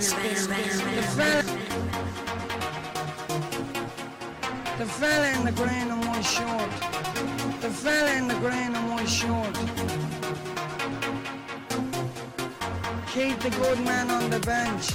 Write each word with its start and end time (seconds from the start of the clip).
fella, 0.00 1.42
the 4.78 4.86
fella 4.86 5.28
in 5.38 5.44
the 5.44 5.52
green 5.52 5.90
and 5.90 6.04
white 6.06 6.22
short. 6.22 6.70
The 7.60 7.70
fella 7.70 8.12
in 8.12 8.26
the 8.26 8.34
green 8.36 8.74
and 8.74 8.90
white 8.90 9.08
short. 9.08 9.54
Keep 13.08 13.40
the 13.40 13.50
good 13.50 13.80
man 13.84 14.10
on 14.10 14.30
the 14.30 14.40
bench. 14.40 14.90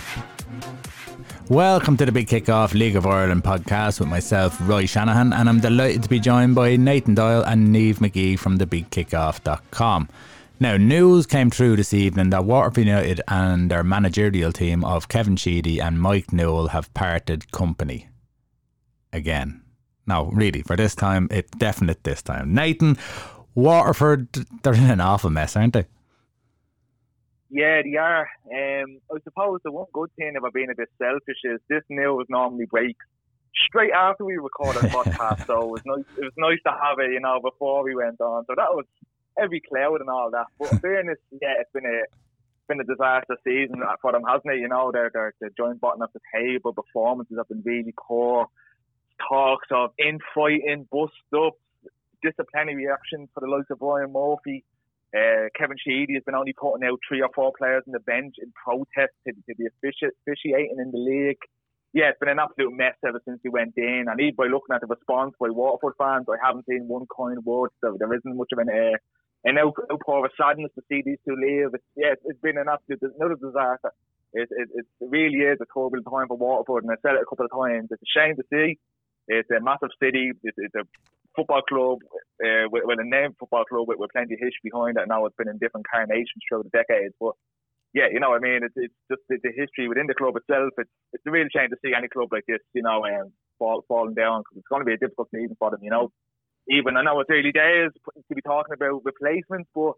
Welcome 1.49 1.95
to 1.97 2.05
the 2.05 2.11
Big 2.11 2.27
Kickoff 2.27 2.73
League 2.73 2.95
of 2.95 3.05
Ireland 3.05 3.43
podcast 3.43 3.99
with 3.99 4.09
myself, 4.09 4.57
Roy 4.61 4.85
Shanahan, 4.85 5.31
and 5.31 5.47
I'm 5.47 5.59
delighted 5.59 6.03
to 6.03 6.09
be 6.09 6.19
joined 6.19 6.55
by 6.55 6.75
Nathan 6.75 7.15
Doyle 7.15 7.43
and 7.43 7.69
Niamh 7.69 7.99
McGee 7.99 8.37
from 8.37 8.57
thebigkickoff.com. 8.57 10.09
Now, 10.59 10.75
news 10.75 11.27
came 11.27 11.51
through 11.51 11.75
this 11.75 11.93
evening 11.93 12.31
that 12.31 12.43
Waterford 12.43 12.85
United 12.85 13.21
and 13.27 13.69
their 13.69 13.83
managerial 13.83 14.51
team 14.51 14.83
of 14.83 15.07
Kevin 15.07 15.35
Sheedy 15.35 15.79
and 15.79 16.01
Mike 16.01 16.33
Newell 16.33 16.69
have 16.69 16.91
parted 16.95 17.51
company 17.51 18.09
again. 19.13 19.61
No, 20.07 20.31
really, 20.33 20.63
for 20.63 20.75
this 20.75 20.95
time, 20.95 21.27
it's 21.29 21.51
definite 21.51 22.03
this 22.03 22.23
time. 22.23 22.55
Nathan, 22.55 22.97
Waterford, 23.53 24.33
they're 24.63 24.73
in 24.73 24.89
an 24.89 24.99
awful 24.99 25.29
mess, 25.29 25.55
aren't 25.55 25.73
they? 25.73 25.85
Yeah, 27.51 27.83
they 27.83 27.95
are. 27.97 28.27
Um, 28.51 28.97
I 29.13 29.19
suppose 29.23 29.59
the 29.63 29.71
one 29.71 29.85
good 29.93 30.09
thing 30.15 30.33
about 30.37 30.53
being 30.53 30.71
a 30.71 30.75
bit 30.75 30.89
selfish 30.97 31.37
is 31.43 31.59
this 31.69 31.83
news 31.87 32.25
normally 32.29 32.65
breaks 32.65 33.05
straight 33.67 33.91
after 33.91 34.25
we 34.25 34.37
record 34.37 34.75
a 34.77 34.79
podcast. 34.79 35.45
so 35.45 35.61
it 35.61 35.69
was 35.69 35.81
nice. 35.85 36.05
It 36.17 36.23
was 36.23 36.33
nice 36.35 36.59
to 36.65 36.71
have 36.71 36.97
it, 36.97 37.11
you 37.13 37.19
know, 37.19 37.39
before 37.43 37.83
we 37.83 37.95
went 37.95 38.19
on. 38.21 38.43
So 38.47 38.53
that 38.55 38.71
was 38.71 38.85
every 39.41 39.61
cloud 39.61 40.01
and 40.01 40.09
all 40.09 40.31
that. 40.31 40.47
But 40.59 40.71
in 40.73 40.79
fairness, 40.79 41.17
yeah, 41.31 41.55
it's 41.59 41.71
been 41.73 41.85
a 41.85 42.03
been 42.67 42.81
a 42.81 42.83
disaster 42.83 43.37
season 43.43 43.81
for 44.01 44.11
them, 44.11 44.23
hasn't 44.27 44.53
it? 44.53 44.59
You 44.59 44.67
know, 44.67 44.91
they're, 44.91 45.09
they're, 45.13 45.33
they're 45.39 45.51
joint 45.57 45.79
bottom 45.79 46.01
of 46.01 46.09
the 46.13 46.19
table. 46.33 46.73
Performances 46.73 47.37
have 47.37 47.47
been 47.47 47.63
really 47.65 47.93
poor. 47.97 48.47
Talks 49.27 49.67
of 49.71 49.91
infighting, 49.97 50.87
bust 50.91 51.13
ups, 51.33 51.57
disciplinary 52.21 52.87
actions 52.91 53.29
for 53.33 53.41
the 53.41 53.47
likes 53.47 53.69
of 53.71 53.81
Ryan 53.81 54.11
Murphy. 54.13 54.63
Uh, 55.15 55.47
Kevin 55.57 55.77
Sheedy 55.79 56.15
has 56.15 56.23
been 56.23 56.35
only 56.35 56.53
putting 56.53 56.85
out 56.85 56.99
three 57.07 57.21
or 57.21 57.29
four 57.33 57.53
players 57.57 57.83
on 57.87 57.93
the 57.93 57.99
bench 57.99 58.35
in 58.39 58.51
protest 58.51 59.13
to, 59.25 59.33
to 59.33 59.55
the 59.57 59.69
offici- 59.71 60.11
officiating 60.21 60.77
in 60.79 60.91
the 60.91 60.97
league. 60.97 61.39
Yeah, 61.93 62.09
it's 62.09 62.19
been 62.19 62.29
an 62.29 62.39
absolute 62.39 62.73
mess 62.75 62.95
ever 63.07 63.21
since 63.25 63.39
he 63.41 63.49
went 63.49 63.73
in. 63.77 64.05
And 64.09 64.19
even 64.19 64.35
by 64.35 64.45
looking 64.45 64.75
at 64.75 64.81
the 64.81 64.87
response 64.87 65.33
by 65.39 65.49
Waterford 65.49 65.93
fans, 65.97 66.27
I 66.29 66.35
haven't 66.45 66.65
seen 66.69 66.87
one 66.87 67.07
kind 67.15 67.43
word. 67.45 67.71
So 67.81 67.95
there 67.97 68.13
isn't 68.13 68.37
much 68.37 68.49
of 68.51 68.59
an 68.59 68.69
uh, 68.69 68.97
an 69.47 69.57
outpour 69.57 70.25
of 70.25 70.31
sadness 70.35 70.71
to 70.75 70.83
see 70.89 71.01
these 71.05 71.17
two 71.27 71.35
leave. 71.35 71.71
It's, 71.73 71.83
yeah, 71.95 72.13
it's 72.25 72.41
been 72.41 72.57
an 72.57 72.67
absolute 72.67 73.01
another 73.15 73.35
disaster. 73.35 73.91
It, 74.33 74.49
it, 74.51 74.67
it 74.75 74.85
really 74.99 75.39
is 75.39 75.57
a 75.61 75.65
turbulent 75.71 76.05
time 76.09 76.27
for 76.27 76.37
Waterford, 76.37 76.83
and 76.83 76.91
I 76.91 76.99
said 77.01 77.15
it 77.15 77.23
a 77.23 77.29
couple 77.29 77.47
of 77.47 77.55
times. 77.55 77.87
It's 77.91 78.03
a 78.03 78.11
shame 78.11 78.35
to 78.35 78.43
see. 78.51 78.77
It's 79.27 79.49
a 79.51 79.63
massive 79.63 79.95
city. 80.03 80.31
It's, 80.43 80.57
it's 80.57 80.75
a 80.75 80.83
football 81.35 81.61
club, 81.63 81.99
uh, 82.43 82.67
with, 82.71 82.99
a 82.99 83.07
name 83.07 83.35
football 83.39 83.63
club 83.63 83.87
with, 83.87 83.99
with 83.99 84.11
plenty 84.11 84.33
of 84.33 84.39
history 84.39 84.67
behind 84.67 84.97
it. 84.97 85.07
Now 85.07 85.25
it's 85.25 85.35
been 85.37 85.47
in 85.49 85.57
different 85.57 85.87
carnations 85.87 86.43
throughout 86.47 86.65
the 86.65 86.75
decades, 86.75 87.13
but 87.19 87.33
yeah, 87.93 88.07
you 88.11 88.19
know, 88.19 88.35
I 88.35 88.39
mean, 88.39 88.61
it's, 88.63 88.75
it's 88.75 88.93
just 89.09 89.21
the, 89.29 89.37
the 89.41 89.53
history 89.55 89.87
within 89.87 90.07
the 90.07 90.13
club 90.13 90.35
itself. 90.35 90.73
It's 90.77 90.91
it's 91.13 91.23
a 91.25 91.31
real 91.31 91.47
shame 91.53 91.69
to 91.69 91.77
see 91.83 91.93
any 91.95 92.07
club 92.09 92.29
like 92.31 92.43
this, 92.47 92.59
you 92.73 92.83
know, 92.83 93.05
um, 93.05 93.31
fall, 93.57 93.83
falling 93.87 94.13
down 94.13 94.41
because 94.41 94.57
it's 94.57 94.67
going 94.67 94.81
to 94.81 94.85
be 94.85 94.93
a 94.93 94.97
difficult 94.97 95.29
season 95.33 95.55
for 95.57 95.71
them, 95.71 95.79
you 95.81 95.89
know. 95.89 96.11
Even 96.69 96.97
I 96.97 97.03
know 97.03 97.19
it's 97.19 97.29
early 97.29 97.51
days 97.51 97.91
to 98.29 98.35
be 98.35 98.41
talking 98.41 98.73
about 98.73 99.05
replacements, 99.05 99.69
but 99.73 99.93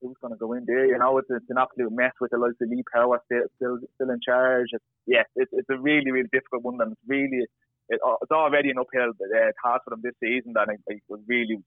who's 0.00 0.16
going 0.20 0.32
to 0.32 0.38
go 0.38 0.52
in 0.52 0.64
there? 0.66 0.86
You 0.86 0.98
know, 0.98 1.18
it's, 1.18 1.28
it's 1.30 1.50
an 1.50 1.58
absolute 1.58 1.92
mess 1.92 2.12
with 2.20 2.30
the 2.30 2.38
likes 2.38 2.56
of 2.60 2.68
Lee 2.68 2.84
Power 2.92 3.20
still 3.26 3.44
still, 3.56 3.78
still 3.94 4.10
in 4.10 4.20
charge. 4.24 4.68
It's, 4.72 4.84
yeah, 5.06 5.22
it's, 5.36 5.50
it's 5.52 5.70
a 5.70 5.78
really 5.78 6.10
really 6.10 6.28
difficult 6.32 6.62
one, 6.62 6.80
and 6.80 6.92
it's 6.92 7.00
really 7.06 7.46
it, 7.88 8.00
it's 8.22 8.30
already 8.30 8.70
an 8.70 8.78
uphill 8.78 9.10
uh, 9.10 9.52
task 9.64 9.84
for 9.84 9.90
them 9.90 10.02
this 10.02 10.14
season 10.20 10.52
that 10.54 10.68
I, 10.68 10.76
I 10.92 10.98
really 11.26 11.58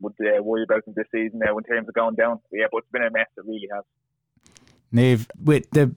would 0.00 0.14
uh, 0.20 0.42
worry 0.42 0.64
about 0.64 0.84
them 0.84 0.94
this 0.96 1.06
season 1.12 1.40
now 1.44 1.56
in 1.58 1.64
terms 1.64 1.88
of 1.88 1.94
going 1.94 2.14
down. 2.14 2.40
Yeah, 2.52 2.66
but 2.70 2.78
it's 2.78 2.92
been 2.92 3.02
a 3.02 3.10
mess. 3.10 3.26
It 3.36 3.44
really 3.46 3.68
has. 3.72 3.84
Niamh, 4.92 5.26
with 5.42 5.70
the 5.70 5.94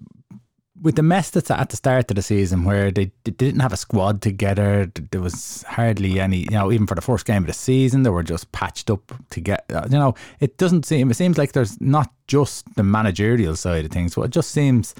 with 0.81 0.95
the 0.95 1.03
mess 1.03 1.29
that's 1.29 1.51
at 1.51 1.69
the 1.69 1.77
start 1.77 2.09
of 2.09 2.15
the 2.15 2.21
season 2.21 2.63
where 2.63 2.91
they, 2.91 3.11
they 3.23 3.31
didn't 3.31 3.59
have 3.59 3.73
a 3.73 3.77
squad 3.77 4.21
together, 4.21 4.91
there 5.11 5.21
was 5.21 5.63
hardly 5.67 6.19
any, 6.19 6.39
you 6.39 6.51
know, 6.51 6.71
even 6.71 6.87
for 6.87 6.95
the 6.95 7.01
first 7.01 7.25
game 7.25 7.43
of 7.43 7.47
the 7.47 7.53
season, 7.53 8.03
they 8.03 8.09
were 8.09 8.23
just 8.23 8.51
patched 8.51 8.89
up 8.89 9.13
to 9.29 9.39
get, 9.39 9.65
uh, 9.71 9.83
you 9.85 9.97
know, 9.97 10.15
it 10.39 10.57
doesn't 10.57 10.85
seem, 10.85 11.11
it 11.11 11.13
seems 11.13 11.37
like 11.37 11.51
there's 11.51 11.79
not 11.79 12.11
just 12.27 12.73
the 12.75 12.83
managerial 12.83 13.55
side 13.55 13.85
of 13.85 13.91
things, 13.91 14.15
but 14.15 14.23
it 14.23 14.31
just 14.31 14.51
seems 14.51 14.95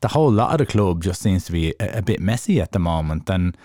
the 0.00 0.08
whole 0.08 0.30
lot 0.30 0.52
of 0.52 0.58
the 0.58 0.70
club 0.70 1.02
just 1.02 1.22
seems 1.22 1.46
to 1.46 1.52
be 1.52 1.74
a, 1.80 1.98
a 1.98 2.02
bit 2.02 2.20
messy 2.20 2.60
at 2.60 2.72
the 2.72 2.78
moment. 2.78 3.30
And 3.30 3.56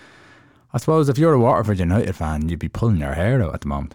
I 0.72 0.78
suppose 0.78 1.10
if 1.10 1.18
you're 1.18 1.34
a 1.34 1.38
Waterford 1.38 1.78
United 1.78 2.16
fan, 2.16 2.48
you'd 2.48 2.58
be 2.58 2.68
pulling 2.68 2.96
your 2.96 3.12
hair 3.12 3.42
out 3.42 3.54
at 3.54 3.60
the 3.60 3.68
moment. 3.68 3.94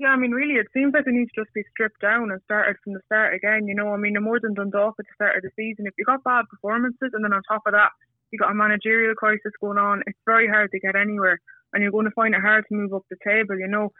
Yeah, 0.00 0.16
I 0.16 0.16
mean, 0.16 0.32
really, 0.32 0.56
it 0.56 0.72
seems 0.72 0.96
like 0.96 1.04
they 1.04 1.12
need 1.12 1.28
to 1.28 1.44
just 1.44 1.52
be 1.52 1.60
stripped 1.76 2.00
down 2.00 2.32
and 2.32 2.40
started 2.48 2.80
from 2.80 2.96
the 2.96 3.04
start 3.04 3.36
again. 3.36 3.68
You 3.68 3.76
know, 3.76 3.92
I 3.92 4.00
mean, 4.00 4.16
no 4.16 4.24
more 4.24 4.40
than 4.40 4.56
Dundalk 4.56 4.96
at 4.96 5.04
the 5.04 5.12
start 5.12 5.36
of 5.36 5.44
the 5.44 5.52
season. 5.60 5.84
If 5.84 5.92
you 6.00 6.08
got 6.08 6.24
bad 6.24 6.48
performances 6.48 7.12
and 7.12 7.20
then 7.20 7.36
on 7.36 7.44
top 7.44 7.68
of 7.68 7.76
that, 7.76 7.92
you 8.32 8.38
got 8.40 8.50
a 8.50 8.56
managerial 8.56 9.12
crisis 9.14 9.52
going 9.60 9.76
on, 9.76 10.00
it's 10.06 10.16
very 10.24 10.48
hard 10.48 10.70
to 10.72 10.80
get 10.80 10.96
anywhere, 10.96 11.36
and 11.74 11.82
you're 11.82 11.92
going 11.92 12.08
to 12.08 12.16
find 12.16 12.34
it 12.34 12.40
hard 12.40 12.64
to 12.64 12.74
move 12.74 12.94
up 12.94 13.04
the 13.10 13.20
table. 13.20 13.60
You 13.60 13.68
know, 13.68 13.92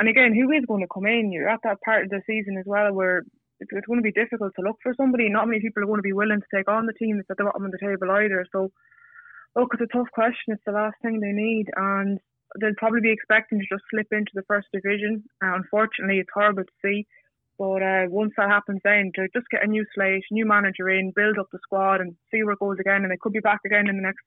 and 0.00 0.08
again, 0.08 0.34
who 0.34 0.50
is 0.50 0.66
going 0.66 0.82
to 0.82 0.90
come 0.92 1.06
in? 1.06 1.30
You're 1.30 1.48
at 1.48 1.62
that 1.62 1.78
part 1.86 2.02
of 2.02 2.10
the 2.10 2.26
season 2.26 2.58
as 2.58 2.66
well 2.66 2.92
where 2.92 3.22
it's, 3.62 3.70
it's 3.70 3.86
going 3.86 4.02
to 4.02 4.10
be 4.10 4.10
difficult 4.10 4.58
to 4.58 4.66
look 4.66 4.82
for 4.82 4.92
somebody. 4.98 5.30
Not 5.30 5.46
many 5.46 5.62
people 5.62 5.84
are 5.84 5.86
going 5.86 6.02
to 6.02 6.10
be 6.10 6.18
willing 6.18 6.42
to 6.42 6.50
take 6.50 6.66
on 6.66 6.86
the 6.86 6.98
team 6.98 7.18
that's 7.22 7.30
at 7.30 7.36
the 7.38 7.44
bottom 7.44 7.64
of 7.64 7.70
the 7.70 7.78
table 7.78 8.10
either. 8.10 8.42
So, 8.50 8.74
look, 9.54 9.70
it's 9.70 9.86
a 9.86 9.94
tough 9.94 10.10
question. 10.10 10.50
It's 10.58 10.66
the 10.66 10.74
last 10.74 10.98
thing 10.98 11.20
they 11.20 11.30
need, 11.30 11.70
and 11.76 12.18
they'll 12.60 12.74
probably 12.76 13.00
be 13.00 13.12
expecting 13.12 13.58
to 13.58 13.66
just 13.70 13.84
slip 13.90 14.08
into 14.12 14.32
the 14.34 14.42
first 14.42 14.68
division. 14.72 15.24
Uh, 15.42 15.54
unfortunately, 15.54 16.18
it's 16.18 16.30
horrible 16.32 16.64
to 16.64 16.72
see. 16.82 17.06
But 17.58 17.82
uh, 17.82 18.06
once 18.08 18.32
that 18.36 18.48
happens, 18.48 18.80
then 18.82 19.12
to 19.14 19.28
just 19.32 19.46
get 19.50 19.62
a 19.62 19.66
new 19.66 19.84
slate, 19.94 20.24
new 20.30 20.44
manager 20.44 20.90
in, 20.90 21.12
build 21.14 21.38
up 21.38 21.46
the 21.52 21.58
squad, 21.62 22.00
and 22.00 22.16
see 22.30 22.42
where 22.42 22.54
it 22.54 22.58
goes 22.58 22.78
again. 22.80 23.02
And 23.02 23.10
they 23.10 23.16
could 23.20 23.32
be 23.32 23.40
back 23.40 23.60
again 23.64 23.88
in 23.88 23.96
the 23.96 24.02
next 24.02 24.24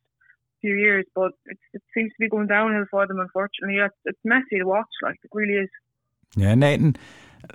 few 0.61 0.75
years. 0.75 1.05
But 1.13 1.31
it, 1.45 1.57
it 1.73 1.81
seems 1.93 2.11
to 2.11 2.19
be 2.19 2.29
going 2.29 2.47
downhill 2.47 2.85
for 2.89 3.05
them, 3.05 3.19
unfortunately. 3.19 3.79
It's, 3.79 3.95
it's 4.05 4.19
messy 4.23 4.59
to 4.59 4.65
watch, 4.65 4.87
like 5.01 5.17
it 5.23 5.29
really 5.33 5.55
is. 5.55 5.69
Yeah, 6.35 6.55
Nathan. 6.55 6.95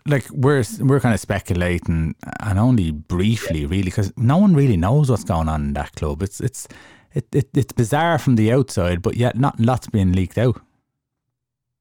Like 0.07 0.29
we're 0.31 0.65
we're 0.81 1.01
kind 1.01 1.13
of 1.13 1.21
speculating, 1.21 2.15
and 2.41 2.59
only 2.59 2.93
briefly, 2.93 3.67
really, 3.67 3.83
because 3.83 4.13
no 4.17 4.39
one 4.39 4.55
really 4.55 4.77
knows 4.77 5.11
what's 5.11 5.25
going 5.25 5.49
on 5.49 5.63
in 5.63 5.73
that 5.75 5.93
club. 5.97 6.23
It's 6.23 6.41
it's 6.41 6.69
it, 7.15 7.27
it 7.33 7.49
it's 7.55 7.73
bizarre 7.73 8.19
from 8.19 8.37
the 8.37 8.53
outside, 8.53 9.03
but 9.03 9.17
yet 9.17 9.39
not 9.39 9.59
lots 9.61 9.87
being 9.89 10.13
leaked 10.13 10.39
out. 10.39 10.61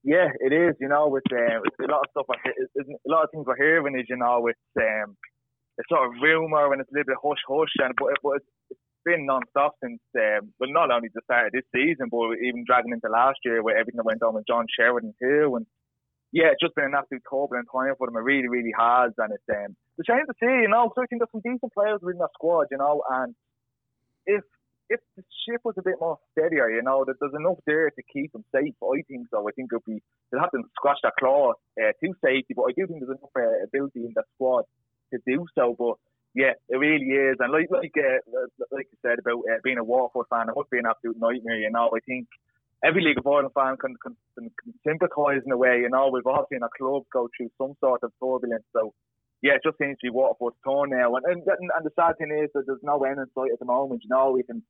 Yeah, 0.04 0.30
it 0.40 0.52
is. 0.52 0.76
You 0.80 0.90
know, 0.90 1.08
with, 1.10 1.24
with 1.30 1.90
a 1.90 1.92
lot 1.92 2.02
of 2.02 2.12
stuff, 2.12 2.26
a 2.30 3.10
lot 3.10 3.24
of 3.24 3.30
things 3.32 3.46
we're 3.46 3.56
hearing 3.56 4.00
is, 4.00 4.08
you 4.10 4.18
know, 4.18 4.40
with 4.42 4.58
um, 4.78 5.16
a 5.80 5.84
sort 5.90 6.08
of 6.08 6.22
rumor 6.22 6.72
and 6.74 6.82
it's 6.82 6.92
a 6.92 6.94
little 6.94 7.14
bit 7.14 7.24
hush 7.24 7.44
hush, 7.48 7.76
and 7.80 7.94
but, 7.98 8.14
but 8.24 8.42
it's 8.70 8.80
been 9.06 9.26
non-stop 9.26 9.76
since, 9.84 10.02
um, 10.16 10.54
well, 10.60 10.70
not 10.72 10.92
only 10.92 11.10
the 11.14 11.22
start 11.24 11.48
of 11.48 11.54
this 11.54 11.66
season, 11.74 12.10
but 12.10 12.34
even 12.44 12.66
dragging 12.66 12.94
into 12.94 13.10
last 13.10 13.40
year 13.46 13.64
where 13.64 13.78
everything 13.78 13.98
that 13.98 14.06
went 14.06 14.24
on 14.24 14.36
with 14.36 14.48
John 14.48 14.66
Sheridan 14.70 15.14
too, 15.22 15.56
and 15.56 15.66
yeah, 16.32 16.48
it's 16.52 16.62
just 16.62 16.76
been 16.76 16.86
an 16.86 16.96
absolute 16.96 17.24
turbulent 17.30 17.68
time 17.72 17.94
for 17.98 18.08
them. 18.08 18.16
It 18.16 18.24
really, 18.24 18.48
really 18.48 18.74
has, 18.78 19.12
and 19.18 19.34
it's 19.34 19.50
um, 19.50 19.76
it's 19.98 20.08
a 20.08 20.12
shame 20.14 20.26
to 20.26 20.34
see, 20.40 20.66
you 20.66 20.70
know. 20.70 20.92
So 20.96 21.04
I 21.04 21.06
think 21.06 21.22
there's 21.22 21.32
some 21.32 21.44
decent 21.44 21.74
players 21.74 22.00
within 22.02 22.20
that 22.20 22.34
squad, 22.34 22.68
you 22.72 22.78
know, 22.78 23.04
and 23.10 23.36
if 24.26 24.44
if 24.92 25.00
the 25.16 25.24
ship 25.48 25.62
was 25.64 25.76
a 25.78 25.82
bit 25.82 25.96
more 26.00 26.20
steadier, 26.32 26.70
you 26.70 26.84
know, 26.84 27.06
that 27.06 27.16
there's 27.20 27.34
enough 27.34 27.60
there 27.66 27.90
to 27.90 28.04
keep 28.12 28.32
them 28.34 28.44
safe. 28.54 28.76
I 28.84 29.02
think 29.08 29.28
so. 29.32 29.48
I 29.48 29.52
think 29.56 29.72
it'll 29.72 29.88
be 29.88 30.04
they'll 30.30 30.42
have 30.42 30.52
to 30.52 30.64
scratch 30.76 31.00
that 31.04 31.16
claw 31.18 31.54
uh, 31.80 31.92
to 32.04 32.14
safety, 32.24 32.54
but 32.56 32.68
I 32.68 32.74
do 32.76 32.86
think 32.88 33.00
there's 33.00 33.18
enough 33.18 33.36
uh, 33.36 33.64
ability 33.64 34.04
in 34.04 34.14
that 34.16 34.28
squad 34.36 34.66
to 35.14 35.20
do 35.26 35.46
so. 35.56 35.76
But 35.80 35.96
yeah, 36.36 36.54
it 36.70 36.78
really 36.78 37.08
is, 37.08 37.38
and 37.40 37.52
like 37.52 37.72
like 37.72 37.96
uh, 37.96 38.20
like 38.72 38.88
you 38.92 39.00
said 39.02 39.20
about 39.20 39.48
uh, 39.48 39.64
being 39.64 39.80
a 39.80 39.84
Waterford 39.84 40.28
fan, 40.30 40.50
it 40.50 40.56
must 40.56 40.70
be 40.70 40.80
an 40.80 40.92
absolute 40.92 41.20
nightmare. 41.20 41.60
You 41.60 41.72
know, 41.72 41.90
I 41.96 42.00
think 42.06 42.28
every 42.84 43.04
League 43.04 43.18
of 43.18 43.28
Ireland 43.28 43.56
fan 43.56 43.78
can, 43.78 43.96
can, 44.02 44.16
can, 44.36 44.52
sympathise 44.86 45.42
in 45.46 45.52
a 45.52 45.58
way. 45.58 45.82
You 45.82 45.90
know, 45.90 46.10
we've 46.12 46.26
all 46.26 46.48
seen 46.52 46.64
our 46.64 46.70
club 46.78 47.04
go 47.14 47.30
through 47.36 47.52
some 47.58 47.74
sort 47.80 48.04
of 48.04 48.12
turbulence, 48.20 48.66
so 48.74 48.94
yeah, 49.42 49.54
it 49.54 49.62
just 49.66 49.78
seems 49.78 49.98
to 50.00 50.08
be 50.08 50.10
Waterford's 50.10 50.58
turn 50.64 50.90
now. 50.90 51.16
And, 51.16 51.26
and 51.26 51.42
and 51.46 51.84
the 51.84 51.92
sad 51.96 52.18
thing 52.18 52.32
is 52.32 52.50
that 52.54 52.64
there's 52.68 52.84
no 52.84 53.04
end 53.04 53.20
in 53.20 53.26
sight 53.34 53.52
at 53.52 53.60
the 53.60 53.66
moment. 53.66 54.04
You 54.04 54.10
know, 54.10 54.32
we 54.32 54.44
can 54.44 54.64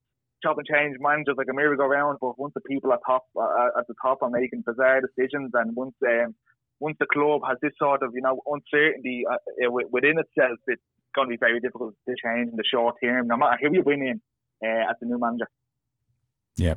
chop 0.44 0.58
and 0.58 0.68
change 0.68 0.98
managers 1.00 1.36
like 1.38 1.48
a 1.50 1.54
merry-go-round, 1.54 2.18
but 2.20 2.40
once 2.40 2.54
the 2.56 2.62
people 2.62 2.92
at 2.94 3.00
top 3.06 3.26
uh, 3.40 3.78
at 3.78 3.88
the 3.88 3.96
top 4.02 4.20
are 4.22 4.30
making 4.30 4.64
bizarre 4.66 5.02
decisions, 5.02 5.52
and 5.54 5.76
once 5.76 5.96
um, 6.08 6.36
once 6.80 6.98
the 7.00 7.06
club 7.06 7.42
has 7.48 7.58
this 7.62 7.74
sort 7.78 8.02
of 8.04 8.12
you 8.14 8.22
know 8.22 8.40
uncertainty 8.48 9.24
uh, 9.30 9.72
within 9.92 10.18
itself, 10.18 10.58
it's 10.68 10.82
going 11.16 11.28
to 11.28 11.32
be 11.32 11.38
very 11.38 11.60
difficult 11.60 11.94
to 12.08 12.16
change 12.24 12.50
in 12.50 12.56
the 12.56 12.64
short 12.64 12.96
term, 13.04 13.28
no 13.28 13.38
matter 13.38 13.58
who 13.62 13.74
you 13.74 13.84
bring 13.84 14.08
in 14.08 14.22
uh, 14.64 14.90
as 14.90 14.96
the 15.02 15.08
new 15.08 15.20
manager. 15.20 15.48
Yeah. 16.56 16.76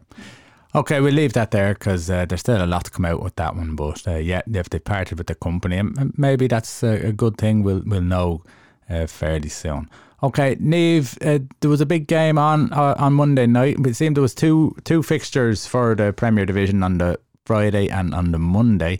Okay, 0.76 1.00
we'll 1.00 1.14
leave 1.14 1.34
that 1.34 1.52
there 1.52 1.72
because 1.74 2.10
uh, 2.10 2.24
there's 2.26 2.40
still 2.40 2.64
a 2.64 2.66
lot 2.66 2.84
to 2.86 2.90
come 2.90 3.04
out 3.04 3.22
with 3.22 3.36
that 3.36 3.54
one. 3.54 3.76
But 3.76 4.08
uh, 4.08 4.16
yeah, 4.16 4.42
if 4.52 4.70
they 4.70 4.80
parted 4.80 5.18
with 5.18 5.28
the 5.28 5.36
company, 5.36 5.80
maybe 6.16 6.48
that's 6.48 6.82
a, 6.82 7.12
good 7.12 7.38
thing. 7.38 7.62
We'll 7.62 7.82
we'll 7.86 8.00
know 8.00 8.42
uh, 8.90 9.06
fairly 9.06 9.50
soon. 9.50 9.88
Okay, 10.24 10.56
Niamh, 10.56 11.16
uh, 11.24 11.44
there 11.60 11.70
was 11.70 11.80
a 11.80 11.86
big 11.86 12.08
game 12.08 12.38
on 12.38 12.72
uh, 12.72 12.96
on 12.98 13.12
Monday 13.12 13.46
night. 13.46 13.76
It 13.86 13.94
seemed 13.94 14.16
there 14.16 14.22
was 14.22 14.34
two 14.34 14.74
two 14.82 15.04
fixtures 15.04 15.64
for 15.64 15.94
the 15.94 16.12
Premier 16.12 16.44
Division 16.44 16.82
on 16.82 16.98
the 16.98 17.20
Friday 17.44 17.88
and 17.88 18.12
on 18.12 18.32
the 18.32 18.38
Monday. 18.38 18.98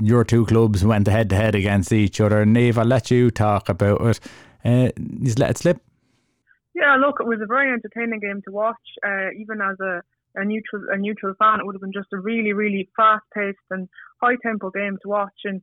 Your 0.00 0.24
two 0.24 0.44
clubs 0.46 0.84
went 0.84 1.06
head 1.06 1.30
to 1.30 1.36
head 1.36 1.54
against 1.54 1.92
each 1.92 2.20
other. 2.20 2.44
Niamh, 2.44 2.76
I'll 2.76 2.86
let 2.86 3.12
you 3.12 3.30
talk 3.30 3.68
about 3.68 4.00
it. 4.00 4.20
Uh, 4.64 4.90
just 5.22 5.38
let 5.38 5.50
it 5.50 5.58
slip. 5.58 5.80
Yeah, 6.74 6.96
look, 6.96 7.20
it 7.20 7.26
was 7.26 7.38
a 7.40 7.46
very 7.46 7.72
entertaining 7.72 8.18
game 8.18 8.42
to 8.46 8.50
watch. 8.50 8.74
Uh, 9.06 9.30
even 9.38 9.60
as 9.60 9.78
a, 9.78 10.02
a 10.34 10.44
neutral 10.44 10.84
a 10.90 10.96
neutral 10.96 11.34
fan, 11.38 11.60
it 11.60 11.66
would 11.66 11.74
have 11.74 11.82
been 11.82 11.92
just 11.92 12.12
a 12.12 12.18
really, 12.18 12.52
really 12.52 12.88
fast 12.96 13.24
paced 13.34 13.58
and 13.70 13.88
high 14.20 14.36
tempo 14.42 14.70
game 14.70 14.98
to 15.02 15.08
watch. 15.08 15.40
And 15.44 15.62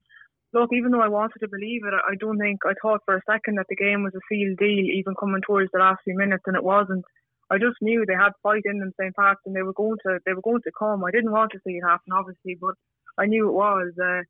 look, 0.53 0.69
even 0.73 0.91
though 0.91 1.01
I 1.01 1.07
wanted 1.07 1.39
to 1.39 1.47
believe 1.47 1.81
it, 1.85 1.94
I 1.94 2.15
don't 2.19 2.39
think 2.39 2.59
I 2.65 2.73
thought 2.81 3.01
for 3.06 3.15
a 3.15 3.21
second 3.29 3.57
that 3.57 3.68
the 3.69 3.75
game 3.75 4.03
was 4.03 4.13
a 4.15 4.25
sealed 4.29 4.57
deal, 4.57 4.85
even 4.85 5.15
coming 5.19 5.41
towards 5.45 5.71
the 5.71 5.79
last 5.79 6.01
few 6.03 6.18
minutes, 6.18 6.44
and 6.45 6.56
it 6.56 6.63
wasn't. 6.63 7.06
I 7.50 7.57
just 7.57 7.81
knew 7.81 8.06
they 8.06 8.13
had 8.15 8.31
fight 8.41 8.63
in 8.63 8.79
them, 8.79 8.94
St. 9.00 9.15
Pat's, 9.15 9.41
and 9.45 9.56
they 9.56 9.62
were 9.62 9.73
going 9.73 9.97
to 10.06 10.19
they 10.25 10.33
were 10.33 10.41
going 10.41 10.62
to 10.63 10.71
come. 10.77 11.03
I 11.03 11.12
didn't 11.12 11.31
want 11.31 11.51
to 11.51 11.59
see 11.65 11.74
it 11.74 11.83
happen, 11.83 12.13
obviously, 12.13 12.57
but 12.59 12.75
I 13.17 13.25
knew 13.25 13.50
it 13.50 13.53
was. 13.53 13.91
Uh, 14.01 14.24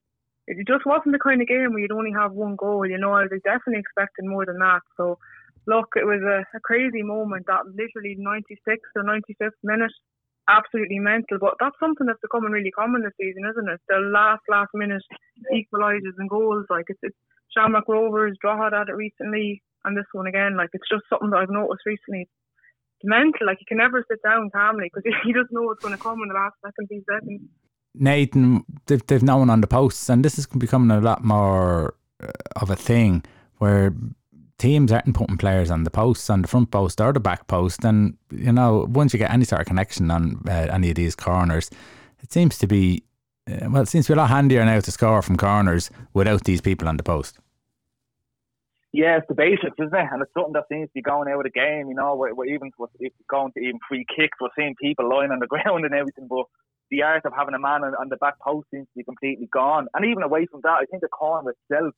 it 0.48 0.68
just 0.68 0.86
wasn't 0.86 1.14
the 1.14 1.20
kind 1.20 1.42
of 1.42 1.48
game 1.48 1.72
where 1.72 1.80
you'd 1.80 1.92
only 1.92 2.12
have 2.12 2.34
one 2.34 2.56
goal. 2.56 2.86
You 2.86 2.98
know, 2.98 3.14
I 3.14 3.30
was 3.30 3.42
definitely 3.44 3.80
expecting 3.80 4.28
more 4.28 4.46
than 4.46 4.58
that. 4.58 4.82
So, 4.98 5.20
look, 5.68 5.94
it 5.96 6.04
was 6.06 6.22
a, 6.26 6.44
a 6.58 6.60
crazy 6.62 7.04
moment. 7.04 7.46
That 7.46 7.68
literally 7.68 8.18
96th 8.18 8.90
or 8.96 9.04
95th 9.04 9.62
minute 9.64 9.94
absolutely 10.48 11.00
mental. 11.00 11.38
But 11.40 11.56
that's 11.60 11.76
something 11.80 12.08
that's 12.08 12.22
becoming 12.22 12.52
really 12.52 12.72
common 12.72 13.04
this 13.04 13.14
season, 13.20 13.44
isn't 13.50 13.70
it? 13.70 13.82
The 13.88 14.00
last 14.00 14.42
last 14.50 14.70
minute 14.74 15.04
equalisers 15.54 16.18
and 16.18 16.30
goals. 16.30 16.66
Like 16.70 16.86
it's, 16.88 17.00
it's 17.04 17.18
Shamrock 17.56 17.88
Rovers, 17.88 18.38
Drogheda 18.42 18.78
had 18.80 18.90
it 18.90 18.96
recently, 18.96 19.62
and 19.86 19.98
this 19.98 20.06
one 20.14 20.28
again. 20.28 20.58
Like 20.58 20.70
it's 20.74 20.90
just 20.90 21.04
something 21.10 21.30
that 21.32 21.38
I've 21.38 21.50
noticed 21.50 21.86
recently. 21.86 22.28
It's 23.00 23.04
mental. 23.04 23.48
Like 23.48 23.60
you 23.60 23.66
can 23.68 23.78
never 23.78 24.06
sit 24.10 24.22
down 24.24 24.50
calmly 24.50 24.90
because 24.94 25.04
you 25.26 25.34
just 25.34 25.52
know 25.52 25.64
what's 25.64 25.84
going 25.84 25.96
to 25.96 26.02
come 26.02 26.22
in 26.22 26.30
the 26.30 26.36
last 26.36 26.56
second, 26.66 26.88
few 26.88 27.04
seconds. 27.10 27.42
Nathan, 27.94 28.64
they've, 28.86 29.06
they've 29.08 29.24
no 29.24 29.38
one 29.38 29.50
on 29.50 29.60
the 29.60 29.68
posts, 29.68 30.08
and 30.10 30.24
this 30.24 30.40
is 30.40 30.48
becoming 30.48 30.96
a 30.96 31.02
lot 31.02 31.26
more 31.26 31.96
uh, 32.24 32.32
of 32.56 32.70
a 32.70 32.76
thing 32.76 33.22
where 33.58 33.94
teams 34.62 34.92
aren't 34.92 35.14
putting 35.16 35.38
players 35.38 35.72
on 35.72 35.84
the 35.84 35.90
posts, 35.90 36.30
on 36.30 36.44
the 36.44 36.48
front 36.48 36.70
post 36.72 37.02
or 37.02 37.12
the 37.12 37.20
back 37.20 37.48
post. 37.48 37.84
And, 37.84 38.16
you 38.32 38.52
know, 38.52 38.86
once 38.90 39.12
you 39.12 39.20
get 39.20 39.32
any 39.32 39.44
sort 39.44 39.62
of 39.62 39.68
connection 39.68 40.12
on 40.12 40.42
uh, 40.48 40.68
any 40.72 40.90
of 40.90 40.96
these 40.96 41.16
corners, 41.16 41.70
it 42.22 42.32
seems 42.32 42.58
to 42.60 42.68
be, 42.68 43.04
uh, 43.50 43.70
well, 43.70 43.82
it 43.82 43.88
seems 43.90 44.06
to 44.06 44.14
be 44.14 44.14
a 44.14 44.22
lot 44.22 44.30
handier 44.30 44.64
now 44.64 44.80
to 44.80 44.92
score 44.92 45.22
from 45.24 45.36
corners 45.36 45.90
without 46.14 46.44
these 46.44 46.62
people 46.62 46.88
on 46.88 46.98
the 46.98 47.04
post. 47.04 47.40
Yeah, 48.94 49.18
it's 49.18 49.28
the 49.28 49.36
basics, 49.36 49.80
isn't 49.80 49.96
it? 49.96 50.08
And 50.12 50.22
it's 50.22 50.34
something 50.34 50.54
that 50.54 50.68
seems 50.70 50.90
to 50.90 50.94
be 50.94 51.02
going 51.02 51.30
out 51.30 51.38
of 51.38 51.44
the 51.44 51.50
game. 51.50 51.88
You 51.88 51.96
know, 51.96 52.16
we're, 52.16 52.34
we're 52.34 52.54
even 52.54 52.72
we're 52.78 52.88
going 53.30 53.52
to 53.54 53.60
even 53.60 53.80
free 53.88 54.06
kicks. 54.16 54.38
We're 54.40 54.50
seeing 54.56 54.76
people 54.80 55.10
lying 55.10 55.32
on 55.32 55.40
the 55.40 55.48
ground 55.54 55.86
and 55.86 55.94
everything, 55.94 56.28
but 56.30 56.46
the 56.92 57.02
art 57.02 57.26
of 57.26 57.34
having 57.36 57.56
a 57.56 57.60
man 57.60 57.84
on, 57.84 57.96
on 57.96 58.10
the 58.10 58.18
back 58.18 58.38
post 58.40 58.68
seems 58.70 58.86
to 58.86 58.98
be 58.98 59.04
completely 59.04 59.48
gone. 59.52 59.88
And 59.96 60.06
even 60.06 60.24
away 60.24 60.46
from 60.46 60.60
that, 60.64 60.78
I 60.82 60.86
think 60.86 61.02
the 61.02 61.08
corner 61.08 61.52
itself 61.52 61.96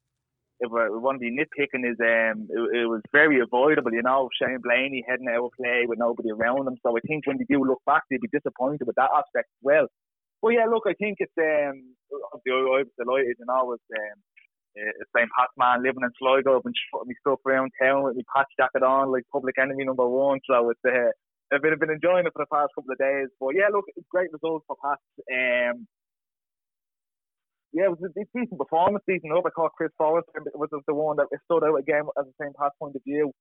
if 0.59 0.71
we 0.71 1.00
want 1.00 1.19
to 1.19 1.25
be 1.25 1.35
nitpicking, 1.35 1.83
is 1.83 1.97
um, 2.00 2.47
it, 2.50 2.83
it, 2.83 2.88
was 2.88 3.01
very 3.11 3.39
avoidable. 3.39 3.91
You 3.91 4.03
know, 4.03 4.29
Shane 4.39 4.59
Blaney 4.61 5.03
heading 5.07 5.27
out 5.27 5.45
of 5.45 5.51
play 5.59 5.85
with 5.88 6.00
nobody 6.00 6.31
around 6.31 6.67
him. 6.67 6.77
So 6.83 6.95
I 6.95 7.01
think 7.07 7.27
when 7.27 7.38
they 7.38 7.45
do 7.50 7.63
look 7.63 7.81
back, 7.85 8.03
they'd 8.09 8.21
be 8.21 8.31
disappointed 8.31 8.85
with 8.85 8.95
that 8.95 9.11
aspect 9.11 9.50
as 9.50 9.61
well. 9.61 9.88
But 10.41 10.50
yeah, 10.50 10.65
look, 10.65 10.83
I 10.85 10.94
think 10.94 11.17
it's 11.19 11.33
um, 11.39 11.95
I 12.11 12.38
was 12.38 12.88
delighted, 12.97 13.38
you 13.39 13.45
know, 13.47 13.65
was 13.65 13.79
um, 13.95 14.17
uh, 14.77 14.94
St. 15.15 15.29
Pat's 15.38 15.53
man 15.57 15.83
living 15.83 16.03
in 16.03 16.11
Sligo, 16.19 16.61
and 16.63 16.75
putting 16.91 17.09
me 17.09 17.15
stuff 17.21 17.39
around 17.45 17.71
town 17.81 18.03
with 18.03 18.15
my 18.15 18.23
patch 18.35 18.51
jacket 18.59 18.83
on, 18.83 19.11
like 19.11 19.23
public 19.31 19.57
enemy 19.57 19.85
number 19.85 20.07
one. 20.07 20.39
So 20.50 20.69
it's 20.69 20.85
uh, 20.85 21.11
I've 21.53 21.61
been, 21.61 21.73
I've 21.73 21.79
been 21.79 21.91
enjoying 21.91 22.25
it 22.25 22.33
for 22.33 22.44
the 22.44 22.53
past 22.53 22.73
couple 22.75 22.91
of 22.91 22.97
days. 22.97 23.29
But 23.39 23.55
yeah, 23.55 23.69
look, 23.71 23.85
great 24.09 24.31
results 24.33 24.65
for 24.67 24.77
Pat. 24.81 25.00
Um, 25.29 25.88
yeah, 27.74 27.90
it 27.90 27.98
was 27.98 28.06
a 28.06 28.14
decent 28.14 28.58
performance, 28.58 29.04
decent 29.08 29.34
up. 29.34 29.46
I 29.46 29.52
thought 29.56 29.74
Chris 29.75 29.92
Forrester 29.98 30.46
was 30.54 30.70
the 30.70 30.94
one 30.94 31.18
that 31.18 31.28
stood 31.46 31.66
out 31.66 31.75
again 31.75 32.06
as 32.18 32.25
the 32.30 32.34
St. 32.40 32.56
Pat's 32.56 32.78
point 32.80 32.96
of 32.96 33.02
view. 33.04 33.34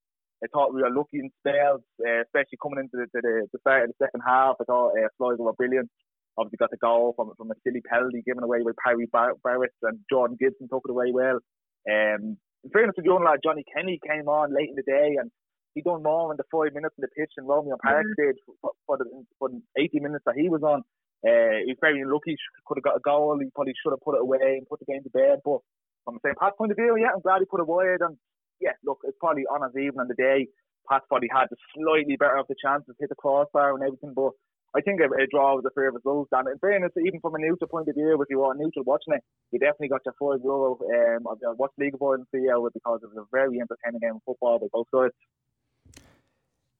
I 0.42 0.48
thought 0.48 0.74
we 0.74 0.82
were 0.82 0.90
lucky 0.90 1.20
in 1.22 1.30
spells, 1.38 1.84
uh, 2.02 2.24
especially 2.26 2.58
coming 2.58 2.82
into 2.82 2.98
the, 2.98 3.06
the, 3.14 3.46
the, 3.52 3.58
start 3.60 3.84
of 3.86 3.94
the 3.94 4.04
second 4.04 4.22
half. 4.26 4.56
I 4.58 4.64
thought 4.64 4.96
uh, 4.98 5.06
Sligo 5.16 5.44
were 5.44 5.52
brilliant. 5.52 5.88
Obviously 6.36 6.56
got 6.58 6.72
the 6.72 6.82
goal 6.82 7.12
from 7.14 7.30
from 7.36 7.52
a 7.52 7.54
silly 7.62 7.84
penalty 7.84 8.24
given 8.24 8.42
away 8.42 8.64
by 8.64 8.72
Paddy 8.80 9.06
Bar- 9.12 9.36
Barrett 9.44 9.70
and 9.82 10.00
Jordan 10.10 10.36
Gibson 10.40 10.66
took 10.66 10.82
it 10.88 10.90
away 10.90 11.12
well. 11.12 11.38
Um, 11.86 12.40
in 12.64 12.70
fairness 12.72 12.96
to 12.96 13.02
the 13.02 13.12
young 13.12 13.22
lad 13.22 13.44
Johnny 13.44 13.64
Kenny 13.68 14.00
came 14.00 14.26
on 14.26 14.54
late 14.54 14.70
in 14.70 14.80
the 14.80 14.88
day 14.88 15.20
and 15.20 15.30
he 15.74 15.82
done 15.82 16.02
more 16.02 16.32
in 16.32 16.36
the 16.36 16.48
five 16.50 16.74
minutes 16.74 16.94
in 16.98 17.02
the 17.02 17.12
pitch 17.16 17.32
than 17.36 17.46
Romeo 17.46 17.76
Park 17.82 18.04
mm-hmm. 18.04 18.22
did 18.22 18.36
for, 18.60 18.72
for, 18.86 18.96
the, 18.98 19.04
for 19.38 19.48
the 19.48 19.60
80 19.76 20.00
minutes 20.00 20.24
that 20.26 20.36
he 20.36 20.48
was 20.48 20.62
on. 20.62 20.82
Uh, 21.22 21.62
he's 21.66 21.78
very 21.80 22.00
unlucky. 22.00 22.36
Could 22.66 22.78
have 22.78 22.84
got 22.84 22.96
a 22.96 23.00
goal. 23.00 23.38
He 23.38 23.50
probably 23.54 23.74
should 23.78 23.92
have 23.92 24.02
put 24.02 24.16
it 24.16 24.22
away 24.22 24.58
and 24.58 24.68
put 24.68 24.80
the 24.80 24.90
game 24.90 25.02
to 25.02 25.10
bed. 25.10 25.38
But 25.44 25.62
from 26.04 26.18
the 26.18 26.28
St. 26.28 26.38
Pat 26.38 26.58
point 26.58 26.72
of 26.72 26.76
view, 26.76 26.96
yeah, 26.98 27.14
I'm 27.14 27.22
glad 27.22 27.40
he 27.40 27.46
put 27.46 27.60
it 27.60 27.66
wide. 27.66 28.02
And 28.02 28.16
yeah, 28.60 28.74
look, 28.84 28.98
it's 29.04 29.18
probably 29.20 29.44
on 29.46 29.62
his 29.62 29.76
even 29.78 30.00
on 30.00 30.08
the 30.08 30.18
day. 30.18 30.48
Pat 30.90 31.02
probably 31.08 31.30
had 31.30 31.46
the 31.50 31.56
slightly 31.74 32.16
better 32.16 32.38
of 32.38 32.46
the 32.48 32.58
chances, 32.58 32.96
hit 32.98 33.08
the 33.08 33.14
crossbar 33.14 33.74
and 33.74 33.82
everything. 33.86 34.14
But 34.14 34.32
I 34.74 34.80
think 34.80 35.00
a, 35.00 35.06
a 35.06 35.26
draw 35.30 35.54
was 35.54 35.64
a 35.66 35.74
fair 35.74 35.92
result. 35.92 36.28
And 36.32 36.48
in 36.48 36.58
fairness, 36.58 36.92
even 36.98 37.20
from 37.20 37.34
a 37.34 37.38
neutral 37.38 37.68
point 37.68 37.88
of 37.88 37.94
view, 37.94 38.18
if 38.20 38.30
you 38.30 38.42
are 38.42 38.54
neutral 38.54 38.84
watching 38.84 39.14
it, 39.14 39.22
you 39.52 39.58
definitely 39.58 39.94
got 39.94 40.02
your 40.04 40.14
five 40.18 40.42
euro. 40.42 40.78
Um, 40.82 41.26
I've 41.30 41.58
watched 41.58 41.78
League 41.78 41.94
of 41.94 42.02
Ireland 42.02 42.26
CL 42.34 42.68
because 42.74 43.00
it 43.02 43.10
was 43.14 43.22
a 43.22 43.30
very 43.30 43.60
entertaining 43.60 44.00
game 44.00 44.16
of 44.16 44.22
football 44.24 44.58
by 44.58 44.66
both 44.72 44.88
sides. 44.90 45.14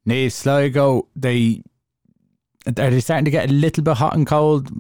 Niamh 0.07 0.33
Sligo, 0.33 1.07
they 1.15 1.63
are 2.67 2.91
they 2.91 3.01
starting 3.01 3.25
to 3.25 3.31
get 3.31 3.51
a 3.51 3.53
little 3.53 3.83
bit 3.83 3.97
hot 3.97 4.15
and 4.15 4.27
cold? 4.27 4.71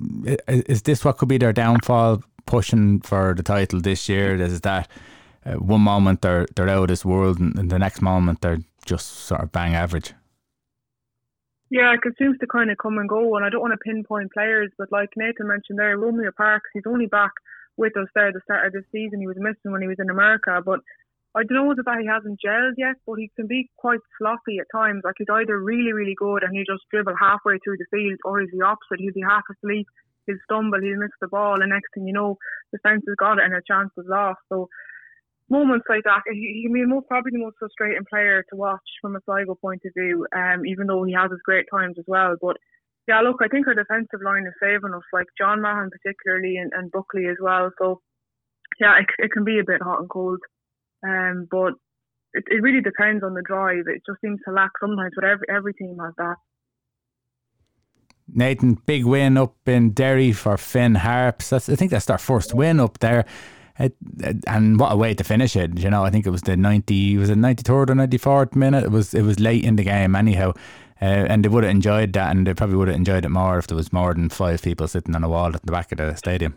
Is 0.49 0.82
this 0.82 1.05
what 1.05 1.19
could 1.19 1.29
be 1.29 1.38
their 1.38 1.52
downfall, 1.52 2.23
pushing 2.46 3.00
for 3.00 3.34
the 3.34 3.43
title 3.43 3.81
this 3.81 4.08
year? 4.08 4.37
Is 4.37 4.61
that 4.61 4.88
uh, 5.44 5.55
one 5.55 5.81
moment 5.81 6.23
they're 6.23 6.46
they're 6.55 6.69
out 6.69 6.82
of 6.82 6.88
this 6.88 7.05
world, 7.05 7.40
and, 7.40 7.58
and, 7.58 7.70
the 7.70 7.79
next 7.79 8.00
moment 8.00 8.40
they're 8.40 8.61
just 8.87 9.08
sort 9.08 9.43
of 9.43 9.50
bang 9.50 9.75
average? 9.75 10.14
Yeah, 11.70 11.94
it 11.94 12.14
seems 12.19 12.38
to 12.38 12.46
kind 12.46 12.70
of 12.70 12.79
come 12.79 12.99
and 12.99 13.08
go, 13.08 13.34
and 13.37 13.44
I 13.44 13.49
don't 13.49 13.62
want 13.62 13.73
to 13.73 13.79
pinpoint 13.79 14.32
players, 14.32 14.70
but 14.78 14.93
like 14.93 15.08
Nathan 15.17 15.49
mentioned 15.49 15.78
there, 15.78 15.96
Romeo 15.96 16.31
Parkes, 16.37 16.69
he's 16.75 16.82
only 16.87 17.06
back 17.06 17.32
with 17.76 17.96
us 17.96 18.08
there 18.14 18.28
at 18.28 18.35
the 18.35 18.40
start 18.44 18.67
of 18.67 18.73
the 18.75 18.85
season. 18.93 19.20
He 19.20 19.26
was 19.26 19.38
missing 19.38 19.73
when 19.73 19.81
he 19.81 19.88
was 19.88 19.96
in 19.99 20.11
America, 20.11 20.61
but 20.64 20.81
I 21.34 21.44
don't 21.44 21.64
know 21.64 21.75
that 21.75 22.00
he 22.00 22.06
hasn't 22.06 22.40
gelled 22.45 22.76
yet, 22.76 22.97
but 23.07 23.16
he 23.16 23.30
can 23.37 23.47
be 23.47 23.71
quite 23.76 24.00
sloppy 24.18 24.59
at 24.61 24.66
times. 24.75 25.00
Like 25.04 25.14
he's 25.16 25.33
either 25.33 25.59
really, 25.59 25.92
really 25.92 26.14
good 26.14 26.42
and 26.42 26.52
he 26.54 26.61
just 26.61 26.85
dribble 26.90 27.16
halfway 27.18 27.57
through 27.59 27.78
the 27.78 27.88
field, 27.90 28.21
or 28.25 28.40
he's 28.40 28.50
the 28.52 28.64
opposite. 28.64 29.00
He'll 29.00 29.14
be 29.14 29.25
half 29.25 29.45
asleep, 29.49 29.87
he'll 30.26 30.37
stumble, 30.45 30.80
he'll 30.80 31.00
miss 31.00 31.16
the 31.21 31.28
ball, 31.28 31.62
and 31.62 31.71
next 31.71 31.88
thing 31.95 32.07
you 32.07 32.12
know, 32.12 32.37
the 32.71 32.78
defence 32.78 33.04
has 33.09 33.16
got 33.16 33.38
it 33.38 33.45
and 33.45 33.54
a 33.54 33.62
chance 33.66 33.90
is 33.97 34.04
lost. 34.07 34.40
So 34.50 34.68
moments 35.49 35.87
like 35.88 36.04
that, 36.04 36.21
he, 36.30 36.61
he 36.61 36.62
can 36.66 36.75
be 36.75 36.85
most, 36.85 37.09
probably 37.09 37.33
the 37.33 37.45
most 37.45 37.57
frustrating 37.59 38.04
player 38.04 38.45
to 38.50 38.57
watch 38.57 38.85
from 39.00 39.16
a 39.16 39.21
Sligo 39.25 39.54
point 39.54 39.83
of 39.87 39.92
view. 39.97 40.26
Um, 40.37 40.66
even 40.66 40.87
though 40.87 41.04
he 41.04 41.14
has 41.14 41.30
his 41.30 41.40
great 41.45 41.66
times 41.73 41.97
as 41.99 42.04
well, 42.07 42.37
but. 42.40 42.57
Yeah, 43.09 43.21
look, 43.23 43.40
I 43.42 43.49
think 43.49 43.66
our 43.66 43.75
defensive 43.75 44.23
line 44.25 44.47
is 44.47 44.54
saving 44.62 44.95
us, 44.95 45.02
like 45.12 45.26
John 45.37 45.61
Mahon 45.61 45.90
particularly, 45.90 46.57
and, 46.57 46.71
and 46.73 46.88
Buckley 46.92 47.26
as 47.26 47.37
well. 47.40 47.73
So, 47.76 48.00
yeah, 48.78 48.95
it, 49.00 49.07
it 49.18 49.33
can 49.33 49.42
be 49.42 49.59
a 49.59 49.64
bit 49.66 49.83
hot 49.83 49.99
and 49.99 50.09
cold. 50.09 50.38
Um, 51.06 51.49
but 51.50 51.75
it, 52.35 52.44
it 52.47 52.62
really 52.62 52.80
depends 52.80 53.25
on 53.25 53.35
the 53.35 53.42
drive. 53.42 53.85
It 53.87 54.02
just 54.06 54.21
seems 54.21 54.40
to 54.47 54.52
lack 54.54 54.71
sometimes, 54.80 55.12
but 55.14 55.25
every 55.25 55.47
every 55.49 55.75
team 55.75 55.97
has 56.00 56.14
that. 56.18 56.37
Nathan, 58.35 58.75
big 58.87 59.04
win 59.04 59.37
up 59.37 59.56
in 59.66 59.90
Derry 59.90 60.32
for 60.32 60.56
Finn 60.56 60.94
Harps. 60.94 61.50
That's, 61.50 61.68
I 61.68 61.75
think 61.75 61.90
that's 61.90 62.06
their 62.06 62.18
first 62.18 62.54
win 62.54 62.80
up 62.80 62.99
there. 63.00 63.26
It, 63.78 63.97
it, 64.21 64.37
and 64.47 64.78
what 64.78 64.92
a 64.92 64.97
way 64.97 65.12
to 65.14 65.25
finish 65.25 65.56
it! 65.56 65.78
You 65.78 65.90
know, 65.90 66.04
I 66.04 66.11
think 66.11 66.26
it 66.26 66.30
was 66.30 66.42
the 66.42 66.56
ninety, 66.56 67.16
was 67.16 67.30
it 67.30 67.37
ninety 67.37 67.62
third 67.62 67.90
or 67.90 67.94
ninety 67.94 68.18
fourth 68.18 68.54
minute? 68.54 68.85
It 68.85 68.90
was 68.90 69.14
it 69.14 69.23
was 69.23 69.40
late 69.40 69.64
in 69.64 69.76
the 69.76 69.82
game 69.82 70.14
anyhow, 70.14 70.52
uh, 71.00 71.26
and 71.28 71.44
they 71.44 71.49
would 71.49 71.64
have 71.64 71.71
enjoyed 71.71 72.12
that, 72.12 72.37
and 72.37 72.47
they 72.47 72.54
probably 72.54 72.76
would 72.76 72.88
have 72.88 72.97
enjoyed 72.97 73.25
it 73.25 73.30
more 73.30 73.59
if 73.59 73.66
there 73.66 73.76
was 73.76 73.92
more 73.92 74.14
than 74.14 74.28
five 74.28 74.62
people 74.62 74.87
sitting 74.87 75.16
on 75.16 75.25
a 75.25 75.28
wall 75.28 75.54
at 75.54 75.62
the 75.64 75.73
back 75.73 75.90
of 75.90 75.99
the 75.99 76.14
stadium. 76.14 76.54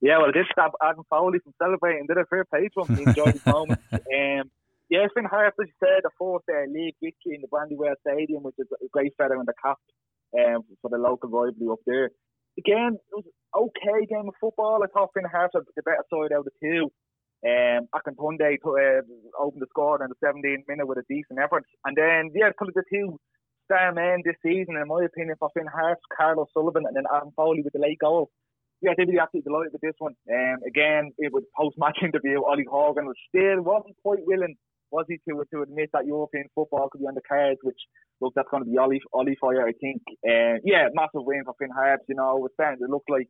Yeah, 0.00 0.18
well, 0.18 0.28
I 0.28 0.32
did 0.32 0.46
stop 0.52 0.72
Adam 0.82 1.04
Foley 1.08 1.38
from 1.38 1.54
celebrating. 1.60 2.06
Did 2.06 2.18
a 2.18 2.26
fair 2.26 2.44
play 2.44 2.68
to 2.68 2.84
him. 2.84 2.96
He 2.96 3.02
enjoyed 3.04 3.40
the 3.40 3.50
moment. 3.50 3.80
Um, 3.92 4.50
yeah, 4.90 5.04
it's 5.04 5.14
been 5.14 5.24
hard, 5.24 5.52
as 5.58 5.66
you 5.66 5.72
said, 5.80 6.04
the 6.04 6.10
fourth 6.18 6.44
uh, 6.50 6.68
league 6.68 6.96
victory 7.02 7.34
in 7.34 7.40
the 7.40 7.48
Brandywell 7.48 7.96
Stadium, 8.06 8.42
which 8.42 8.56
is 8.58 8.68
a 8.72 8.88
great 8.92 9.14
feather 9.16 9.34
in 9.34 9.46
the 9.46 9.54
cap 9.62 9.78
um, 10.38 10.62
for 10.82 10.90
the 10.90 10.98
local 10.98 11.30
rivalry 11.30 11.72
up 11.72 11.80
there. 11.86 12.10
Again, 12.58 12.96
it 12.96 13.14
was 13.14 13.24
okay 13.54 14.06
game 14.06 14.28
of 14.28 14.34
football. 14.40 14.80
I 14.82 14.88
thought 14.88 15.10
Finn 15.14 15.24
Harps 15.24 15.54
had 15.54 15.64
the 15.74 15.82
better 15.82 16.04
side 16.12 16.32
out 16.32 16.44
of 16.44 16.48
the 16.48 16.56
two. 16.60 16.92
Um, 17.44 17.88
Akintunde 17.92 18.56
uh, 18.64 19.02
opened 19.38 19.62
the 19.62 19.70
score 19.70 20.02
in 20.02 20.08
the 20.08 20.26
17th 20.26 20.68
minute 20.68 20.86
with 20.86 20.98
a 20.98 21.04
decent 21.08 21.38
effort. 21.38 21.64
And 21.84 21.96
then, 21.96 22.30
yeah, 22.34 22.50
probably 22.56 22.74
the 22.76 22.84
two 22.90 23.18
star 23.64 23.92
men 23.92 24.22
this 24.24 24.36
season, 24.42 24.76
in 24.76 24.88
my 24.88 25.04
opinion, 25.04 25.36
for 25.38 25.50
Finn 25.52 25.66
Harps, 25.66 26.02
Karl 26.16 26.40
O'Sullivan, 26.40 26.84
and 26.86 26.96
then 26.96 27.04
Adam 27.14 27.32
Foley 27.36 27.62
with 27.62 27.72
the 27.72 27.78
late 27.78 27.98
goal 27.98 28.30
yeah, 28.82 28.92
they'd 28.96 29.08
be 29.08 29.18
absolutely 29.18 29.48
delighted 29.48 29.72
with 29.72 29.80
this 29.80 29.96
one. 29.98 30.14
Um, 30.30 30.58
again, 30.66 31.12
it 31.18 31.32
was 31.32 31.44
post-match 31.56 31.98
interview. 32.02 32.44
Ollie 32.44 32.68
Horgan 32.68 33.06
was 33.06 33.16
still 33.28 33.62
wasn't 33.62 33.96
quite 34.02 34.26
willing, 34.26 34.56
was 34.90 35.06
he 35.08 35.18
to 35.28 35.44
to 35.52 35.62
admit 35.62 35.90
that 35.92 36.06
European 36.06 36.46
football 36.54 36.88
could 36.90 37.00
be 37.00 37.06
on 37.06 37.14
the 37.14 37.26
cards, 37.26 37.58
which 37.62 37.80
look 38.20 38.34
that's 38.34 38.48
going 38.50 38.64
to 38.64 38.70
be 38.70 38.78
Ollie 38.78 39.02
Ollie 39.12 39.36
Fire, 39.40 39.66
I 39.66 39.72
think. 39.72 40.02
Uh, 40.26 40.60
yeah, 40.64 40.88
massive 40.94 41.24
win 41.24 41.44
for 41.44 41.54
Finn 41.58 41.70
Harps. 41.74 42.04
You 42.08 42.16
know, 42.16 42.36
it 42.36 42.42
was 42.42 42.52
starting 42.54 42.84
to 42.84 42.90
look 42.90 43.04
like 43.08 43.28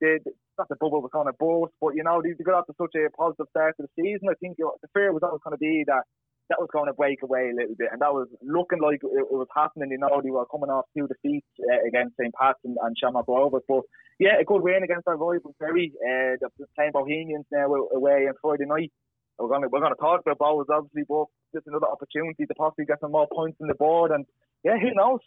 the, 0.00 0.18
the 0.24 0.32
not 0.58 0.68
the 0.68 0.76
bubble 0.76 1.02
was 1.02 1.12
going 1.12 1.26
to 1.26 1.36
burst, 1.36 1.74
but 1.80 1.94
you 1.94 2.02
know 2.02 2.22
they 2.22 2.32
got 2.42 2.64
off 2.64 2.66
to 2.66 2.74
such 2.80 2.94
a 2.96 3.10
positive 3.12 3.46
start 3.50 3.76
to 3.76 3.86
the 3.86 3.92
season. 3.96 4.28
I 4.30 4.34
think 4.40 4.56
the 4.56 4.88
fear 4.94 5.12
was 5.12 5.22
always 5.22 5.44
going 5.44 5.56
to 5.56 5.62
be 5.62 5.84
that 5.86 6.04
that 6.48 6.60
was 6.60 6.68
going 6.72 6.86
to 6.86 6.94
break 6.94 7.22
away 7.22 7.50
a 7.50 7.56
little 7.56 7.74
bit, 7.76 7.88
and 7.90 8.00
that 8.00 8.14
was 8.14 8.28
looking 8.42 8.80
like 8.80 9.02
it, 9.02 9.26
it 9.26 9.32
was 9.32 9.48
happening. 9.54 9.90
You 9.90 9.98
know, 9.98 10.20
they 10.22 10.30
were 10.30 10.46
coming 10.46 10.70
off 10.70 10.86
two 10.96 11.08
defeats 11.08 11.46
uh, 11.60 11.86
against 11.86 12.16
St. 12.16 12.32
Pat's 12.34 12.60
and, 12.64 12.76
and 12.82 12.96
Shamrock 12.98 13.26
Rovers, 13.28 13.62
but 13.68 13.82
yeah, 14.18 14.38
a 14.40 14.44
good 14.44 14.62
win 14.62 14.82
against 14.82 15.08
our 15.08 15.16
rival 15.16 15.54
Kerry. 15.58 15.92
Uh, 16.00 16.38
they're 16.40 16.70
playing 16.76 16.92
Bohemians 16.92 17.46
now 17.50 17.74
away 17.74 18.28
on 18.28 18.34
Friday 18.40 18.66
night. 18.66 18.92
We're 19.38 19.48
going 19.48 19.62
to 19.62 19.68
we're 19.68 19.80
to 19.80 20.00
talk 20.00 20.20
about 20.24 20.38
Bohs 20.38 20.64
obviously, 20.70 21.04
but 21.08 21.26
just 21.54 21.66
another 21.66 21.86
opportunity 21.86 22.46
to 22.46 22.54
possibly 22.54 22.86
get 22.86 23.00
some 23.00 23.12
more 23.12 23.28
points 23.32 23.58
on 23.60 23.68
the 23.68 23.74
board, 23.74 24.10
and 24.10 24.24
yeah, 24.64 24.78
who 24.78 24.94
knows? 24.94 25.20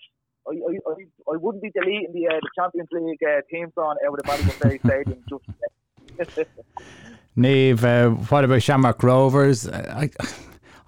I, 0.47 0.53
I, 0.53 1.33
I, 1.33 1.38
wouldn't 1.38 1.61
be 1.61 1.69
deleting 1.69 2.11
the 2.13 2.27
uh, 2.27 2.39
the 2.41 2.49
Champions 2.57 2.88
League 2.91 3.19
uh, 3.21 3.41
team 3.51 3.71
song 3.75 3.97
out 4.07 4.13
of 4.13 4.17
the 4.17 4.23
Ballymore 4.23 4.79
Stadium 4.79 5.23
just. 5.29 6.49
Neve, 7.35 7.85
uh, 7.85 8.09
what 8.09 8.43
about 8.43 8.61
Shamrock 8.61 9.01
Rovers? 9.03 9.67
I, 9.67 10.09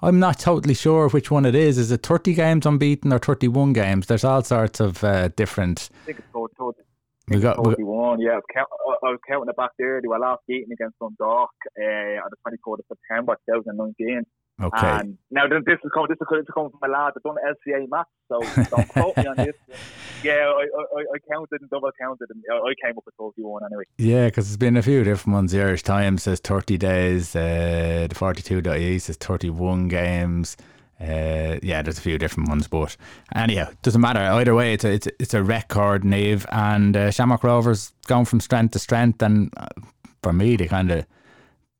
I'm 0.01 0.19
not 0.19 0.39
totally 0.39 0.73
sure 0.73 1.09
which 1.09 1.29
one 1.29 1.45
it 1.45 1.53
is. 1.53 1.77
Is 1.77 1.91
it 1.91 2.03
30 2.03 2.33
games 2.33 2.65
unbeaten 2.65 3.13
or 3.13 3.19
31 3.19 3.73
games? 3.73 4.07
There's 4.07 4.23
all 4.23 4.43
sorts 4.43 4.79
of 4.79 5.03
uh, 5.03 5.27
different. 5.29 5.89
I 6.03 6.05
think 6.05 6.19
it's 6.19 6.27
30. 6.33 6.81
We 7.27 7.39
got, 7.39 7.63
31, 7.63 8.19
yeah. 8.19 8.31
I 8.31 8.35
was, 8.35 8.43
count, 8.53 8.67
I 9.03 9.07
was 9.07 9.19
counting 9.29 9.49
it 9.49 9.55
back 9.55 9.71
there. 9.77 10.01
They 10.01 10.07
were 10.07 10.19
last 10.19 10.41
beaten 10.47 10.71
against 10.73 10.97
Dundalk 10.99 11.51
uh, 11.79 12.19
on 12.19 12.29
the 12.29 12.57
24th 12.67 12.79
of 12.79 12.85
September 12.89 13.37
2019. 13.47 14.25
Okay. 14.61 15.01
Now 15.31 15.47
this 15.47 15.79
is 15.83 15.91
coming. 15.93 16.09
This 16.09 16.17
is 16.21 16.27
coming 16.53 16.69
from 16.69 16.79
my 16.81 16.87
lad. 16.87 17.13
I've 17.15 17.23
done 17.23 17.35
LCA 17.35 17.87
maths, 17.89 18.09
so 18.27 18.39
don't 18.75 18.87
quote 18.89 19.17
me 19.17 19.25
on 19.27 19.37
this. 19.37 19.55
Yeah, 20.23 20.33
I, 20.33 20.65
I, 20.97 21.01
I 21.01 21.17
counted 21.31 21.61
and 21.61 21.69
double 21.69 21.91
counted, 21.99 22.27
and 22.29 22.43
I 22.51 22.73
came 22.85 22.97
up 22.97 23.03
with 23.05 23.15
thirty-one 23.19 23.63
anyway. 23.65 23.83
Yeah, 23.97 24.25
because 24.25 24.47
there's 24.47 24.57
been 24.57 24.77
a 24.77 24.81
few 24.83 25.03
different 25.03 25.33
ones. 25.33 25.51
The 25.51 25.61
Irish 25.61 25.83
Times 25.83 26.23
says 26.23 26.39
thirty 26.39 26.77
days. 26.77 27.35
Uh, 27.35 28.07
the 28.07 28.15
forty-two.e 28.15 28.99
says 28.99 29.17
thirty-one 29.17 29.87
games. 29.87 30.57
Uh, 31.01 31.57
yeah, 31.63 31.81
there's 31.81 31.97
a 31.97 32.01
few 32.01 32.19
different 32.19 32.47
ones, 32.47 32.67
but 32.67 32.95
anyhow, 33.33 33.67
it 33.71 33.81
doesn't 33.81 34.01
matter. 34.01 34.19
Either 34.19 34.53
way, 34.53 34.73
it's 34.73 34.83
a 34.83 34.91
it's 34.91 35.07
a, 35.07 35.11
it's 35.19 35.33
a 35.33 35.41
record, 35.41 36.03
Niamh, 36.03 36.45
and 36.51 36.95
uh, 36.95 37.09
Shamrock 37.09 37.43
Rovers 37.43 37.91
going 38.05 38.25
from 38.25 38.39
strength 38.39 38.73
to 38.73 38.79
strength, 38.79 39.23
and 39.23 39.51
uh, 39.57 39.65
for 40.21 40.33
me, 40.33 40.55
they 40.55 40.67
kind 40.67 40.91
of 40.91 41.07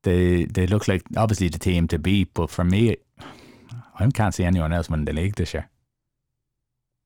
they 0.03 0.45
they 0.45 0.67
look 0.67 0.87
like 0.87 1.03
obviously 1.15 1.49
the 1.49 1.59
team 1.59 1.87
to 1.89 1.99
beat, 1.99 2.33
but 2.33 2.49
for 2.49 2.63
me, 2.63 2.97
I 3.99 4.09
can't 4.09 4.33
see 4.33 4.43
anyone 4.43 4.73
else 4.73 4.89
winning 4.89 5.05
the 5.05 5.13
league 5.13 5.35
this 5.35 5.53
year. 5.53 5.69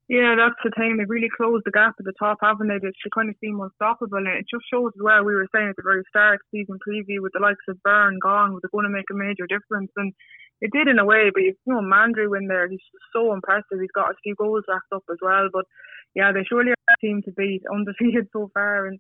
Yeah, 0.07 0.35
that's 0.37 0.61
the 0.63 0.69
thing. 0.77 0.97
They've 0.97 1.09
really 1.09 1.33
closed 1.35 1.65
the 1.65 1.71
gap 1.71 1.95
at 1.97 2.05
the 2.05 2.13
top, 2.19 2.37
haven't 2.39 2.67
they? 2.67 2.77
They 2.77 2.93
kind 3.13 3.29
of 3.29 3.35
seem 3.41 3.59
unstoppable, 3.59 4.19
and 4.19 4.27
it 4.27 4.45
just 4.45 4.69
shows 4.69 4.93
as 4.93 5.01
well. 5.01 5.25
We 5.25 5.33
were 5.33 5.49
saying 5.53 5.69
at 5.69 5.75
the 5.77 5.81
very 5.81 6.03
start, 6.09 6.41
season 6.51 6.77
preview, 6.77 7.25
with 7.25 7.33
the 7.33 7.41
likes 7.41 7.65
of 7.67 7.81
Byrne 7.81 8.19
gone, 8.21 8.59
it 8.63 8.71
going 8.71 8.85
to 8.85 8.93
make 8.93 9.09
a 9.09 9.17
major 9.17 9.47
difference? 9.49 9.89
And 9.97 10.13
it 10.61 10.71
did 10.71 10.87
in 10.87 10.99
a 10.99 11.05
way, 11.05 11.31
but 11.33 11.41
you 11.41 11.55
know, 11.65 11.81
Mandroiu 11.81 12.37
in 12.37 12.47
there, 12.47 12.69
he's 12.69 12.85
so 13.13 13.33
impressive. 13.33 13.81
He's 13.81 13.97
got 13.97 14.11
a 14.11 14.21
few 14.21 14.35
goals 14.35 14.63
racked 14.69 14.93
up 14.93 15.03
as 15.09 15.17
well. 15.23 15.49
But 15.51 15.65
yeah, 16.13 16.31
they 16.31 16.43
surely 16.43 16.71
are 16.71 16.93
a 16.93 17.01
team 17.01 17.23
to 17.25 17.31
beat, 17.31 17.63
undefeated 17.73 18.29
so 18.31 18.51
far. 18.53 18.85
And 18.85 18.99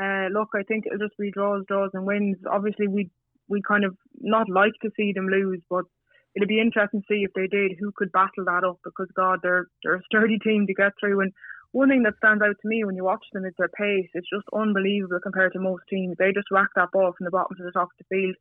uh, 0.00 0.30
look, 0.30 0.50
I 0.54 0.62
think 0.62 0.86
it'll 0.86 1.04
just 1.04 1.18
be 1.18 1.32
draws, 1.32 1.64
draws, 1.66 1.90
and 1.92 2.06
wins. 2.06 2.36
Obviously, 2.48 2.86
we 2.86 3.10
we 3.48 3.62
kind 3.66 3.84
of 3.84 3.96
not 4.20 4.48
like 4.48 4.72
to 4.82 4.90
see 4.96 5.12
them 5.12 5.28
lose, 5.28 5.60
but 5.68 5.84
it'd 6.34 6.48
be 6.48 6.60
interesting 6.60 7.00
to 7.00 7.06
see 7.08 7.24
if 7.24 7.32
they 7.34 7.46
did 7.46 7.72
who 7.78 7.92
could 7.96 8.12
battle 8.12 8.44
that 8.44 8.64
up 8.64 8.78
because 8.84 9.08
God, 9.16 9.40
they're 9.42 9.66
they're 9.82 9.96
a 9.96 10.02
sturdy 10.04 10.38
team 10.38 10.66
to 10.66 10.74
get 10.74 10.92
through. 11.00 11.20
And 11.20 11.32
one 11.72 11.88
thing 11.88 12.02
that 12.04 12.16
stands 12.18 12.42
out 12.42 12.56
to 12.60 12.68
me 12.68 12.84
when 12.84 12.96
you 12.96 13.04
watch 13.04 13.24
them 13.32 13.44
is 13.44 13.54
their 13.58 13.68
pace. 13.68 14.08
It's 14.14 14.28
just 14.28 14.46
unbelievable 14.54 15.18
compared 15.22 15.52
to 15.54 15.60
most 15.60 15.82
teams. 15.90 16.16
They 16.18 16.32
just 16.32 16.50
rack 16.50 16.68
that 16.76 16.90
ball 16.92 17.12
from 17.16 17.24
the 17.24 17.30
bottom 17.30 17.56
to 17.56 17.64
the 17.64 17.72
top 17.72 17.88
of 17.88 17.98
the 17.98 18.16
field 18.16 18.36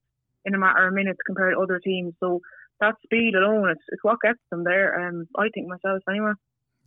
in 0.45 0.53
a 0.53 0.59
matter 0.59 0.87
of 0.87 0.93
minutes 0.93 1.19
compared 1.25 1.55
to 1.55 1.59
other 1.59 1.79
teams. 1.79 2.13
So 2.19 2.41
that 2.79 2.95
speed 3.03 3.33
alone, 3.35 3.69
it's, 3.69 3.81
it's 3.89 4.03
what 4.03 4.21
gets 4.21 4.39
them 4.51 4.63
there. 4.63 5.07
Um, 5.07 5.27
I 5.37 5.49
think 5.53 5.67
myself 5.67 6.03
anyway. 6.09 6.33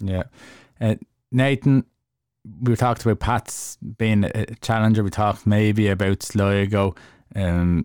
Yeah, 0.01 0.25
uh, 0.81 0.95
Nathan. 1.33 1.85
We 2.63 2.77
talked 2.77 3.05
about 3.05 3.21
Pat's 3.21 3.77
being 3.77 4.25
a 4.25 4.47
challenger. 4.63 5.03
We 5.03 5.11
talked 5.11 5.47
maybe 5.47 5.89
about 5.89 6.23
Sligo. 6.23 6.95
Um, 7.35 7.85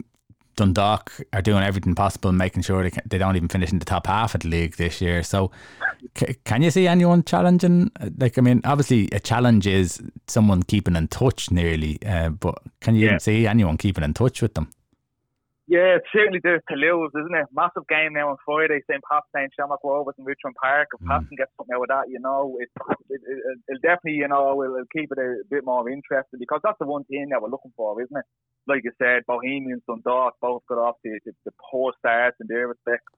Dundalk 0.55 1.21
are 1.31 1.41
doing 1.41 1.63
everything 1.63 1.95
possible, 1.95 2.31
making 2.31 2.63
sure 2.63 2.83
they, 2.83 2.91
can, 2.91 3.03
they 3.05 3.17
don't 3.17 3.35
even 3.35 3.49
finish 3.49 3.71
in 3.71 3.79
the 3.79 3.85
top 3.85 4.07
half 4.07 4.35
of 4.35 4.41
the 4.41 4.49
league 4.49 4.75
this 4.77 5.01
year. 5.01 5.23
So, 5.23 5.51
c- 6.17 6.35
can 6.45 6.61
you 6.61 6.71
see 6.71 6.87
anyone 6.87 7.23
challenging? 7.23 7.91
Like, 8.17 8.37
I 8.37 8.41
mean, 8.41 8.61
obviously, 8.63 9.09
a 9.11 9.19
challenge 9.19 9.67
is 9.67 10.01
someone 10.27 10.63
keeping 10.63 10.95
in 10.95 11.07
touch 11.07 11.51
nearly, 11.51 11.99
uh, 12.05 12.29
but 12.29 12.59
can 12.81 12.95
you 12.95 13.07
yeah. 13.07 13.17
see 13.17 13.47
anyone 13.47 13.77
keeping 13.77 14.03
in 14.03 14.13
touch 14.13 14.41
with 14.41 14.53
them? 14.53 14.69
Yeah, 15.65 15.97
certainly 16.11 16.41
there 16.43 16.59
to 16.59 16.75
lose, 16.75 17.11
isn't 17.15 17.35
it? 17.35 17.47
Massive 17.55 17.87
game 17.87 18.11
now 18.11 18.29
on 18.29 18.37
Friday, 18.43 18.83
St. 18.83 18.99
Pat's 19.09 19.27
playing 19.31 19.47
Shamrock 19.55 19.79
Rovers 19.83 20.15
in 20.19 20.25
Richmond 20.25 20.57
Park. 20.61 20.89
If 20.93 20.99
mm. 20.99 21.07
Pat 21.07 21.23
can 21.23 21.37
get 21.37 21.47
something 21.55 21.73
out 21.73 21.83
of 21.83 21.87
that, 21.87 22.11
you 22.11 22.19
know, 22.19 22.57
it, 22.59 22.67
it, 23.09 23.21
it, 23.23 23.63
will 23.69 23.79
definitely, 23.79 24.19
you 24.19 24.27
know, 24.27 24.55
will 24.55 24.83
keep 24.91 25.09
it 25.11 25.17
a 25.17 25.39
bit 25.49 25.63
more 25.63 25.87
interesting 25.89 26.39
because 26.39 26.59
that's 26.63 26.79
the 26.79 26.85
one 26.85 27.05
thing 27.05 27.29
that 27.31 27.41
we're 27.41 27.49
looking 27.49 27.71
for, 27.77 27.95
isn't 28.01 28.15
it? 28.15 28.25
Like 28.67 28.83
you 28.83 28.91
said, 28.99 29.23
Bohemians, 29.25 29.83
Dundalk 29.87 30.35
both 30.41 30.63
got 30.67 30.79
off 30.79 30.95
the, 31.03 31.19
the, 31.25 31.31
the 31.45 31.51
poor 31.71 31.93
starts 31.97 32.37
in 32.41 32.47
their 32.47 32.67
respects. 32.67 33.13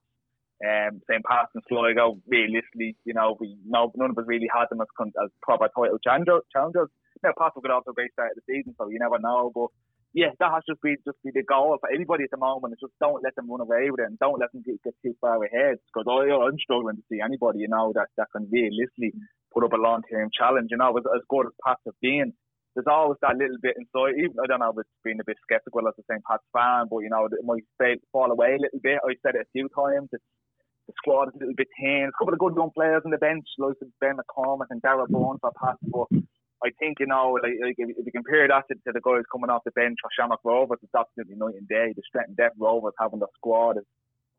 Um, 0.62 1.02
St. 1.10 1.26
Pat's 1.26 1.52
and 1.56 1.64
Sligo, 1.68 2.22
realistically, 2.28 2.96
you 3.06 3.14
know, 3.14 3.38
we 3.40 3.58
no, 3.66 3.92
none 3.96 4.12
of 4.12 4.18
us 4.18 4.24
really 4.28 4.48
had 4.54 4.70
them 4.70 4.82
as, 4.82 4.88
as 5.02 5.30
proper 5.42 5.68
title 5.76 5.98
challengers. 5.98 6.44
Now, 6.56 7.34
Pat's 7.38 7.58
got 7.62 7.72
off 7.74 7.84
to 7.86 7.92
a 7.92 7.94
great 7.94 8.14
start 8.14 8.32
of 8.32 8.38
the 8.38 8.54
season, 8.54 8.76
so 8.78 8.88
you 8.88 9.00
never 9.00 9.20
know, 9.20 9.52
but 9.54 9.68
yeah, 10.16 10.32
that 10.40 10.56
has 10.56 10.64
just 10.64 10.80
been 10.80 10.96
just 11.04 11.20
be 11.28 11.36
the 11.36 11.44
goal 11.44 11.76
for 11.76 11.92
anybody 11.92 12.24
at 12.24 12.32
the 12.32 12.40
moment. 12.40 12.72
It's 12.72 12.80
just 12.88 12.96
don't 13.04 13.20
let 13.20 13.36
them 13.36 13.52
run 13.52 13.60
away 13.60 13.92
with 13.92 14.00
it 14.00 14.08
and 14.08 14.18
don't 14.18 14.40
let 14.40 14.48
them 14.56 14.64
get, 14.64 14.80
get 14.82 14.96
too 15.04 15.12
far 15.20 15.44
ahead. 15.44 15.76
Because 15.92 16.08
oh, 16.08 16.24
I'm 16.24 16.56
struggling 16.56 16.96
to 16.96 17.04
see 17.12 17.20
anybody, 17.20 17.60
you 17.60 17.68
know, 17.68 17.92
that, 18.00 18.08
that 18.16 18.32
can 18.32 18.48
realistically 18.48 19.12
put 19.52 19.68
up 19.68 19.76
a 19.76 19.84
long 19.84 20.08
term 20.08 20.32
challenge. 20.32 20.72
You 20.72 20.80
know, 20.80 20.96
as, 20.96 21.04
as 21.04 21.20
good 21.28 21.52
as 21.52 21.60
Pats 21.60 21.84
have 21.84 22.00
been, 22.02 22.32
there's 22.74 22.88
always 22.88 23.20
that 23.28 23.36
little 23.36 23.60
bit 23.60 23.76
inside. 23.76 24.16
Even 24.16 24.40
I 24.40 24.48
don't 24.48 24.64
know 24.64 24.72
it's 24.80 25.04
been 25.04 25.20
a 25.20 25.28
bit 25.28 25.36
skeptical 25.44 25.84
as 25.84 26.00
a 26.00 26.08
St. 26.08 26.24
Pat's 26.24 26.48
fan, 26.56 26.88
but 26.88 27.04
you 27.04 27.12
know, 27.12 27.28
it 27.28 27.44
might 27.44 27.68
fall 28.16 28.32
away 28.32 28.56
a 28.56 28.64
little 28.64 28.80
bit. 28.80 29.04
I 29.04 29.20
said 29.20 29.36
it 29.36 29.52
a 29.52 29.52
few 29.52 29.68
times. 29.76 30.16
It's, 30.16 30.24
the 30.88 30.94
squad 30.96 31.28
is 31.28 31.36
a 31.36 31.40
little 31.44 31.60
bit 31.60 31.68
thin. 31.76 32.08
A 32.08 32.16
couple 32.16 32.32
of 32.32 32.40
good 32.40 32.56
young 32.56 32.72
players 32.72 33.04
on 33.04 33.12
the 33.12 33.18
bench, 33.18 33.44
like 33.58 33.76
Ben 34.00 34.16
McCormick 34.16 34.70
and 34.70 34.82
Darrell 34.82 35.08
Bourne 35.10 35.40
for 35.42 35.52
Pats, 35.60 35.82
but 35.82 36.08
I 36.66 36.72
think 36.80 37.00
you 37.00 37.06
know, 37.06 37.38
like, 37.42 37.54
like 37.62 37.76
if, 37.78 38.06
you 38.06 38.12
compare 38.12 38.48
that 38.48 38.66
to, 38.68 38.76
to, 38.76 38.92
the 38.92 39.02
guys 39.02 39.24
coming 39.32 39.50
off 39.50 39.64
the 39.66 39.72
bench 39.72 39.98
for 40.02 40.10
Shamrock 40.18 40.42
Rovers, 40.44 40.80
it's 40.82 40.96
absolutely 40.98 41.36
night 41.36 41.56
and 41.56 41.68
day. 41.68 41.94
The 41.96 42.02
strength 42.08 42.30
and 42.30 42.38
depth 42.38 42.56
Rovers 42.60 42.94
having 43.00 43.20
the 43.20 43.28
squad 43.36 43.78
is, 43.78 43.86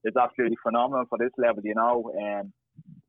is 0.04 0.16
absolutely 0.16 0.58
phenomenal 0.62 1.06
for 1.08 1.18
this 1.18 1.30
level, 1.38 1.62
you 1.64 1.74
know. 1.74 2.10
Um, 2.18 2.52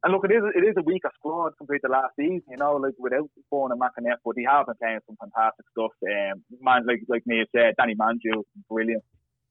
and 0.03 0.13
look, 0.13 0.25
it 0.25 0.31
is 0.31 0.43
it 0.53 0.63
is 0.63 0.75
a 0.77 0.83
weaker 0.83 1.09
squad 1.17 1.57
compared 1.57 1.81
to 1.81 1.89
last 1.89 2.13
season, 2.15 2.43
you 2.50 2.57
know, 2.57 2.75
like 2.75 2.93
without 3.00 3.29
Byrne 3.51 3.71
and 3.74 3.81
McInnes, 3.81 4.21
but 4.24 4.36
they 4.36 4.45
have 4.47 4.67
been 4.67 4.75
playing 4.79 5.00
some 5.07 5.17
fantastic 5.19 5.65
stuff. 5.71 5.91
Um, 6.05 6.43
man, 6.62 6.86
like 6.86 7.01
like 7.09 7.24
Neil 7.25 7.45
said, 7.51 7.74
Danny 7.77 7.95
Mandroiu, 7.95 8.43
brilliant. 8.69 9.03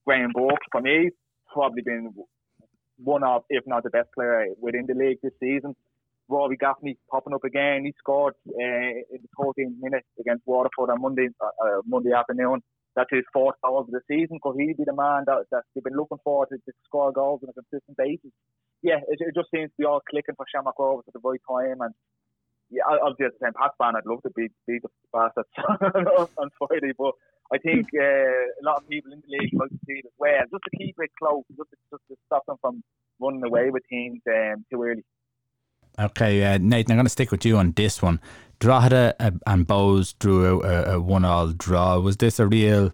Graham 0.06 0.30
Burke, 0.32 0.62
for 0.70 0.80
me, 0.80 1.10
probably 1.52 1.82
been 1.82 2.14
one 2.98 3.24
of, 3.24 3.42
if 3.50 3.66
not 3.66 3.82
the 3.82 3.90
best 3.90 4.08
player 4.14 4.46
within 4.60 4.86
the 4.86 4.94
league 4.94 5.18
this 5.22 5.32
season. 5.40 5.74
Rory 6.28 6.56
Gaffney 6.56 6.96
popping 7.10 7.34
up 7.34 7.44
again. 7.44 7.84
He 7.84 7.94
scored 7.98 8.34
uh, 8.48 8.90
in 9.10 9.20
the 9.22 9.28
14th 9.38 9.78
minute 9.80 10.04
against 10.18 10.46
Waterford 10.46 10.90
on 10.90 11.00
Monday 11.00 11.28
uh, 11.40 11.46
uh, 11.46 11.82
Monday 11.86 12.12
afternoon. 12.12 12.62
That's 12.96 13.10
his 13.12 13.24
fourth 13.32 13.56
goal 13.62 13.80
of 13.80 13.86
the 13.88 14.00
season. 14.08 14.38
Could 14.42 14.56
he'd 14.58 14.76
be 14.78 14.84
the 14.84 14.96
man 14.96 15.24
that, 15.26 15.44
that 15.52 15.62
they've 15.74 15.84
been 15.84 15.96
looking 15.96 16.18
for 16.24 16.46
to, 16.46 16.56
to 16.56 16.72
score 16.84 17.12
goals 17.12 17.40
on 17.42 17.50
a 17.50 17.52
consistent 17.52 17.96
basis? 17.96 18.32
Yeah, 18.82 19.04
it, 19.08 19.18
it, 19.20 19.34
just 19.34 19.50
seems 19.50 19.70
to 19.70 19.78
be 19.78 19.84
all 19.84 20.00
clicking 20.08 20.34
for 20.34 20.46
Shamrock 20.48 20.78
Rovers 20.78 21.04
at 21.06 21.12
the 21.12 21.20
right 21.22 21.40
time. 21.44 21.80
And 21.82 21.94
yeah, 22.70 22.88
obviously 22.88 23.26
as 23.26 23.52
a 23.54 23.70
fan, 23.78 23.96
I'd 23.96 24.06
love 24.06 24.22
to 24.22 24.30
beat, 24.34 24.52
beat 24.66 24.82
the 24.82 24.88
bastards 25.12 25.48
on 26.38 26.48
Friday, 26.58 26.92
but 26.96 27.12
I 27.52 27.58
think 27.58 27.86
uh, 27.94 28.48
a 28.60 28.64
lot 28.64 28.82
of 28.82 28.88
people 28.88 29.12
in 29.12 29.20
the 29.20 29.38
league 29.38 29.54
like 29.54 29.70
to 29.70 29.78
see 29.86 30.00
it 30.00 30.06
as 30.06 30.16
well, 30.18 30.42
just 30.50 30.64
to 30.64 30.76
keep 30.76 30.96
it 30.98 31.10
close, 31.20 31.44
just 31.56 31.70
to, 31.70 31.76
just 31.92 32.02
to 32.10 32.16
stop 32.26 32.44
them 32.46 32.56
from 32.60 32.82
running 33.20 33.44
away 33.44 33.70
with 33.70 33.84
teams 33.88 34.20
um, 34.26 34.64
too 34.70 34.82
early. 34.82 35.04
Okay, 35.98 36.44
uh, 36.44 36.58
Nathan, 36.58 36.92
I'm 36.92 36.98
going 36.98 37.06
to 37.06 37.10
stick 37.10 37.30
with 37.30 37.44
you 37.44 37.56
on 37.56 37.72
this 37.72 38.02
one. 38.02 38.20
Drogheda 38.58 39.14
uh, 39.18 39.30
and 39.46 39.66
Bohs 39.66 40.14
drew 40.18 40.62
a, 40.62 40.94
a 40.94 41.00
one-all 41.00 41.48
draw. 41.48 41.98
Was 41.98 42.18
this 42.18 42.38
a 42.38 42.46
real 42.46 42.92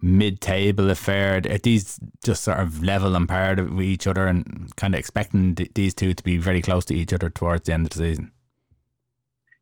mid-table 0.00 0.90
affair? 0.90 1.42
Are 1.48 1.58
these 1.58 2.00
just 2.24 2.44
sort 2.44 2.58
of 2.58 2.82
level 2.82 3.14
and 3.16 3.28
par 3.28 3.54
with 3.56 3.82
each 3.82 4.06
other, 4.06 4.26
and 4.26 4.74
kind 4.76 4.94
of 4.94 4.98
expecting 4.98 5.54
th- 5.54 5.72
these 5.74 5.94
two 5.94 6.14
to 6.14 6.22
be 6.22 6.38
very 6.38 6.62
close 6.62 6.86
to 6.86 6.94
each 6.94 7.12
other 7.12 7.28
towards 7.28 7.64
the 7.64 7.74
end 7.74 7.86
of 7.86 7.90
the 7.90 7.98
season? 7.98 8.32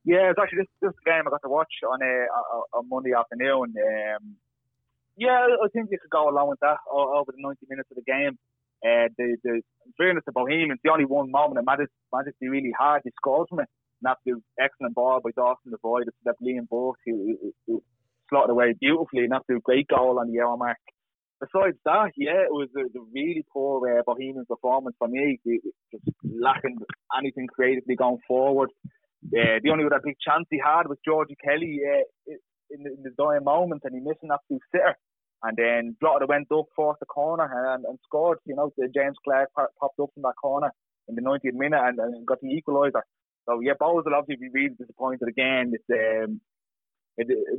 Yeah, 0.05 0.31
it's 0.31 0.39
actually 0.41 0.61
this, 0.61 0.69
this 0.81 0.93
game 1.05 1.23
I 1.27 1.31
got 1.31 1.43
to 1.43 1.49
watch 1.49 1.73
on 1.89 2.01
a, 2.03 2.07
a, 2.07 2.79
a 2.79 2.83
Monday 2.85 3.13
afternoon. 3.13 3.75
Um, 3.77 4.37
yeah, 5.17 5.47
I 5.63 5.69
think 5.73 5.91
you 5.91 5.99
could 5.99 6.11
go 6.11 6.29
along 6.29 6.49
with 6.49 6.61
that 6.61 6.79
over 6.91 7.33
the 7.33 7.43
90 7.43 7.67
minutes 7.69 7.91
of 7.91 7.97
the 7.97 8.03
game 8.03 8.39
Uh, 8.85 9.09
the, 9.19 9.37
the 9.45 9.61
in 9.87 9.93
fairness 9.99 10.25
to 10.25 10.33
Bohemians, 10.33 10.81
the 10.83 10.91
only 10.91 11.05
one 11.05 11.31
moment 11.31 11.57
that 11.57 11.65
Magic, 11.65 11.89
Magic 12.13 12.35
really 12.41 12.73
hard, 12.79 13.03
they 13.05 13.11
scored 13.17 13.49
from 13.49 13.61
it. 13.61 13.69
And 14.03 14.17
the 14.25 14.41
excellent 14.59 14.95
ball 14.95 15.21
by 15.23 15.31
Dawson 15.37 15.73
Devoy. 15.73 16.03
It's 16.03 16.17
that 16.25 16.37
Liam 16.43 16.69
Burt 16.69 16.97
who, 17.05 17.37
who, 17.43 17.53
who 17.67 17.83
slotted 18.31 18.51
away 18.51 18.75
beautifully, 18.81 19.25
and 19.25 19.33
that's 19.33 19.45
a 19.51 19.61
great 19.61 19.89
goal 19.89 20.19
on 20.19 20.31
the 20.31 20.41
hour 20.41 20.57
mark. 20.57 20.79
Besides 21.41 21.77
that, 21.85 22.13
yeah, 22.17 22.45
it 22.45 22.53
was 22.53 22.69
a, 22.77 22.81
a 22.81 23.03
really 23.15 23.45
poor 23.53 23.99
uh, 23.99 24.03
Bohemian 24.07 24.45
performance 24.47 24.97
for 24.99 25.09
me. 25.09 25.39
Just 25.93 26.05
lacking 26.25 26.79
anything 27.19 27.47
creatively 27.47 27.97
going 27.97 28.19
forward. 28.29 28.71
Uh, 29.25 29.61
the 29.63 29.71
only 29.71 29.85
other 29.85 30.01
big 30.03 30.17
chance 30.27 30.47
he 30.51 30.59
had 30.59 30.87
was 30.87 30.99
Georgie 31.05 31.37
Kelly 31.43 31.81
uh, 31.85 32.33
in, 32.71 32.83
the, 32.83 32.91
in 32.91 33.03
the 33.03 33.11
dying 33.19 33.45
moment, 33.45 33.83
and 33.85 33.95
he 33.95 34.01
missed 34.01 34.23
an 34.23 34.31
absolute 34.33 34.63
sitter. 34.73 34.97
And 35.43 35.57
then 35.57 35.97
Drogheda 36.01 36.27
went 36.27 36.53
up, 36.53 36.67
forced 36.77 37.01
the 37.01 37.07
corner, 37.07 37.49
and, 37.75 37.85
and 37.85 37.99
scored. 38.05 38.39
You 38.45 38.57
know, 38.57 38.73
James 38.95 39.17
Clarke 39.25 39.51
popped 39.55 39.99
up 40.01 40.11
from 40.13 40.23
that 40.23 40.37
corner 40.41 40.71
in 41.09 41.15
the 41.15 41.23
90th 41.23 41.55
minute 41.55 41.81
and, 41.83 41.99
and 41.99 42.27
got 42.27 42.41
the 42.41 42.49
equaliser. 42.49 43.03
So 43.47 43.61
yeah, 43.61 43.73
Bohs 43.81 44.05
will 44.05 44.15
obviously 44.15 44.49
be 44.49 44.53
really 44.53 44.75
disappointed 44.79 45.29
again. 45.29 45.73
It's 45.73 46.29
um, 46.29 46.41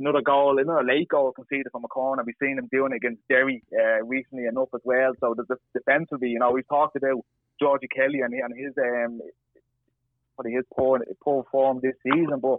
another 0.00 0.22
goal, 0.22 0.58
another 0.58 0.84
late 0.84 1.08
goal 1.08 1.32
conceded 1.32 1.66
from 1.72 1.84
a 1.84 1.88
corner. 1.88 2.22
We've 2.24 2.36
seen 2.40 2.58
him 2.58 2.68
doing 2.70 2.92
it 2.92 2.96
against 2.96 3.22
Derry 3.28 3.62
uh, 3.72 4.04
recently 4.04 4.46
enough 4.46 4.68
as 4.74 4.80
well. 4.84 5.12
So 5.20 5.34
the, 5.36 5.44
the 5.48 5.56
defensively, 5.74 6.28
you 6.28 6.38
know, 6.38 6.52
we've 6.52 6.68
talked 6.68 6.96
about 6.96 7.24
Georgie 7.60 7.88
Kelly 7.88 8.20
and, 8.20 8.32
and 8.32 8.54
his 8.56 8.72
um, 8.78 9.20
his 10.44 10.64
poor 10.76 10.98
poor 11.22 11.44
form 11.52 11.80
this 11.80 11.94
season, 12.02 12.40
but 12.40 12.58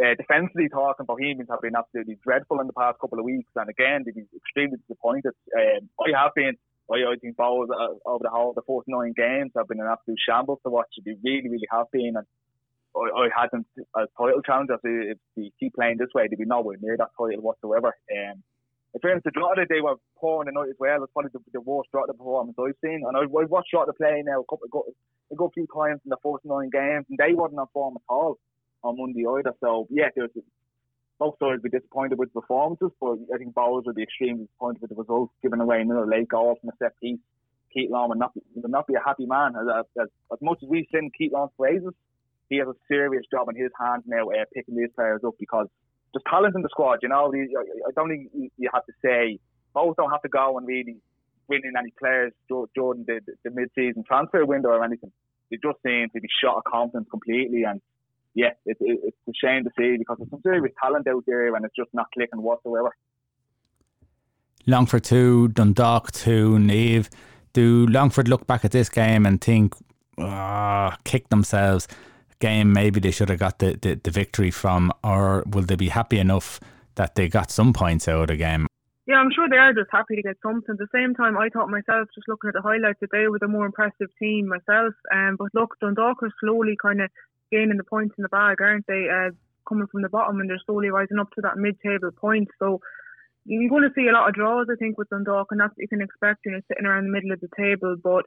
uh, 0.00 0.14
defensively 0.16 0.68
talking, 0.68 1.06
Bohemians 1.06 1.50
have 1.50 1.60
been 1.60 1.76
absolutely 1.76 2.18
dreadful 2.24 2.60
in 2.60 2.66
the 2.66 2.72
past 2.72 2.98
couple 3.00 3.18
of 3.18 3.24
weeks, 3.24 3.50
and 3.56 3.68
again 3.68 4.02
they've 4.04 4.14
been 4.14 4.28
extremely 4.34 4.78
disappointed. 4.78 5.32
Um, 5.56 5.88
I 6.00 6.16
have 6.16 6.32
been. 6.34 6.56
I, 6.90 7.12
I 7.12 7.16
think 7.20 7.36
Bohs 7.36 7.68
uh, 7.70 7.94
over 8.06 8.22
the 8.22 8.30
whole 8.30 8.52
the 8.54 8.62
first 8.66 8.88
nine 8.88 9.12
games 9.16 9.52
have 9.56 9.68
been 9.68 9.80
an 9.80 9.86
absolute 9.86 10.18
shambles 10.18 10.58
to 10.64 10.70
watch. 10.70 10.88
They 11.04 11.16
really, 11.22 11.48
really 11.48 11.68
have 11.70 11.90
been, 11.92 12.14
and 12.16 12.26
I, 12.96 13.28
I 13.28 13.28
had 13.36 13.50
them 13.52 13.64
as 13.76 14.08
title 14.16 14.42
challengers. 14.42 14.80
If 14.82 15.18
they 15.36 15.52
keep 15.60 15.74
playing 15.74 15.98
this 15.98 16.12
way, 16.14 16.26
they'd 16.28 16.38
be 16.38 16.44
nowhere 16.44 16.76
near 16.80 16.96
that 16.96 17.12
title 17.16 17.42
whatsoever. 17.42 17.94
Um, 18.10 18.42
in 18.94 19.00
fairness 19.00 19.22
to 19.24 19.30
Drogheda, 19.30 19.66
they 19.68 19.80
were 19.80 19.96
poor 20.18 20.42
in 20.42 20.52
the 20.52 20.58
night 20.58 20.68
as 20.68 20.76
well. 20.78 21.02
It's 21.02 21.12
probably 21.12 21.30
the, 21.32 21.40
the 21.52 21.60
worst 21.60 21.90
Drogheda 21.92 22.12
performance 22.12 22.56
I've 22.58 22.76
seen. 22.84 23.04
And 23.06 23.16
I've, 23.16 23.30
watched 23.30 23.70
Drogheda 23.70 23.94
play 23.94 24.22
now 24.24 24.40
a 24.40 24.44
couple 24.44 24.68
of, 24.70 24.94
a 25.32 25.34
good 25.34 25.50
few 25.54 25.66
times 25.72 26.00
in 26.04 26.10
the 26.10 26.20
first 26.22 26.44
nine 26.44 26.68
games, 26.68 27.06
and 27.08 27.16
they 27.16 27.32
wasn't 27.32 27.60
on 27.60 27.68
form 27.72 27.96
at 27.96 28.02
all 28.08 28.38
on 28.82 28.96
Monday 28.98 29.24
either. 29.26 29.54
So 29.60 29.86
yeah, 29.90 30.08
there's 30.14 30.30
both 31.18 31.34
sides 31.38 31.62
would 31.62 31.70
be 31.70 31.78
disappointed 31.78 32.18
with 32.18 32.32
performances, 32.34 32.90
but 33.00 33.16
I 33.32 33.38
think 33.38 33.54
Bohs 33.54 33.86
would 33.86 33.94
be 33.94 34.02
extremely 34.02 34.44
disappointed 34.44 34.82
with 34.82 34.90
the 34.90 34.96
results, 34.96 35.32
giving 35.42 35.60
away 35.60 35.80
another 35.80 36.06
late 36.06 36.28
goal 36.28 36.56
from 36.60 36.70
a 36.70 36.72
set 36.82 36.98
piece. 37.00 37.20
Keith 37.72 37.90
Long 37.90 38.08
would 38.08 38.18
not 38.18 38.34
be, 38.34 38.42
would 38.56 38.70
not 38.70 38.86
be 38.86 38.94
a 38.94 39.02
happy 39.04 39.26
man. 39.26 39.54
As, 39.56 39.86
as, 40.00 40.08
as 40.32 40.38
much 40.42 40.58
as 40.62 40.68
we 40.68 40.86
sing 40.92 41.10
Keith 41.16 41.32
Long's 41.32 41.52
praises, 41.58 41.94
he 42.48 42.56
has 42.58 42.68
a 42.68 42.74
serious 42.88 43.24
job 43.32 43.48
in 43.48 43.56
his 43.56 43.70
hands 43.80 44.02
now 44.06 44.28
uh, 44.28 44.44
picking 44.52 44.76
these 44.76 44.90
players 44.94 45.20
up 45.24 45.34
because 45.38 45.68
there's 46.12 46.24
talent 46.28 46.54
in 46.54 46.62
the 46.62 46.68
squad. 46.70 46.98
You 47.02 47.08
know, 47.08 47.32
I 47.32 47.90
don't 47.94 48.08
think 48.08 48.28
you 48.58 48.68
have 48.74 48.84
to 48.84 48.92
say 49.02 49.38
both 49.72 49.96
don't 49.96 50.10
have 50.10 50.22
to 50.22 50.28
go 50.28 50.58
and 50.58 50.66
really 50.66 50.96
win 51.48 51.62
in 51.64 51.76
any 51.78 51.92
players 51.98 52.32
during 52.48 53.04
the, 53.06 53.20
the, 53.26 53.32
the 53.44 53.50
mid-season 53.50 54.04
transfer 54.06 54.44
window 54.44 54.68
or 54.70 54.84
anything. 54.84 55.12
They 55.50 55.56
just 55.62 55.78
seem 55.84 56.08
to 56.14 56.20
be 56.20 56.28
shot 56.42 56.56
of 56.56 56.64
confidence 56.64 57.08
completely, 57.10 57.62
and 57.64 57.80
yeah, 58.34 58.50
it, 58.66 58.76
it, 58.80 59.00
it's 59.04 59.16
a 59.28 59.32
shame 59.34 59.64
to 59.64 59.70
see 59.78 59.96
because 59.98 60.18
there's 60.18 60.30
some 60.30 60.40
serious 60.42 60.74
talent 60.82 61.06
out 61.06 61.24
there 61.26 61.54
and 61.54 61.64
it's 61.64 61.74
just 61.76 61.90
not 61.92 62.06
clicking 62.14 62.42
whatsoever. 62.42 62.94
Longford 64.66 65.04
two, 65.04 65.48
Dundalk 65.48 66.12
two, 66.12 66.56
Niamh. 66.58 67.08
Do 67.52 67.86
Longford 67.86 68.28
look 68.28 68.46
back 68.46 68.64
at 68.64 68.70
this 68.70 68.88
game 68.88 69.26
and 69.26 69.40
think, 69.40 69.74
ah, 70.18 70.96
kick 71.04 71.28
themselves? 71.28 71.88
game 72.42 72.72
maybe 72.72 72.98
they 72.98 73.12
should 73.12 73.28
have 73.30 73.38
got 73.38 73.60
the, 73.60 73.78
the, 73.80 73.94
the, 74.02 74.10
victory 74.10 74.50
from, 74.50 74.92
or 75.04 75.44
will 75.46 75.62
they 75.62 75.76
be 75.76 75.88
happy 75.88 76.18
enough 76.18 76.58
that 76.96 77.14
they 77.14 77.28
got 77.28 77.52
some 77.52 77.72
points 77.72 78.08
out 78.08 78.22
of 78.22 78.26
the 78.26 78.36
game? 78.36 78.66
Yeah, 79.06 79.16
I'm 79.16 79.30
sure 79.32 79.48
they 79.48 79.56
are 79.56 79.72
just 79.72 79.90
happy 79.92 80.16
to 80.16 80.22
get 80.22 80.36
something. 80.42 80.74
At 80.74 80.78
the 80.78 80.88
same 80.92 81.14
time, 81.14 81.38
I 81.38 81.48
thought 81.48 81.70
myself, 81.70 82.08
just 82.14 82.28
looking 82.28 82.48
at 82.48 82.54
the 82.54 82.62
highlights, 82.62 82.98
that 83.00 83.10
they 83.12 83.26
were 83.28 83.38
the 83.38 83.48
more 83.48 83.66
impressive 83.66 84.10
team 84.18 84.48
myself. 84.48 84.94
Um, 85.14 85.36
but 85.38 85.48
look, 85.54 85.76
Dundalk 85.80 86.22
are 86.22 86.32
slowly 86.40 86.76
kind 86.80 87.00
of 87.00 87.10
gaining 87.52 87.76
the 87.76 87.84
points 87.84 88.14
in 88.18 88.22
the 88.22 88.28
bag, 88.32 88.60
aren't 88.60 88.86
they? 88.88 89.06
Uh, 89.12 89.30
coming 89.68 89.86
from 89.86 90.02
the 90.02 90.08
bottom 90.08 90.40
and 90.40 90.50
they're 90.50 90.66
slowly 90.66 90.90
rising 90.90 91.20
up 91.20 91.30
to 91.30 91.40
that 91.42 91.56
mid-table 91.56 92.10
point. 92.18 92.48
So 92.58 92.80
you're 93.44 93.70
going 93.70 93.82
to 93.86 93.94
see 93.94 94.08
a 94.08 94.12
lot 94.12 94.28
of 94.28 94.34
draws, 94.34 94.66
I 94.70 94.76
think, 94.76 94.98
with 94.98 95.08
Dundalk, 95.10 95.48
and 95.50 95.60
that's 95.60 95.70
what 95.70 95.82
you 95.82 95.88
can 95.88 96.02
expect, 96.02 96.40
you 96.44 96.52
know, 96.52 96.60
sitting 96.68 96.86
around 96.86 97.04
the 97.04 97.14
middle 97.14 97.32
of 97.32 97.40
the 97.40 97.50
table. 97.56 97.96
But 98.02 98.24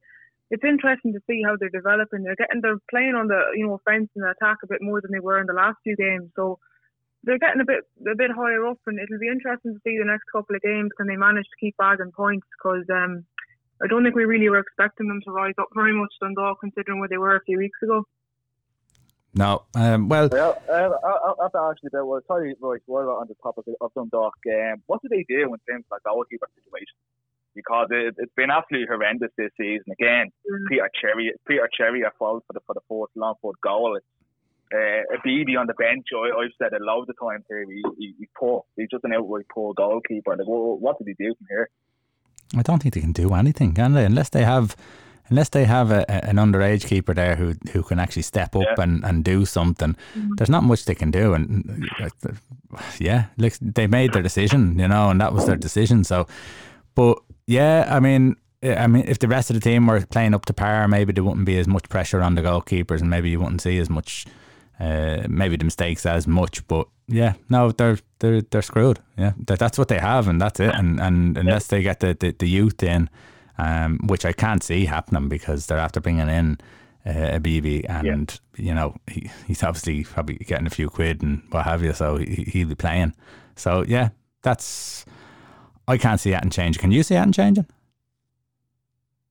it's 0.52 0.64
interesting 0.64 1.14
to 1.14 1.24
see 1.28 1.42
how 1.44 1.56
they're 1.58 1.70
developing. 1.70 2.24
They're 2.24 2.36
getting 2.36 2.62
they're 2.62 2.82
playing 2.90 3.16
on 3.16 3.28
the 3.28 3.56
you 3.56 3.66
know 3.66 3.80
offense 3.80 4.10
and 4.16 4.24
the 4.24 4.36
attack 4.36 4.58
a 4.64 4.68
bit 4.68 4.82
more 4.82 5.02
than 5.02 5.12
they 5.12 5.24
were 5.24 5.40
in 5.40 5.48
the 5.48 5.58
last 5.58 5.78
few 5.84 5.96
games. 5.96 6.30
So 6.36 6.60
they're 7.24 7.40
getting 7.40 7.62
a 7.62 7.66
bit 7.66 7.82
a 8.06 8.16
bit 8.16 8.30
higher 8.30 8.66
up, 8.68 8.78
and 8.86 9.00
it'll 9.00 9.20
be 9.20 9.32
interesting 9.32 9.74
to 9.74 9.82
see 9.84 9.98
the 9.98 10.06
next 10.06 10.30
couple 10.32 10.56
of 10.56 10.62
games 10.62 10.92
can 10.98 11.08
they 11.08 11.18
manage 11.18 11.46
to 11.46 11.60
keep 11.60 11.76
bagging 11.78 12.14
points 12.14 12.46
because 12.60 12.86
um, 12.94 13.26
I 13.82 13.88
don't 13.88 14.04
think 14.04 14.16
we 14.16 14.30
really 14.30 14.50
were 14.50 14.62
expecting 14.62 15.08
them 15.08 15.22
to 15.26 15.32
rise 15.32 15.58
up 15.58 15.70
very 15.74 15.94
much 15.94 16.14
Dundalk 16.22 16.60
considering 16.62 17.00
where 17.00 17.10
they 17.10 17.18
were 17.18 17.36
a 17.36 17.48
few 17.48 17.58
weeks 17.58 17.80
ago. 17.82 18.06
No, 19.36 19.64
um, 19.76 20.08
well, 20.08 20.30
well 20.32 20.62
uh, 20.70 20.74
I, 20.74 21.12
I 21.12 21.44
have 21.44 21.52
to 21.52 21.60
ask 21.60 21.78
you 21.84 21.90
about. 21.92 22.24
Sorry, 22.26 22.56
Royce, 22.60 22.82
while 22.86 23.10
on 23.10 23.28
the 23.28 23.36
topic 23.44 23.66
of 23.82 23.92
Dundalk, 23.94 24.34
um, 24.48 24.82
what 24.86 25.02
do 25.02 25.10
they 25.10 25.26
do 25.28 25.44
in 25.44 25.60
terms 25.68 25.86
of 25.86 25.92
like 25.92 26.04
goalkeeper 26.04 26.48
situation? 26.56 26.96
because 27.56 27.88
it, 27.90 28.16
has 28.20 28.30
been 28.36 28.52
absolutely 28.52 28.88
horrendous 28.88 29.32
this 29.38 29.50
season. 29.58 29.86
Again, 29.94 30.28
mm. 30.46 30.68
Peter 30.70 30.90
Cherrie, 31.02 31.34
Peter 31.48 31.70
Cherrie 31.74 32.04
at 32.06 32.16
fault 32.18 32.44
for 32.46 32.54
the 32.54 32.60
for 32.68 32.74
the 32.76 32.82
fourth 32.88 33.10
Longford 33.16 33.56
goal. 33.64 33.96
It's, 33.96 34.06
uh, 34.74 35.16
Abibi 35.16 35.58
on 35.58 35.68
the 35.68 35.74
bench. 35.76 36.08
I, 36.14 36.38
I've 36.38 36.52
said 36.62 36.74
it 36.74 36.82
loads 36.82 37.10
of 37.10 37.16
the 37.16 37.26
times 37.26 37.46
here. 37.48 37.66
He, 37.66 37.82
he, 37.98 38.16
he's 38.20 38.28
poor. 38.38 38.64
He's 38.76 38.90
just 38.90 39.04
an 39.04 39.14
outright 39.14 39.46
poor 39.54 39.74
goalkeeper. 39.74 40.36
Like, 40.36 40.48
what, 40.48 40.82
what 40.82 40.98
did 40.98 41.08
he 41.08 41.24
do 41.24 41.34
from 41.36 41.48
here? 41.50 41.70
I 42.58 42.62
don't 42.62 42.82
think 42.82 42.94
they 42.94 43.02
can 43.02 43.12
do 43.12 43.34
anything, 43.34 43.74
can 43.74 43.94
they? 43.94 44.06
Unless 44.06 44.30
they 44.30 44.44
have, 44.44 44.76
unless 45.30 45.50
they 45.50 45.66
have 45.66 45.92
a, 45.92 46.06
a, 46.10 46.30
an 46.30 46.38
underage 46.38 46.86
keeper 46.88 47.14
there 47.14 47.36
who 47.36 47.54
who 47.72 47.84
can 47.84 48.00
actually 48.00 48.22
step 48.22 48.56
up 48.56 48.64
yeah. 48.64 48.84
and, 48.84 49.04
and 49.04 49.24
do 49.24 49.46
something. 49.46 49.96
Mm-hmm. 50.16 50.36
There's 50.36 50.50
not 50.50 50.64
much 50.64 50.86
they 50.86 50.96
can 50.96 51.12
do, 51.12 51.34
and 51.34 51.90
yeah, 53.00 53.26
like 53.38 53.58
they 53.62 53.88
made 53.88 54.14
their 54.14 54.24
decision, 54.24 54.80
you 54.80 54.88
know, 54.88 55.10
and 55.10 55.22
that 55.22 55.34
was 55.34 55.46
their 55.46 55.56
decision. 55.56 56.04
So, 56.04 56.28
but 56.96 57.20
yeah, 57.48 57.88
I 57.90 58.00
mean, 58.00 58.36
I 58.64 58.88
mean, 58.88 59.04
if 59.08 59.20
the 59.20 59.28
rest 59.28 59.50
of 59.50 59.56
the 59.56 59.60
team 59.60 59.88
were 59.88 60.06
playing 60.06 60.34
up 60.34 60.46
to 60.46 60.54
par, 60.54 60.88
maybe 60.88 61.14
there 61.14 61.24
wouldn't 61.24 61.46
be 61.46 61.58
as 61.60 61.68
much 61.68 61.90
pressure 61.90 62.22
on 62.22 62.36
the 62.36 62.42
goalkeepers, 62.42 63.02
and 63.02 63.10
maybe 63.10 63.30
you 63.30 63.40
wouldn't 63.40 63.62
see 63.62 63.78
as 63.80 63.90
much, 63.90 64.26
uh, 64.80 65.24
maybe 65.28 65.56
the 65.56 65.66
mistakes 65.66 66.06
as 66.06 66.28
much. 66.28 66.68
But 66.68 66.88
yeah, 67.08 67.34
no, 67.50 67.72
they're 67.72 68.00
they're 68.20 68.42
they're 68.42 68.62
screwed. 68.62 69.00
Yeah, 69.18 69.34
that, 69.46 69.60
that's 69.60 69.78
what 69.78 69.88
they 69.88 70.00
have, 70.00 70.28
and 70.28 70.42
that's 70.42 70.60
it. 70.60 70.74
And 70.74 71.00
and 71.00 71.38
unless 71.38 71.68
they 71.68 71.82
get 71.82 72.00
the, 72.00 72.16
the, 72.20 72.32
the 72.32 72.48
youth 72.48 72.82
in, 72.82 73.10
um, 73.58 74.00
which 74.08 74.26
I 74.26 74.34
can't 74.34 74.64
see 74.64 74.86
happening 74.86 75.30
because 75.30 75.68
they're 75.68 75.78
after 75.78 76.00
bringing 76.00 76.30
in 76.30 76.58
uh, 77.06 77.40
Abibi, 77.40 77.86
and 77.88 78.40
yeah. 78.58 78.66
you 78.66 78.74
know 78.74 78.96
he, 79.08 79.30
he's 79.48 79.64
obviously 79.64 80.04
probably 80.04 80.36
getting 80.36 80.68
a 80.68 80.72
few 80.72 80.90
quid 80.90 81.22
and 81.22 81.44
what 81.52 81.66
have 81.66 81.84
you, 81.84 81.94
so 81.94 82.18
he, 82.18 82.46
he'll 82.52 82.70
be 82.70 82.76
playing. 82.76 83.14
So 83.56 83.84
yeah, 83.88 84.10
that's 84.42 85.06
I 85.88 85.98
can't 85.98 86.20
see 86.20 86.32
that 86.32 86.50
change. 86.52 86.80
Can 86.80 86.92
you 86.92 87.04
see 87.04 87.16
that 87.16 87.32
changing? 87.34 87.68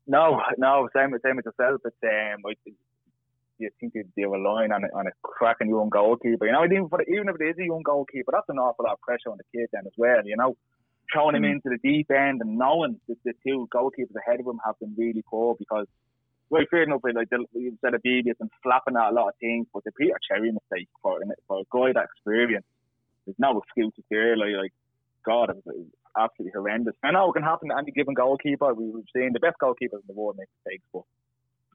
No, 0.07 0.41
no, 0.59 0.89
same 0.95 1.15
same 1.25 1.37
with 1.37 1.47
yourself. 1.47 1.81
But 1.83 1.95
um, 2.05 2.43
I, 2.47 2.55
you 3.59 3.71
think 3.81 3.95
they 4.17 4.23
are 4.23 4.31
relying 4.31 4.73
on 4.73 4.85
a, 4.85 4.89
on 4.97 5.07
a 5.07 5.11
cracking 5.23 5.69
young 5.69 5.89
goalkeeper. 5.89 6.47
You 6.47 6.53
know, 6.53 6.65
even 6.65 6.89
for 6.89 7.03
even 7.03 7.29
if 7.29 7.37
it 7.41 7.45
is 7.45 7.59
a 7.59 7.67
young 7.67 7.83
goalkeeper, 7.85 8.33
that's 8.33 8.49
an 8.49 8.59
awful 8.59 8.85
lot 8.85 8.95
of 8.95 9.01
pressure 9.01 9.31
on 9.31 9.39
the 9.39 9.59
kid 9.59 9.69
then 9.73 9.83
as 9.87 9.93
well. 9.97 10.25
You 10.25 10.37
know, 10.37 10.57
throwing 11.13 11.37
him 11.37 11.43
mm. 11.43 11.53
into 11.53 11.69
the 11.71 11.79
deep 11.83 12.11
end 12.11 12.41
and 12.41 12.59
knowing 12.59 13.01
that 13.09 13.19
the 13.25 13.33
two 13.47 13.69
goalkeepers 13.75 14.17
ahead 14.17 14.41
of 14.41 14.47
him 14.47 14.61
have 14.65 14.79
been 14.81 14.95
really 14.97 15.23
poor 15.29 15.55
because. 15.59 15.87
Well, 16.51 16.63
fair 16.71 16.83
enough, 16.83 17.01
like 17.03 17.29
you 17.55 17.79
said, 17.81 17.95
Abibi 17.95 18.29
has 18.29 18.37
been 18.37 18.51
flapping 18.63 18.97
at 18.97 19.11
a 19.11 19.15
lot 19.15 19.29
of 19.29 19.35
things, 19.41 19.67
but 19.73 19.83
the 19.83 19.93
Peter 19.93 20.15
Cherrie 20.29 20.53
mistake 20.53 20.89
for 21.03 21.19
for 21.49 21.61
a 21.61 21.65
guy 21.73 21.93
that 21.95 22.05
experience, 22.05 22.67
there's 23.25 23.39
no 23.39 23.59
excuses 23.59 24.05
there. 24.11 24.37
Like, 24.37 24.55
like 24.55 24.73
God, 25.25 25.51
it 25.51 25.57
was, 25.65 25.87
absolutely 26.17 26.53
horrendous. 26.55 26.95
I 27.03 27.11
know 27.11 27.31
it 27.31 27.35
can 27.35 27.43
happen 27.43 27.69
to 27.71 27.79
any 27.79 27.91
given 27.91 28.15
goalkeeper. 28.15 28.73
We've 28.73 29.05
seen 29.15 29.33
the 29.33 29.41
best 29.41 29.57
goalkeepers 29.61 30.03
in 30.03 30.09
the 30.09 30.15
world 30.15 30.37
make 30.39 30.49
mistakes, 30.65 30.85
but 30.93 31.03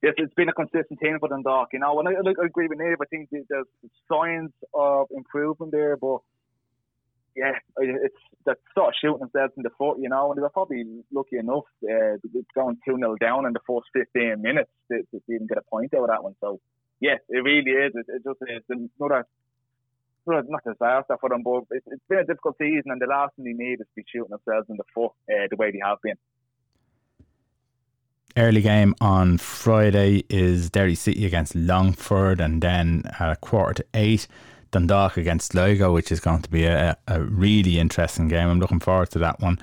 yes, 0.02 0.14
it's 0.18 0.34
been 0.34 0.50
a 0.50 0.54
consistent 0.54 1.00
thing 1.00 1.18
for 1.20 1.30
Dundalk. 1.30 1.70
You 1.74 1.80
know, 1.80 2.00
and 2.00 2.08
I, 2.08 2.12
I 2.14 2.46
agree 2.46 2.68
with 2.68 2.80
Niamh. 2.80 2.96
I 3.02 3.06
think 3.10 3.30
there's 3.32 3.66
signs 4.12 4.52
of 4.74 5.08
improvement 5.12 5.72
there, 5.72 5.98
but 5.98 6.20
yeah, 7.36 7.54
it's 7.78 8.16
that 8.46 8.58
sort 8.74 8.90
of 8.90 8.94
shooting 9.02 9.20
themselves 9.20 9.54
in 9.58 9.64
the 9.64 9.70
foot, 9.78 9.98
you 10.00 10.10
know, 10.10 10.30
and 10.30 10.38
they 10.38 10.42
were 10.42 10.50
probably 10.50 10.84
lucky 11.12 11.38
enough 11.38 11.66
uh, 11.84 12.18
going 12.56 12.78
2 12.86 12.98
0 12.98 13.16
down 13.20 13.46
in 13.46 13.54
the 13.54 13.60
first 13.68 13.88
15 13.94 14.42
minutes 14.42 14.72
to, 14.92 15.02
to 15.12 15.22
even 15.30 15.48
get 15.48 15.58
a 15.58 15.70
point 15.70 15.94
out 15.94 16.04
of 16.04 16.10
that 16.10 16.24
one. 16.24 16.36
So, 16.42 16.60
yeah, 17.00 17.16
it 17.30 17.44
really 17.44 17.72
is. 17.72 17.94
It, 17.96 18.06
it 18.08 18.24
just 18.24 18.40
is 18.42 18.64
another 18.70 19.26
not 20.28 20.64
disaster 20.64 21.18
for 21.20 21.30
them, 21.30 21.42
but 21.44 21.64
it's, 21.72 21.86
it's 21.88 22.04
been 22.08 22.20
a 22.20 22.26
difficult 22.26 22.56
season, 22.58 22.92
and 22.92 23.02
the 23.02 23.08
last 23.08 23.36
thing 23.36 23.46
they 23.46 23.54
need 23.54 23.82
is 23.82 23.88
to 23.88 23.96
be 23.96 24.04
shooting 24.12 24.30
themselves 24.30 24.70
in 24.70 24.78
the 24.78 24.84
foot 24.94 25.12
uh, 25.30 25.48
the 25.50 25.56
way 25.56 25.72
they 25.72 25.82
have 25.84 25.98
been. 26.04 26.16
early 28.38 28.62
game 28.62 28.96
on 29.02 29.38
Friday 29.38 30.24
is 30.30 30.70
Derry 30.70 30.96
City 30.96 31.26
against 31.26 31.56
Longford, 31.56 32.40
and 32.40 32.62
then 32.62 33.04
at 33.20 33.32
a 33.32 33.36
quarter 33.38 33.76
to 33.76 33.86
eight, 33.94 34.28
Dundalk 34.72 35.18
against 35.18 35.52
Sligo, 35.52 35.94
which 35.94 36.12
is 36.12 36.20
going 36.20 36.42
to 36.42 36.50
be 36.50 36.66
a, 36.66 36.98
a 37.08 37.22
really 37.22 37.80
interesting 37.80 38.28
game. 38.28 38.50
I'm 38.50 38.60
looking 38.60 38.80
forward 38.80 39.10
to 39.12 39.20
that 39.20 39.40
one. 39.40 39.60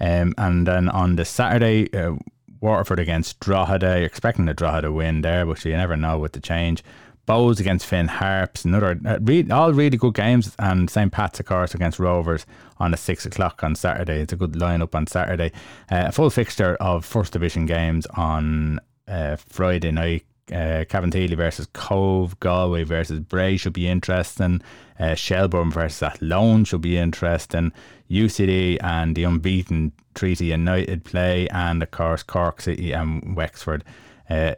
Um, 0.00 0.34
and 0.36 0.66
then 0.66 0.88
on 0.88 1.16
the 1.16 1.24
Saturday, 1.24 1.92
uh, 1.94 2.16
Waterford 2.60 2.98
against 2.98 3.40
Drogheda. 3.40 3.98
You're 3.98 4.06
expecting 4.06 4.46
the 4.46 4.54
Drogheda 4.54 4.92
win 4.92 5.22
there, 5.22 5.46
but 5.46 5.64
you 5.64 5.72
never 5.72 5.96
know 5.96 6.18
with 6.18 6.32
the 6.32 6.40
change. 6.40 6.82
Bohs 7.26 7.58
against 7.58 7.86
Finn 7.86 8.06
Harps, 8.06 8.64
another 8.64 8.98
uh, 9.04 9.18
re- 9.20 9.50
all 9.50 9.72
really 9.72 9.96
good 9.96 10.14
games, 10.14 10.54
and 10.60 10.88
St 10.88 11.10
Pat's 11.10 11.40
of 11.40 11.46
course 11.46 11.74
against 11.74 11.98
Rovers 11.98 12.46
on 12.78 12.92
the 12.92 12.96
six 12.96 13.26
o'clock 13.26 13.64
on 13.64 13.74
Saturday. 13.74 14.20
It's 14.20 14.32
a 14.32 14.36
good 14.36 14.52
lineup 14.52 14.94
on 14.94 15.08
Saturday. 15.08 15.50
Uh, 15.90 16.04
a 16.06 16.12
full 16.12 16.30
fixture 16.30 16.76
of 16.76 17.04
first 17.04 17.32
division 17.32 17.66
games 17.66 18.06
on 18.14 18.78
uh, 19.08 19.36
Friday 19.36 19.90
night. 19.90 20.24
Uh, 20.52 20.84
Cabinteely 20.88 21.36
versus 21.36 21.66
Cobh, 21.72 22.38
Galway 22.38 22.84
versus 22.84 23.20
Bray 23.20 23.56
should 23.56 23.72
be 23.72 23.88
interesting. 23.88 24.62
Uh, 24.98 25.14
Shelbourne 25.14 25.70
versus 25.70 26.02
Athlone 26.02 26.64
should 26.64 26.82
be 26.82 26.96
interesting. 26.96 27.72
UCD 28.10 28.78
and 28.82 29.16
the 29.16 29.24
unbeaten 29.24 29.92
Treaty 30.14 30.46
United 30.46 31.04
play, 31.04 31.48
and 31.48 31.82
of 31.82 31.90
course 31.90 32.22
Cork 32.22 32.60
City 32.60 32.92
and 32.92 33.36
Wexford 33.36 33.84
uh, 34.28 34.54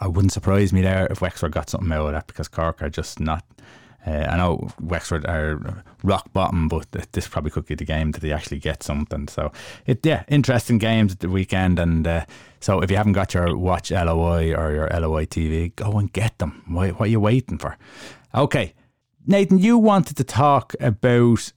I 0.00 0.08
wouldn't 0.08 0.32
surprise 0.32 0.72
me 0.72 0.82
there 0.82 1.06
if 1.10 1.20
Wexford 1.20 1.52
got 1.52 1.70
something 1.70 1.92
out 1.92 2.06
of 2.06 2.12
that 2.12 2.26
because 2.26 2.48
Cork 2.48 2.82
are 2.82 2.90
just 2.90 3.20
not. 3.20 3.44
Uh, 4.06 4.26
I 4.28 4.36
know 4.36 4.68
Wexford 4.80 5.26
are 5.26 5.82
rock 6.04 6.32
bottom, 6.32 6.68
but 6.68 6.90
this 7.12 7.26
probably 7.26 7.50
could 7.50 7.66
be 7.66 7.74
the 7.74 7.84
game 7.84 8.12
that 8.12 8.20
they 8.20 8.32
actually 8.32 8.60
get 8.60 8.84
something. 8.84 9.26
So, 9.26 9.50
it 9.84 10.06
yeah, 10.06 10.22
interesting 10.28 10.78
games 10.78 11.12
at 11.12 11.20
the 11.20 11.28
weekend. 11.28 11.80
And 11.80 12.06
uh, 12.06 12.24
so, 12.66 12.80
if 12.80 12.90
you 12.90 12.96
haven't 12.96 13.12
got 13.12 13.32
your 13.32 13.56
Watch 13.56 13.92
LOI 13.92 14.52
or 14.52 14.72
your 14.72 14.88
LOI 14.88 15.24
TV, 15.24 15.72
go 15.76 15.92
and 15.98 16.12
get 16.12 16.36
them. 16.38 16.64
Why, 16.66 16.90
what 16.90 17.06
are 17.06 17.10
you 17.12 17.20
waiting 17.20 17.58
for? 17.58 17.78
Okay, 18.34 18.74
Nathan, 19.24 19.60
you 19.60 19.78
wanted 19.78 20.16
to 20.16 20.24
talk 20.24 20.74
about 20.80 21.52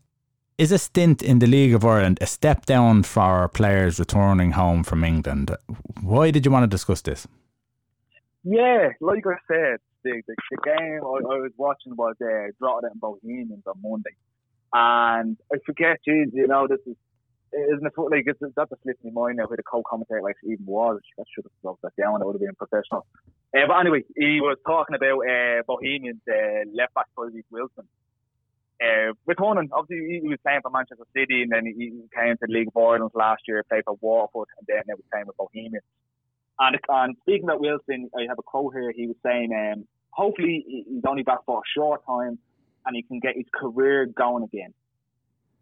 is 0.59 0.71
a 0.71 0.77
stint 0.77 1.23
in 1.23 1.39
the 1.39 1.47
League 1.47 1.73
of 1.73 1.83
Ireland 1.83 2.19
a 2.21 2.27
step 2.27 2.67
down 2.67 3.01
for 3.01 3.47
players 3.49 3.97
returning 3.97 4.51
home 4.51 4.83
from 4.83 5.03
England? 5.03 5.49
Why 5.99 6.29
did 6.29 6.45
you 6.45 6.51
want 6.51 6.61
to 6.61 6.67
discuss 6.67 7.01
this? 7.01 7.27
Yeah, 8.43 8.89
like 9.01 9.25
I 9.25 9.37
said, 9.47 9.79
the, 10.03 10.21
the, 10.27 10.35
the 10.51 10.57
game 10.63 10.99
I, 11.03 11.33
I, 11.33 11.39
was 11.41 11.53
watching 11.57 11.95
was 11.95 12.17
uh, 12.21 12.51
Drogheda 12.59 12.91
and 12.91 13.01
Bohemians 13.01 13.63
on 13.65 13.81
Monday. 13.81 14.15
And 14.73 15.37
I 15.51 15.57
forget, 15.65 15.97
geez, 16.05 16.29
you 16.33 16.45
know, 16.45 16.67
this 16.67 16.81
is, 16.85 16.95
isn't 17.53 17.85
it 17.85 17.93
like, 17.97 18.25
it's, 18.27 18.39
that 18.39 18.69
just 18.69 18.81
slipped 18.83 19.03
my 19.03 19.11
mind 19.11 19.37
now 19.37 19.47
who 19.47 19.55
the 19.55 19.63
co-commentator 19.63 20.27
actually 20.29 20.53
even 20.53 20.65
was. 20.65 20.99
I 21.19 21.23
should 21.33 21.45
have 21.45 21.51
wrote 21.63 21.79
that 21.83 21.95
down, 21.97 22.21
it 22.21 22.25
would 22.25 22.35
have 22.35 22.41
been 22.41 22.55
professional. 22.55 23.05
Uh, 23.55 23.65
but 23.67 23.79
anyway, 23.79 24.03
he 24.15 24.41
was 24.41 24.57
talking 24.65 24.95
about 24.95 25.19
uh, 25.25 25.63
Bohemians 25.67 26.21
uh, 26.29 26.69
left 26.73 26.93
back 26.93 27.07
Tyreke 27.17 27.43
Wilson 27.51 27.87
uh, 28.81 29.13
returning, 29.25 29.69
obviously, 29.73 30.21
he 30.21 30.27
was 30.27 30.39
playing 30.41 30.61
for 30.61 30.71
Manchester 30.71 31.03
City 31.15 31.43
and 31.43 31.51
then 31.51 31.65
he 31.65 31.91
came 32.15 32.35
to 32.35 32.47
the 32.47 32.53
League 32.53 32.69
of 32.73 32.77
Ireland 32.77 33.11
last 33.13 33.41
year, 33.47 33.63
played 33.67 33.83
for 33.85 33.97
Waterford, 33.99 34.47
and 34.57 34.67
then 34.67 34.83
he 34.85 34.93
was 34.93 35.03
playing 35.11 35.27
with 35.27 35.37
Bohemians. 35.37 35.83
And, 36.59 36.77
and 36.87 37.15
speaking 37.21 37.43
about 37.45 37.59
Wilson, 37.59 38.09
I 38.17 38.23
have 38.29 38.39
a 38.39 38.43
quote 38.43 38.73
here. 38.73 38.91
He 38.95 39.07
was 39.07 39.17
saying, 39.23 39.51
um, 39.53 39.87
hopefully, 40.11 40.63
he's 40.67 41.03
only 41.07 41.23
back 41.23 41.39
for 41.45 41.59
a 41.59 41.67
short 41.75 42.05
time 42.05 42.39
and 42.85 42.95
he 42.95 43.03
can 43.03 43.19
get 43.19 43.35
his 43.35 43.45
career 43.53 44.05
going 44.05 44.43
again. 44.43 44.73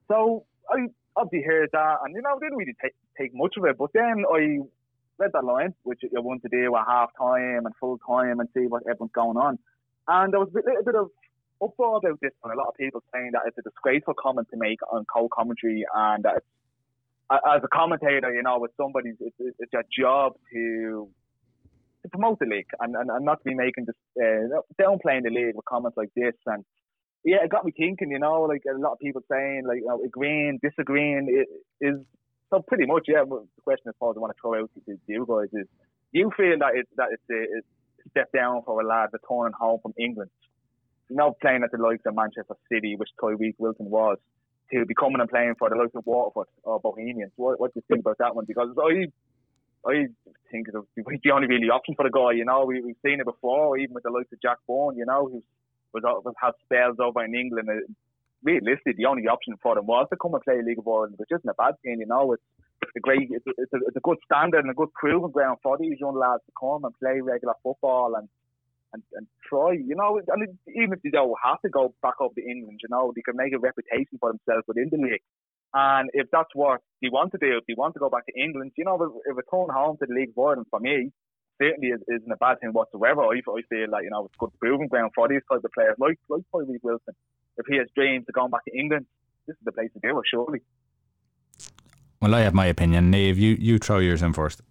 So 0.07 0.45
I 0.69 0.87
obviously 1.17 1.45
heard 1.45 1.69
that, 1.73 1.97
and 2.03 2.15
you 2.15 2.21
know, 2.21 2.39
didn't 2.39 2.57
really 2.57 2.75
take, 2.81 2.93
take 3.19 3.31
much 3.33 3.55
of 3.57 3.65
it. 3.65 3.77
But 3.77 3.91
then 3.93 4.23
I 4.31 4.59
read 5.17 5.31
that 5.33 5.43
line, 5.43 5.73
which 5.83 5.99
you 6.03 6.21
want 6.21 6.43
to 6.43 6.49
do 6.49 6.75
at 6.75 6.85
half 6.87 7.09
time 7.17 7.65
and 7.65 7.75
full 7.79 7.99
time 8.07 8.39
and 8.39 8.47
see 8.53 8.67
what 8.67 8.83
everyone's 8.83 9.11
going 9.13 9.37
on. 9.37 9.59
And 10.07 10.31
there 10.31 10.39
was 10.39 10.49
a 10.53 10.57
little 10.57 10.83
bit 10.83 10.95
of 10.95 11.09
uproar 11.61 11.97
about 11.97 12.19
this 12.21 12.31
and 12.43 12.53
a 12.53 12.55
lot 12.55 12.67
of 12.67 12.75
people 12.75 13.03
saying 13.13 13.31
that 13.33 13.41
it's 13.45 13.57
a 13.57 13.63
disgraceful 13.63 14.13
comment 14.13 14.47
to 14.51 14.57
make 14.57 14.79
on 14.91 15.05
co-commentary 15.11 15.85
and 15.95 16.23
that 16.23 16.43
as 17.31 17.61
a 17.63 17.67
commentator, 17.67 18.33
you 18.33 18.43
know, 18.43 18.59
with 18.59 18.71
somebody, 18.77 19.11
it's, 19.19 19.35
it's 19.39 19.73
your 19.73 19.83
job 19.91 20.33
to 20.53 21.09
to 22.03 22.09
promote 22.09 22.39
the 22.39 22.45
league 22.45 22.67
and, 22.79 22.95
and, 22.95 23.09
and 23.09 23.25
not 23.25 23.39
to 23.39 23.43
be 23.43 23.55
making 23.55 23.85
this 23.85 23.95
uh, 24.21 24.61
downplaying 24.79 25.23
the 25.23 25.31
league 25.31 25.55
with 25.55 25.65
comments 25.65 25.97
like 25.97 26.11
this. 26.15 26.35
And 26.45 26.63
yeah, 27.23 27.43
it 27.43 27.49
got 27.49 27.65
me 27.65 27.71
thinking. 27.71 28.11
You 28.11 28.19
know, 28.19 28.43
like 28.43 28.63
a 28.69 28.77
lot 28.77 28.93
of 28.93 28.99
people 28.99 29.21
saying, 29.31 29.63
like 29.67 29.79
you 29.79 29.87
know, 29.87 30.01
agreeing, 30.03 30.59
disagreeing 30.61 31.27
it 31.29 31.47
is 31.85 31.99
so 32.49 32.61
pretty 32.61 32.85
much. 32.85 33.05
Yeah, 33.07 33.23
the 33.27 33.45
question 33.63 33.89
I 33.89 33.91
suppose 33.91 34.15
I 34.17 34.19
want 34.19 34.35
to 34.35 34.41
throw 34.41 34.61
out 34.61 34.69
to, 34.73 34.97
you 35.07 35.25
guys 35.27 35.49
is: 35.53 35.67
Do 36.13 36.19
you 36.19 36.31
feel 36.35 36.57
that 36.59 36.75
it 36.75 36.87
that 36.97 37.09
it's 37.11 37.23
a, 37.29 37.57
it's 37.57 37.67
a 38.05 38.09
step 38.09 38.31
down 38.31 38.61
for 38.65 38.81
a 38.81 38.85
lad 38.85 39.09
returning 39.13 39.53
home 39.53 39.79
from 39.81 39.93
England 39.97 40.29
not 41.09 41.39
playing 41.39 41.63
at 41.63 41.71
the 41.71 41.77
likes 41.77 42.03
of 42.05 42.15
Manchester 42.15 42.55
City, 42.71 42.95
which 42.95 43.09
Tyreke 43.21 43.55
Wilson 43.57 43.89
was, 43.89 44.17
to 44.71 44.85
becoming 44.85 45.21
and 45.21 45.29
playing 45.29 45.55
for 45.57 45.69
the 45.69 45.75
likes 45.75 45.95
of 45.95 46.05
Waterford 46.05 46.47
or 46.63 46.79
Bohemians. 46.79 47.31
What, 47.35 47.59
what 47.59 47.73
do 47.73 47.79
you 47.79 47.83
think 47.87 48.01
about 48.01 48.17
that 48.19 48.35
one? 48.35 48.45
Because 48.45 48.69
I 48.77 49.07
I 49.87 50.07
think 50.51 50.67
it's 50.67 51.23
the 51.23 51.31
only 51.31 51.47
really 51.47 51.69
option 51.69 51.95
for 51.95 52.03
the 52.03 52.09
guy. 52.09 52.33
You 52.33 52.43
know, 52.43 52.65
we, 52.65 52.81
we've 52.81 52.95
seen 53.05 53.21
it 53.21 53.25
before, 53.25 53.77
even 53.77 53.93
with 53.93 54.03
the 54.03 54.09
likes 54.09 54.31
of 54.33 54.41
Jack 54.41 54.57
Byrne. 54.67 54.97
You 54.97 55.05
know, 55.05 55.29
who 55.29 55.43
was, 55.97 56.21
was 56.23 56.35
had 56.41 56.53
spells 56.63 56.97
over 57.01 57.25
in 57.25 57.33
England. 57.33 57.69
Uh, 57.69 57.85
realistically, 58.43 58.93
the 58.97 59.09
only 59.09 59.27
option 59.27 59.55
for 59.61 59.75
them 59.75 59.87
was 59.87 60.07
to 60.09 60.17
come 60.21 60.33
and 60.33 60.43
play 60.43 60.61
League 60.61 60.79
of 60.79 60.87
Ireland, 60.87 61.15
which 61.17 61.33
isn't 61.33 61.49
a 61.49 61.57
bad 61.57 61.75
thing. 61.81 61.97
You 61.99 62.07
know, 62.07 62.33
it's 62.33 62.43
a 62.95 62.99
great, 62.99 63.27
it's 63.31 63.47
a, 63.47 63.53
it's 63.57 63.73
a, 63.73 63.79
it's 63.87 63.97
a 63.97 64.05
good 64.07 64.17
standard 64.25 64.63
and 64.63 64.71
a 64.71 64.77
good 64.77 64.93
proving 64.93 65.31
ground 65.31 65.57
for 65.63 65.77
these 65.77 65.99
young 65.99 66.15
lads 66.15 66.43
to 66.45 66.53
come 66.59 66.85
and 66.85 66.93
play 67.01 67.21
regular 67.21 67.55
football 67.63 68.15
and 68.15 68.29
and, 68.93 69.03
and 69.13 69.27
try, 69.47 69.73
you 69.73 69.95
know, 69.95 70.19
and 70.27 70.47
even 70.67 70.93
if 70.93 71.01
they 71.01 71.09
don't 71.09 71.33
have 71.43 71.59
to 71.61 71.69
go 71.69 71.93
back 72.01 72.15
up 72.23 72.33
to 72.35 72.41
England, 72.41 72.79
you 72.81 72.89
know, 72.89 73.11
they 73.15 73.21
can 73.21 73.35
make 73.35 73.53
a 73.53 73.59
reputation 73.59 74.17
for 74.19 74.31
themselves 74.31 74.63
within 74.67 74.89
the 74.89 74.97
league. 74.97 75.21
And 75.73 76.09
if 76.13 76.27
that's 76.31 76.53
what 76.53 76.81
they 77.01 77.09
want 77.09 77.31
to 77.33 77.37
do, 77.37 77.57
if 77.57 77.65
they 77.67 77.75
want 77.77 77.93
to 77.95 77.99
go 77.99 78.09
back 78.09 78.25
to 78.25 78.39
England, 78.39 78.71
you 78.77 78.85
know, 78.85 78.95
if, 78.95 79.11
if 79.29 79.37
return 79.37 79.67
home 79.69 79.97
to 79.99 80.05
the 80.07 80.13
League 80.13 80.31
of 80.35 80.39
Ireland 80.39 80.67
for 80.69 80.79
me, 80.79 81.11
certainly 81.61 81.89
is, 81.89 82.01
isn't 82.07 82.31
a 82.31 82.37
bad 82.37 82.59
thing 82.59 82.71
whatsoever. 82.71 83.21
I, 83.21 83.39
I 83.39 83.61
feel 83.69 83.89
like, 83.89 84.03
you 84.03 84.09
know, 84.09 84.25
it's 84.25 84.35
good 84.37 84.51
proving 84.59 84.87
ground 84.87 85.11
for 85.15 85.27
these 85.27 85.41
types 85.49 85.63
of 85.63 85.71
players, 85.71 85.95
like, 85.99 86.19
like 86.29 86.43
Tyreke 86.53 86.83
Wilson. 86.83 87.15
If 87.57 87.65
he 87.67 87.77
has 87.77 87.87
dreams 87.95 88.25
of 88.27 88.35
going 88.35 88.51
back 88.51 88.65
to 88.65 88.77
England, 88.77 89.05
this 89.47 89.55
is 89.55 89.65
the 89.65 89.71
place 89.71 89.89
to 89.93 89.99
do 89.99 90.19
it, 90.19 90.25
surely. 90.29 90.61
Well, 92.21 92.35
I 92.35 92.41
have 92.41 92.53
my 92.53 92.65
opinion. 92.65 93.11
Niamh, 93.11 93.35
you, 93.37 93.57
you 93.59 93.77
throw 93.79 93.99
yours 93.99 94.21
in 94.21 94.33
first. 94.33 94.61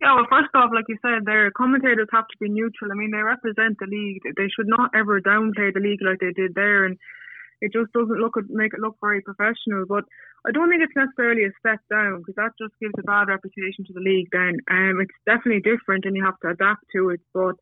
Yeah, 0.00 0.16
well, 0.16 0.26
first 0.28 0.50
off, 0.54 0.70
like 0.74 0.84
you 0.88 0.98
said, 1.00 1.24
their 1.24 1.50
commentators 1.50 2.08
have 2.12 2.28
to 2.28 2.36
be 2.38 2.50
neutral. 2.50 2.92
I 2.92 2.94
mean, 2.94 3.10
they 3.10 3.22
represent 3.22 3.78
the 3.78 3.86
league. 3.86 4.20
They 4.36 4.48
should 4.54 4.66
not 4.66 4.90
ever 4.94 5.20
downplay 5.20 5.72
the 5.72 5.80
league 5.80 6.02
like 6.02 6.20
they 6.20 6.32
did 6.32 6.54
there, 6.54 6.84
and 6.84 6.98
it 7.62 7.72
just 7.72 7.90
doesn't 7.92 8.20
look 8.20 8.34
make 8.50 8.74
it 8.74 8.80
look 8.80 8.96
very 9.00 9.22
professional. 9.22 9.86
But 9.88 10.04
I 10.46 10.52
don't 10.52 10.68
think 10.68 10.82
it's 10.82 10.96
necessarily 10.96 11.44
a 11.44 11.56
step 11.58 11.80
down 11.88 12.18
because 12.18 12.36
that 12.36 12.52
just 12.60 12.78
gives 12.78 12.92
a 12.98 13.02
bad 13.02 13.28
reputation 13.28 13.84
to 13.86 13.94
the 13.94 14.04
league. 14.04 14.28
Then, 14.30 14.60
um, 14.70 15.00
it's 15.00 15.16
definitely 15.24 15.64
different, 15.64 16.04
and 16.04 16.16
you 16.16 16.24
have 16.24 16.38
to 16.40 16.50
adapt 16.50 16.84
to 16.92 17.10
it. 17.10 17.20
But 17.32 17.56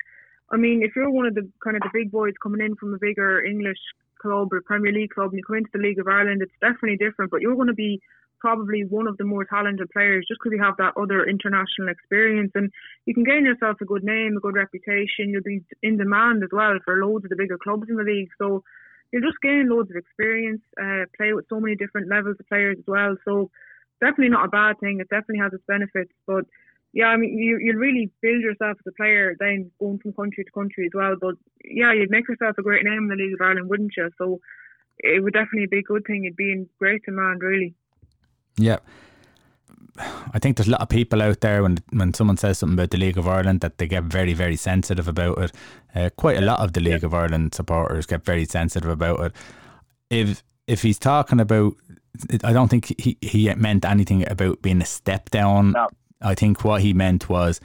I 0.50 0.56
mean, 0.56 0.82
if 0.82 0.92
you're 0.96 1.10
one 1.10 1.26
of 1.26 1.34
the 1.34 1.48
kind 1.62 1.76
of 1.76 1.82
the 1.82 1.94
big 1.94 2.10
boys 2.10 2.34
coming 2.42 2.60
in 2.60 2.74
from 2.76 2.94
a 2.94 2.98
bigger 2.98 3.44
English 3.44 3.78
club 4.20 4.52
or 4.52 4.62
Premier 4.62 4.92
League 4.92 5.10
club, 5.10 5.30
and 5.30 5.38
you 5.38 5.44
come 5.44 5.56
into 5.56 5.70
the 5.72 5.78
League 5.78 5.98
of 5.98 6.08
Ireland, 6.08 6.42
it's 6.42 6.58
definitely 6.60 6.98
different. 6.98 7.30
But 7.30 7.40
you're 7.40 7.54
going 7.54 7.68
to 7.68 7.74
be 7.74 8.00
probably 8.42 8.82
one 8.82 9.06
of 9.06 9.16
the 9.18 9.24
more 9.24 9.44
talented 9.44 9.88
players 9.90 10.26
just 10.26 10.40
because 10.42 10.54
you 10.54 10.62
have 10.62 10.76
that 10.76 10.98
other 11.00 11.24
international 11.24 11.88
experience 11.88 12.50
and 12.56 12.72
you 13.06 13.14
can 13.14 13.22
gain 13.22 13.46
yourself 13.46 13.76
a 13.80 13.84
good 13.84 14.02
name, 14.02 14.36
a 14.36 14.40
good 14.40 14.56
reputation. 14.56 15.30
You'll 15.30 15.46
be 15.46 15.62
in 15.82 15.96
demand 15.96 16.42
as 16.42 16.50
well 16.52 16.74
for 16.84 16.96
loads 16.96 17.24
of 17.24 17.30
the 17.30 17.36
bigger 17.36 17.56
clubs 17.56 17.86
in 17.88 17.94
the 17.94 18.02
league. 18.02 18.30
So 18.38 18.64
you'll 19.12 19.22
just 19.22 19.40
gain 19.42 19.68
loads 19.68 19.90
of 19.90 19.96
experience, 19.96 20.62
uh, 20.80 21.04
play 21.16 21.32
with 21.32 21.46
so 21.48 21.60
many 21.60 21.76
different 21.76 22.08
levels 22.08 22.36
of 22.40 22.48
players 22.48 22.78
as 22.78 22.86
well. 22.86 23.16
So 23.24 23.50
definitely 24.00 24.30
not 24.30 24.46
a 24.46 24.48
bad 24.48 24.80
thing. 24.80 24.98
It 25.00 25.08
definitely 25.08 25.38
has 25.38 25.52
its 25.52 25.64
benefits. 25.68 26.12
But 26.26 26.46
yeah, 26.92 27.06
I 27.06 27.16
mean, 27.16 27.38
you 27.38 27.58
you 27.58 27.78
really 27.78 28.10
build 28.20 28.42
yourself 28.42 28.76
as 28.80 28.92
a 28.92 28.96
player, 28.96 29.34
then 29.38 29.70
going 29.78 29.98
from 29.98 30.12
country 30.12 30.44
to 30.44 30.50
country 30.50 30.86
as 30.86 30.92
well. 30.94 31.16
But 31.20 31.36
yeah, 31.64 31.92
you'd 31.92 32.10
make 32.10 32.28
yourself 32.28 32.56
a 32.58 32.62
great 32.62 32.84
name 32.84 33.04
in 33.04 33.08
the 33.08 33.16
League 33.16 33.34
of 33.34 33.40
Ireland, 33.40 33.68
wouldn't 33.68 33.92
you? 33.96 34.10
So 34.18 34.40
it 34.98 35.22
would 35.22 35.32
definitely 35.32 35.66
be 35.66 35.78
a 35.78 35.82
good 35.82 36.04
thing. 36.06 36.24
It'd 36.24 36.36
be 36.36 36.52
in 36.52 36.68
great 36.78 37.04
demand, 37.04 37.42
really. 37.42 37.74
Yeah. 38.56 38.78
I 39.98 40.38
think 40.38 40.56
there's 40.56 40.68
a 40.68 40.72
lot 40.72 40.80
of 40.80 40.88
people 40.88 41.22
out 41.22 41.40
there 41.40 41.62
when 41.62 41.78
when 41.90 42.14
someone 42.14 42.36
says 42.36 42.58
something 42.58 42.74
about 42.74 42.90
the 42.90 42.98
League 42.98 43.18
of 43.18 43.28
Ireland 43.28 43.60
that 43.60 43.78
they 43.78 43.86
get 43.86 44.04
very 44.04 44.32
very 44.32 44.56
sensitive 44.56 45.08
about 45.08 45.38
it. 45.38 45.52
Uh, 45.94 46.10
quite 46.16 46.38
a 46.38 46.42
lot 46.42 46.60
of 46.60 46.72
the 46.72 46.80
League 46.80 47.02
yeah. 47.02 47.06
of 47.06 47.14
Ireland 47.14 47.54
supporters 47.54 48.06
get 48.06 48.24
very 48.24 48.44
sensitive 48.44 48.90
about 48.90 49.20
it. 49.20 49.32
If 50.10 50.42
if 50.66 50.82
he's 50.82 50.98
talking 50.98 51.40
about, 51.40 51.74
I 52.44 52.52
don't 52.52 52.68
think 52.68 52.98
he 53.00 53.18
he 53.20 53.52
meant 53.54 53.84
anything 53.84 54.28
about 54.30 54.62
being 54.62 54.80
a 54.80 54.86
step 54.86 55.30
down. 55.30 55.72
No. 55.72 55.88
I 56.20 56.34
think 56.34 56.64
what 56.64 56.82
he 56.82 56.94
meant 56.94 57.28
was 57.28 57.60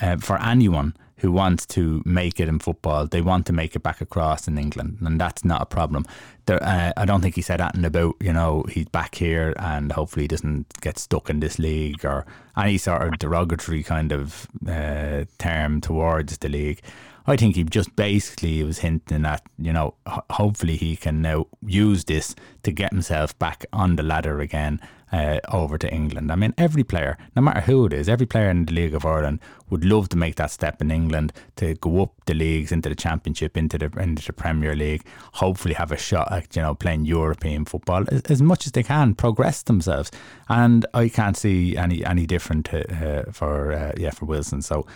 uh, 0.00 0.16
for 0.16 0.40
anyone 0.40 0.96
who 1.18 1.32
wants 1.32 1.64
to 1.66 2.02
make 2.04 2.38
it 2.38 2.48
in 2.48 2.58
football. 2.58 3.06
They 3.06 3.22
want 3.22 3.46
to 3.46 3.52
make 3.52 3.74
it 3.74 3.82
back 3.82 4.00
across 4.00 4.46
in 4.46 4.58
England, 4.58 4.98
and 5.00 5.20
that's 5.20 5.44
not 5.44 5.62
a 5.62 5.66
problem. 5.66 6.04
There, 6.46 6.62
uh, 6.62 6.92
I 6.96 7.04
don't 7.04 7.20
think 7.20 7.34
he 7.34 7.42
said 7.42 7.60
that 7.60 7.74
anything 7.74 7.86
about 7.86 8.16
you 8.20 8.32
know 8.32 8.64
he's 8.68 8.86
back 8.86 9.14
here 9.16 9.54
and 9.58 9.92
hopefully 9.92 10.24
he 10.24 10.28
doesn't 10.28 10.80
get 10.80 10.98
stuck 10.98 11.28
in 11.30 11.40
this 11.40 11.58
league 11.58 12.04
or 12.04 12.26
any 12.56 12.78
sort 12.78 13.02
of 13.02 13.18
derogatory 13.18 13.82
kind 13.82 14.12
of 14.12 14.46
uh, 14.68 15.24
term 15.38 15.80
towards 15.80 16.38
the 16.38 16.48
league. 16.48 16.80
I 17.28 17.36
think 17.36 17.56
he 17.56 17.64
just 17.64 17.96
basically 17.96 18.62
was 18.62 18.78
hinting 18.78 19.26
at, 19.26 19.42
you 19.58 19.72
know, 19.72 19.94
hopefully 20.30 20.76
he 20.76 20.94
can 20.94 21.22
now 21.22 21.46
use 21.66 22.04
this 22.04 22.36
to 22.62 22.70
get 22.70 22.92
himself 22.92 23.36
back 23.36 23.66
on 23.72 23.96
the 23.96 24.04
ladder 24.04 24.38
again 24.38 24.80
uh, 25.12 25.38
over 25.50 25.78
to 25.78 25.92
England. 25.92 26.32
I 26.32 26.36
mean, 26.36 26.54
every 26.58 26.84
player, 26.84 27.16
no 27.34 27.42
matter 27.42 27.60
who 27.60 27.86
it 27.86 27.92
is, 27.92 28.08
every 28.08 28.26
player 28.26 28.50
in 28.50 28.66
the 28.66 28.72
League 28.72 28.94
of 28.94 29.04
Ireland 29.04 29.40
would 29.70 29.84
love 29.84 30.08
to 30.10 30.16
make 30.16 30.36
that 30.36 30.50
step 30.50 30.80
in 30.80 30.90
England 30.90 31.32
to 31.56 31.74
go 31.74 32.02
up 32.02 32.12
the 32.26 32.34
leagues 32.34 32.72
into 32.72 32.88
the 32.88 32.94
Championship, 32.94 33.56
into 33.56 33.78
the 33.78 33.86
into 33.98 34.24
the 34.24 34.32
Premier 34.32 34.74
League. 34.74 35.04
Hopefully, 35.34 35.74
have 35.74 35.92
a 35.92 35.96
shot 35.96 36.30
at 36.32 36.56
you 36.56 36.62
know 36.62 36.74
playing 36.74 37.04
European 37.04 37.64
football 37.64 38.04
as, 38.08 38.22
as 38.22 38.42
much 38.42 38.66
as 38.66 38.72
they 38.72 38.82
can, 38.82 39.14
progress 39.14 39.62
themselves. 39.62 40.10
And 40.48 40.86
I 40.94 41.08
can't 41.08 41.36
see 41.36 41.76
any 41.76 42.04
any 42.04 42.26
different 42.26 42.72
uh, 42.72 43.24
for 43.32 43.72
uh, 43.72 43.92
yeah 43.96 44.10
for 44.10 44.26
Wilson. 44.26 44.62
So 44.62 44.86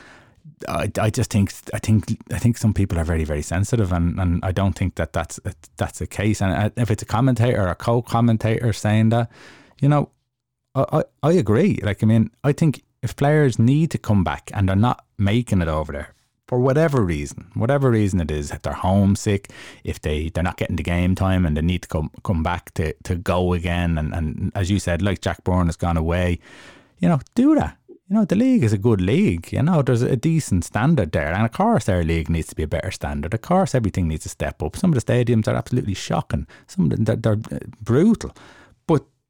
I, 0.68 0.90
I 1.00 1.10
just 1.10 1.30
think 1.30 1.52
I 1.72 1.78
think 1.78 2.18
I 2.32 2.38
think 2.38 2.58
some 2.58 2.74
people 2.74 2.98
are 2.98 3.04
very 3.04 3.24
very 3.24 3.42
sensitive 3.42 3.92
and, 3.92 4.18
and 4.18 4.44
I 4.44 4.52
don't 4.52 4.76
think 4.76 4.96
that 4.96 5.12
that's 5.12 5.40
that's 5.76 5.98
the 6.00 6.06
case 6.06 6.42
and 6.42 6.52
uh, 6.52 6.70
if 6.76 6.90
it's 6.90 7.02
a 7.02 7.06
commentator 7.06 7.62
or 7.62 7.68
a 7.68 7.74
co-commentator 7.74 8.72
saying 8.72 9.08
that 9.10 9.30
you 9.80 9.88
know 9.88 10.10
I, 10.74 10.84
I, 10.92 11.02
I 11.22 11.32
agree 11.32 11.80
like 11.82 12.02
I 12.02 12.06
mean 12.06 12.30
I 12.44 12.52
think 12.52 12.82
if 13.02 13.16
players 13.16 13.58
need 13.58 13.90
to 13.92 13.98
come 13.98 14.22
back 14.24 14.50
and 14.54 14.68
they're 14.68 14.76
not 14.76 15.04
making 15.18 15.62
it 15.62 15.68
over 15.68 15.92
there 15.92 16.14
for 16.46 16.58
whatever 16.58 17.02
reason 17.02 17.50
whatever 17.54 17.90
reason 17.90 18.20
it 18.20 18.30
is 18.30 18.50
if 18.50 18.62
they're 18.62 18.72
homesick 18.72 19.50
if 19.84 20.00
they 20.00 20.28
they're 20.30 20.44
not 20.44 20.56
getting 20.56 20.76
the 20.76 20.82
game 20.82 21.14
time 21.14 21.46
and 21.46 21.56
they 21.56 21.62
need 21.62 21.82
to 21.82 21.88
come 21.88 22.10
come 22.22 22.42
back 22.42 22.72
to, 22.74 22.92
to 23.04 23.14
go 23.14 23.52
again 23.52 23.98
and, 23.98 24.14
and 24.14 24.52
as 24.54 24.70
you 24.70 24.78
said 24.78 25.02
like 25.02 25.20
Jack 25.20 25.42
Byrne 25.44 25.66
has 25.66 25.76
gone 25.76 25.96
away 25.96 26.38
you 26.98 27.08
know 27.08 27.20
do 27.34 27.54
that 27.54 27.76
you 28.10 28.16
know, 28.16 28.24
the 28.24 28.34
league 28.34 28.64
is 28.64 28.72
a 28.72 28.78
good 28.78 29.00
league. 29.00 29.52
You 29.52 29.62
know, 29.62 29.82
there's 29.82 30.02
a 30.02 30.16
decent 30.16 30.64
standard 30.64 31.12
there. 31.12 31.32
And 31.32 31.44
of 31.44 31.52
course, 31.52 31.88
our 31.88 32.02
league 32.02 32.28
needs 32.28 32.48
to 32.48 32.56
be 32.56 32.64
a 32.64 32.68
better 32.68 32.90
standard. 32.90 33.32
Of 33.32 33.42
course, 33.42 33.72
everything 33.72 34.08
needs 34.08 34.24
to 34.24 34.28
step 34.28 34.60
up. 34.64 34.76
Some 34.76 34.92
of 34.92 35.00
the 35.00 35.12
stadiums 35.12 35.46
are 35.46 35.54
absolutely 35.54 35.94
shocking. 35.94 36.48
Some 36.66 36.86
of 36.86 36.90
them, 36.90 37.04
they're, 37.04 37.36
they're 37.36 37.60
brutal. 37.80 38.34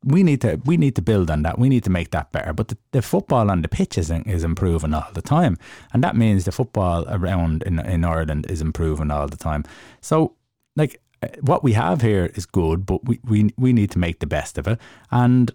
We 0.03 0.23
need 0.23 0.41
to 0.41 0.61
we 0.65 0.77
need 0.77 0.97
to 0.97 1.03
build 1.03 1.31
on 1.31 1.43
that. 1.43 1.59
We 1.59 1.69
need 1.69 1.85
to 1.85 1.91
make 1.91 2.11
that 2.11 2.33
better. 2.33 2.53
But 2.53 2.69
the, 2.69 2.79
the 2.93 3.03
football 3.03 3.51
on 3.51 3.63
the 3.63 3.69
pitch 3.69 3.99
is, 3.99 4.11
is 4.11 4.45
improving 4.45 4.95
all 4.95 5.13
the 5.13 5.23
time, 5.23 5.59
and 5.93 6.03
that 6.03 6.17
means 6.17 6.45
the 6.45 6.53
football 6.53 7.05
around 7.09 7.63
in 7.65 7.79
in 7.81 8.05
Ireland 8.05 8.47
is 8.49 8.63
improving 8.63 9.11
all 9.11 9.29
the 9.29 9.37
time. 9.37 9.65
So, 10.01 10.37
like 10.75 11.03
uh, 11.23 11.29
what 11.43 11.63
we 11.63 11.75
have 11.75 12.01
here 12.01 12.31
is 12.35 12.47
good, 12.47 12.87
but 12.87 13.05
we 13.05 13.21
we 13.25 13.51
we 13.59 13.73
need 13.73 13.91
to 13.91 13.99
make 13.99 14.21
the 14.21 14.27
best 14.27 14.57
of 14.57 14.67
it. 14.67 14.79
And 15.11 15.53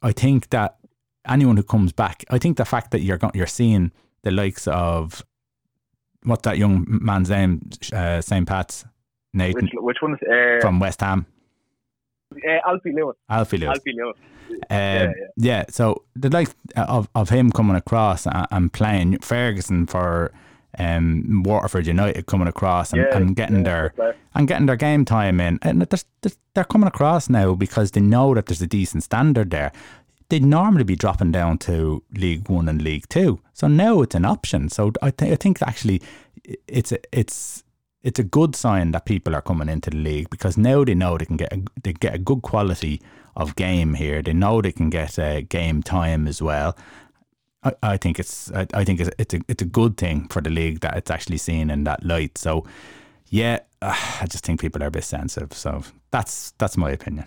I 0.00 0.12
think 0.12 0.48
that 0.50 0.78
anyone 1.28 1.56
who 1.56 1.62
comes 1.62 1.92
back, 1.92 2.24
I 2.30 2.38
think 2.38 2.56
the 2.56 2.64
fact 2.64 2.92
that 2.92 3.00
you're 3.00 3.18
you're 3.34 3.46
seeing 3.46 3.92
the 4.22 4.30
likes 4.30 4.66
of 4.68 5.22
what 6.24 6.42
that 6.44 6.58
young 6.58 6.86
man's 6.88 7.30
name, 7.30 7.68
uh, 7.92 8.20
St. 8.20 8.46
Pat's, 8.46 8.84
Nathan, 9.34 9.64
which, 9.64 9.72
which 9.74 9.96
one 10.00 10.14
is 10.14 10.20
uh, 10.22 10.60
from 10.60 10.80
West 10.80 11.00
Ham? 11.00 11.26
Uh, 12.46 12.68
Alfie 12.68 12.92
Lewis. 12.92 13.16
Alfie 13.28 13.58
Lewis. 13.58 13.76
Alfie 13.76 13.92
Lewis. 13.96 14.16
Um, 14.50 14.58
yeah, 14.70 15.02
yeah. 15.02 15.12
yeah, 15.36 15.64
so 15.70 16.02
the 16.14 16.28
like 16.28 16.48
of 16.76 17.08
of 17.14 17.30
him 17.30 17.50
coming 17.50 17.76
across 17.76 18.26
and, 18.26 18.46
and 18.50 18.72
playing 18.72 19.18
Ferguson 19.18 19.86
for 19.86 20.32
um, 20.78 21.42
Waterford 21.44 21.86
United 21.86 22.26
coming 22.26 22.48
across 22.48 22.92
and, 22.92 23.02
yeah, 23.02 23.16
and 23.16 23.34
getting 23.34 23.58
yeah, 23.58 23.88
their 23.96 24.16
and 24.34 24.46
getting 24.46 24.66
their 24.66 24.76
game 24.76 25.04
time 25.04 25.40
in, 25.40 25.58
and 25.62 25.82
they're, 25.82 26.32
they're 26.54 26.64
coming 26.64 26.86
across 26.86 27.30
now 27.30 27.54
because 27.54 27.92
they 27.92 28.00
know 28.00 28.34
that 28.34 28.46
there's 28.46 28.62
a 28.62 28.66
decent 28.66 29.04
standard 29.04 29.50
there 29.50 29.72
they'd 30.32 30.42
normally 30.42 30.82
be 30.82 30.96
dropping 30.96 31.30
down 31.30 31.58
to 31.58 32.02
League 32.14 32.48
One 32.48 32.66
and 32.66 32.80
League 32.80 33.06
Two. 33.10 33.40
So 33.52 33.68
now 33.68 34.00
it's 34.00 34.14
an 34.14 34.24
option. 34.24 34.70
So 34.70 34.90
I, 35.02 35.10
th- 35.10 35.30
I 35.30 35.36
think 35.36 35.60
actually 35.60 36.00
it's 36.66 36.90
a, 36.90 36.98
it's 37.12 37.64
it's 38.02 38.18
a 38.18 38.24
good 38.24 38.56
sign 38.56 38.92
that 38.92 39.04
people 39.04 39.34
are 39.34 39.42
coming 39.42 39.68
into 39.68 39.90
the 39.90 39.96
league 39.96 40.30
because 40.30 40.56
now 40.56 40.84
they 40.84 40.94
know 40.94 41.16
they 41.16 41.24
can 41.24 41.36
get 41.36 41.52
a, 41.52 41.62
they 41.82 41.92
get 41.92 42.14
a 42.14 42.18
good 42.18 42.42
quality 42.42 43.00
of 43.36 43.56
game 43.56 43.94
here. 43.94 44.22
They 44.22 44.32
know 44.32 44.60
they 44.60 44.72
can 44.72 44.90
get 44.90 45.18
a 45.18 45.42
game 45.42 45.82
time 45.82 46.26
as 46.26 46.42
well. 46.42 46.76
I, 47.62 47.72
I 47.82 47.96
think 47.96 48.18
it's 48.18 48.50
I, 48.52 48.66
I 48.74 48.84
think 48.84 49.00
it's, 49.00 49.10
it's 49.18 49.34
a 49.34 49.40
it's 49.48 49.62
a 49.62 49.66
good 49.66 49.96
thing 49.96 50.28
for 50.28 50.40
the 50.42 50.50
league 50.50 50.80
that 50.80 50.96
it's 50.96 51.10
actually 51.10 51.38
seen 51.38 51.70
in 51.70 51.84
that 51.84 52.04
light. 52.04 52.38
So 52.38 52.66
yeah, 53.28 53.60
uh, 53.80 53.96
I 54.20 54.26
just 54.26 54.44
think 54.44 54.60
people 54.60 54.82
are 54.82 54.88
a 54.88 54.90
bit 54.90 55.04
sensitive. 55.04 55.52
So 55.52 55.82
that's 56.10 56.52
that's 56.58 56.76
my 56.76 56.90
opinion. 56.90 57.26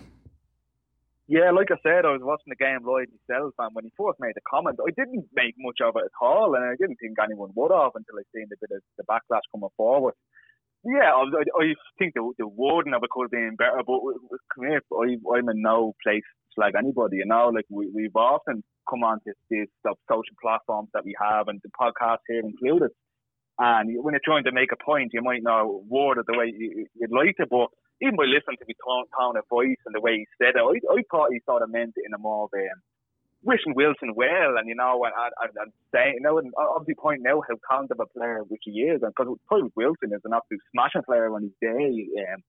Yeah, 1.28 1.50
like 1.50 1.72
I 1.72 1.76
said, 1.82 2.06
I 2.06 2.12
was 2.12 2.22
watching 2.22 2.54
the 2.54 2.64
game 2.64 2.86
live 2.86 3.08
myself, 3.10 3.52
and 3.58 3.74
when 3.74 3.84
he 3.84 3.90
first 3.98 4.20
made 4.20 4.36
the 4.36 4.46
comment, 4.48 4.78
I 4.78 4.92
didn't 4.94 5.26
make 5.34 5.56
much 5.58 5.78
of 5.82 5.96
it 5.96 6.04
at 6.04 6.14
all, 6.20 6.54
and 6.54 6.64
I 6.64 6.76
didn't 6.78 6.98
think 7.02 7.18
anyone 7.18 7.50
would 7.56 7.72
have 7.72 7.90
until 7.96 8.14
I 8.14 8.22
seen 8.32 8.46
a 8.46 8.56
bit 8.60 8.70
of 8.70 8.80
the 8.96 9.02
backlash 9.02 9.42
coming 9.50 9.74
forward. 9.76 10.14
Yeah, 10.86 11.10
I, 11.18 11.24
I 11.58 11.74
think 11.98 12.14
the, 12.14 12.22
the 12.38 12.46
wording 12.46 12.94
of 12.94 13.02
it 13.02 13.10
could 13.10 13.24
have 13.24 13.30
been 13.32 13.56
better, 13.58 13.82
but 13.84 13.98
come 14.54 14.70
here, 14.70 14.80
I, 14.94 15.18
I'm 15.36 15.48
in 15.48 15.60
no 15.60 15.94
place 16.04 16.22
to 16.22 16.46
slag 16.54 16.74
anybody, 16.78 17.16
you 17.18 17.26
know, 17.26 17.50
like 17.52 17.66
we, 17.68 17.90
we've 17.92 18.14
often 18.14 18.62
come 18.88 19.02
on 19.02 19.18
to 19.26 19.32
these 19.50 19.66
social 19.82 20.36
platforms 20.40 20.88
that 20.94 21.04
we 21.04 21.14
have, 21.20 21.48
and 21.48 21.60
the 21.64 21.70
podcast 21.74 22.22
here 22.28 22.38
included, 22.38 22.90
and 23.58 23.90
when 24.04 24.14
you're 24.14 24.20
trying 24.24 24.44
to 24.44 24.52
make 24.52 24.70
a 24.70 24.84
point, 24.84 25.10
you 25.12 25.22
might 25.22 25.42
not 25.42 25.66
word 25.88 26.18
it 26.18 26.26
the 26.28 26.38
way 26.38 26.54
you, 26.56 26.86
you'd 26.94 27.10
like 27.10 27.34
it, 27.38 27.48
but 27.50 27.66
even 28.00 28.14
by 28.14 28.24
listening 28.24 28.58
to 28.60 28.66
his 28.68 28.76
tone, 28.86 29.36
of 29.36 29.44
voice 29.50 29.80
and 29.86 29.94
the 29.94 30.00
way 30.00 30.22
he 30.22 30.26
said 30.38 30.54
it, 30.54 30.62
I, 30.62 30.76
I 30.92 31.02
thought 31.10 31.32
he 31.32 31.40
sort 31.48 31.62
of 31.62 31.70
meant 31.72 31.94
it 31.96 32.04
in 32.06 32.14
a 32.14 32.18
more 32.18 32.44
of 32.44 32.50
wishing 33.46 33.74
Wilson 33.74 34.12
well, 34.14 34.58
and 34.58 34.68
you 34.68 34.74
know, 34.74 35.04
and, 35.04 35.14
and, 35.14 35.52
and 35.56 35.72
saying, 35.94 36.14
you 36.18 36.20
know, 36.20 36.38
and 36.38 36.52
obviously 36.58 36.94
pointing 36.98 37.26
out 37.26 37.46
how 37.48 37.56
kind 37.62 37.88
of 37.90 38.00
a 38.00 38.06
player 38.06 38.42
which 38.48 38.62
he 38.64 38.82
is, 38.82 39.02
and 39.02 39.12
because 39.14 39.38
Tyreke 39.50 39.76
Wilson 39.76 40.12
is 40.12 40.20
an 40.24 40.34
absolute 40.34 40.60
smashing 40.72 41.06
player 41.06 41.32
on 41.32 41.42
his 41.42 41.56
day. 41.62 42.06
Um, 42.26 42.42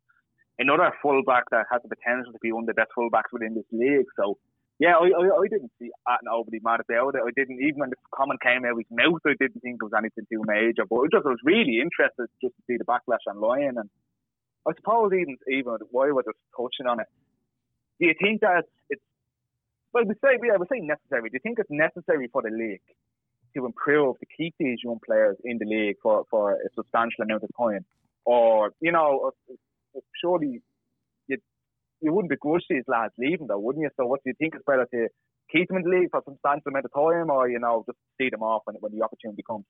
another 0.59 0.91
fullback 1.01 1.43
that 1.51 1.65
has 1.71 1.81
the 1.83 1.93
potential 1.93 2.33
to 2.33 2.39
be 2.41 2.51
one 2.51 2.63
of 2.63 2.67
the 2.67 2.73
best 2.73 2.91
fullbacks 2.97 3.31
within 3.31 3.53
this 3.53 3.69
league. 3.71 4.09
So, 4.17 4.37
yeah, 4.79 4.97
I, 4.97 5.05
I, 5.05 5.23
I 5.37 5.45
didn't 5.49 5.71
see 5.79 5.93
anything 6.09 6.33
overly 6.33 6.59
mad 6.61 6.81
about 6.81 7.15
it. 7.15 7.21
I 7.21 7.31
didn't 7.37 7.61
even 7.61 7.79
when 7.79 7.89
the 7.89 8.01
comment 8.13 8.41
came 8.41 8.65
out 8.65 8.73
of 8.73 8.81
his 8.81 8.89
mouth, 8.89 9.21
I 9.25 9.37
didn't 9.39 9.61
think 9.61 9.77
it 9.81 9.85
was 9.85 9.97
anything 9.97 10.25
too 10.29 10.41
major. 10.45 10.85
But 10.89 11.05
it 11.05 11.13
just 11.13 11.25
I 11.25 11.29
was 11.29 11.45
really 11.45 11.77
interested 11.77 12.25
just 12.41 12.57
to 12.57 12.61
see 12.65 12.77
the 12.77 12.85
backlash 12.85 13.25
online 13.29 13.77
and 13.77 13.89
I 14.67 14.73
suppose 14.75 15.13
even 15.13 15.37
even 15.47 15.77
while 15.91 16.13
we're 16.13 16.27
just 16.27 16.41
touching 16.51 16.89
on 16.89 16.99
it, 16.99 17.07
do 17.99 18.05
you 18.05 18.15
think 18.19 18.41
that 18.41 18.65
it's, 18.89 19.01
well, 19.97 20.05
we 20.05 20.13
say 20.23 20.37
yeah, 20.43 20.57
we 20.59 20.67
say 20.71 20.79
necessary. 20.79 21.29
Do 21.29 21.35
you 21.35 21.39
think 21.41 21.57
it's 21.59 21.71
necessary 21.71 22.29
for 22.31 22.43
the 22.43 22.49
league 22.49 22.81
to 23.55 23.65
improve 23.65 24.19
to 24.19 24.25
keep 24.37 24.53
these 24.59 24.77
young 24.83 24.99
players 25.03 25.37
in 25.43 25.57
the 25.57 25.65
league 25.65 25.95
for, 26.03 26.25
for 26.29 26.53
a 26.53 26.69
substantial 26.75 27.23
amount 27.23 27.43
of 27.43 27.49
time, 27.59 27.83
or 28.25 28.71
you 28.79 28.91
know, 28.91 29.31
uh, 29.49 29.53
uh, 29.97 30.01
surely 30.21 30.61
you 31.27 31.37
you 31.99 32.13
wouldn't 32.13 32.29
begrudge 32.29 32.63
these 32.69 32.83
lads 32.87 33.13
leaving 33.17 33.47
though, 33.47 33.57
wouldn't 33.57 33.81
you? 33.81 33.89
So 33.97 34.05
what 34.05 34.23
do 34.23 34.29
you 34.29 34.35
think 34.37 34.55
is 34.55 34.61
better 34.67 34.87
to 34.93 35.07
keep 35.51 35.67
them 35.67 35.77
in 35.77 35.83
the 35.83 35.89
league 35.89 36.11
for 36.11 36.19
a 36.19 36.23
substantial 36.25 36.69
amount 36.69 36.85
of 36.85 36.93
time, 36.93 37.31
or 37.31 37.49
you 37.49 37.59
know, 37.59 37.83
just 37.87 37.97
see 38.19 38.29
them 38.29 38.43
off 38.43 38.61
when 38.65 38.75
when 38.79 38.93
the 38.95 39.03
opportunity 39.03 39.41
comes? 39.41 39.65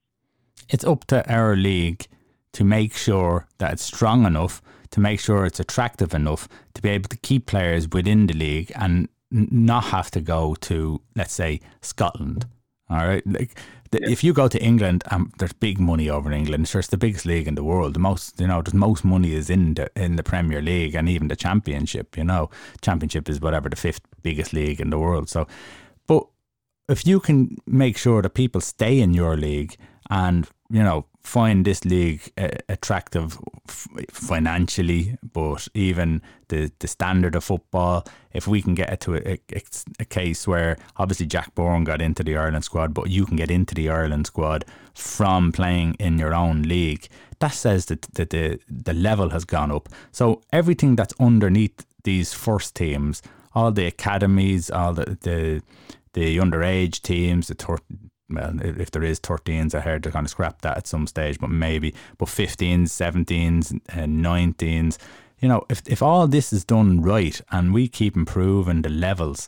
It's 0.69 0.83
up 0.83 1.05
to 1.05 1.17
our 1.31 1.55
league 1.55 2.05
to 2.51 2.65
make 2.65 2.93
sure 2.93 3.47
that 3.59 3.73
it's 3.73 3.83
strong 3.83 4.25
enough, 4.25 4.61
to 4.91 4.99
make 4.99 5.21
sure 5.21 5.45
it's 5.45 5.61
attractive 5.61 6.13
enough 6.13 6.49
to 6.73 6.81
be 6.81 6.89
able 6.89 7.07
to 7.07 7.17
keep 7.17 7.45
players 7.45 7.87
within 7.87 8.27
the 8.27 8.33
league 8.33 8.71
and 8.75 9.07
not 9.31 9.85
have 9.85 10.11
to 10.11 10.21
go 10.21 10.55
to, 10.61 11.01
let's 11.15 11.33
say, 11.33 11.59
Scotland. 11.81 12.45
All 12.89 13.05
right, 13.05 13.25
like 13.27 13.59
the, 13.91 13.99
yeah. 14.01 14.09
if 14.09 14.23
you 14.23 14.31
go 14.31 14.47
to 14.47 14.61
England, 14.63 15.03
um, 15.11 15.33
there's 15.39 15.51
big 15.51 15.77
money 15.77 16.09
over 16.09 16.31
in 16.31 16.37
England. 16.37 16.69
Sure, 16.69 16.79
it's 16.79 16.87
the 16.87 16.97
biggest 16.97 17.25
league 17.25 17.47
in 17.47 17.55
the 17.55 17.63
world. 17.63 17.93
The 17.93 17.99
most, 17.99 18.39
you 18.39 18.47
know, 18.47 18.61
the 18.61 18.75
most 18.75 19.03
money 19.03 19.33
is 19.33 19.49
in 19.49 19.73
the 19.73 19.89
in 19.95 20.15
the 20.15 20.23
Premier 20.23 20.61
League 20.61 20.95
and 20.95 21.09
even 21.09 21.27
the 21.27 21.35
Championship. 21.35 22.17
You 22.17 22.23
know, 22.23 22.49
Championship 22.81 23.27
is 23.27 23.41
whatever 23.41 23.67
the 23.67 23.75
fifth 23.75 24.01
biggest 24.23 24.53
league 24.53 24.79
in 24.79 24.89
the 24.89 24.99
world. 24.99 25.29
So, 25.29 25.47
but 26.07 26.25
if 26.87 27.05
you 27.05 27.19
can 27.19 27.57
make 27.65 27.97
sure 27.97 28.21
that 28.21 28.29
people 28.33 28.61
stay 28.61 29.01
in 29.01 29.13
your 29.13 29.35
league 29.35 29.75
and 30.09 30.47
you 30.69 30.83
know 30.83 31.05
find 31.27 31.65
this 31.65 31.83
league 31.83 32.21
uh, 32.37 32.47
attractive 32.69 33.37
f- 33.67 33.87
financially, 34.09 35.17
but 35.33 35.67
even 35.73 36.21
the, 36.47 36.71
the 36.79 36.87
standard 36.87 37.35
of 37.35 37.43
football, 37.43 38.05
if 38.31 38.47
we 38.47 38.61
can 38.61 38.73
get 38.73 38.93
it 38.93 39.01
to 39.01 39.15
a, 39.15 39.37
a, 39.53 39.61
a, 39.99 40.05
case 40.05 40.47
where 40.47 40.77
obviously 40.95 41.25
Jack 41.25 41.53
Byrne 41.53 41.83
got 41.83 42.01
into 42.01 42.23
the 42.23 42.37
Ireland 42.37 42.63
squad, 42.63 42.93
but 42.93 43.09
you 43.09 43.25
can 43.25 43.35
get 43.35 43.51
into 43.51 43.75
the 43.75 43.89
Ireland 43.89 44.27
squad 44.27 44.63
from 44.93 45.51
playing 45.51 45.95
in 45.99 46.17
your 46.17 46.33
own 46.33 46.61
league, 46.63 47.09
that 47.39 47.53
says 47.53 47.87
that, 47.87 48.03
that 48.13 48.29
the, 48.29 48.59
the 48.69 48.93
level 48.93 49.29
has 49.31 49.43
gone 49.43 49.71
up. 49.71 49.89
So 50.13 50.41
everything 50.53 50.95
that's 50.95 51.13
underneath 51.19 51.85
these 52.03 52.33
first 52.33 52.73
teams, 52.73 53.21
all 53.53 53.71
the 53.73 53.85
academies, 53.85 54.71
all 54.71 54.93
the, 54.93 55.17
the 55.21 55.61
the 56.13 56.37
underage 56.37 57.03
teams, 57.03 57.47
the 57.47 57.53
well, 58.29 58.53
if 58.61 58.91
there 58.91 59.03
is 59.03 59.19
13s, 59.19 59.73
I 59.73 59.79
heard 59.79 60.03
they're 60.03 60.11
going 60.11 60.25
to 60.25 60.29
scrap 60.29 60.61
that 60.61 60.77
at 60.77 60.87
some 60.87 61.07
stage, 61.07 61.39
but 61.39 61.49
maybe, 61.49 61.93
but 62.17 62.27
15s, 62.27 62.83
17s, 62.83 63.79
and 63.89 64.25
19s. 64.25 64.97
You 65.39 65.47
know, 65.49 65.65
if, 65.69 65.81
if 65.87 66.01
all 66.01 66.27
this 66.27 66.51
is 66.51 66.65
done 66.65 67.01
right 67.01 67.39
and 67.51 67.73
we 67.73 67.87
keep 67.87 68.15
improving 68.15 68.81
the 68.81 68.89
levels, 68.89 69.47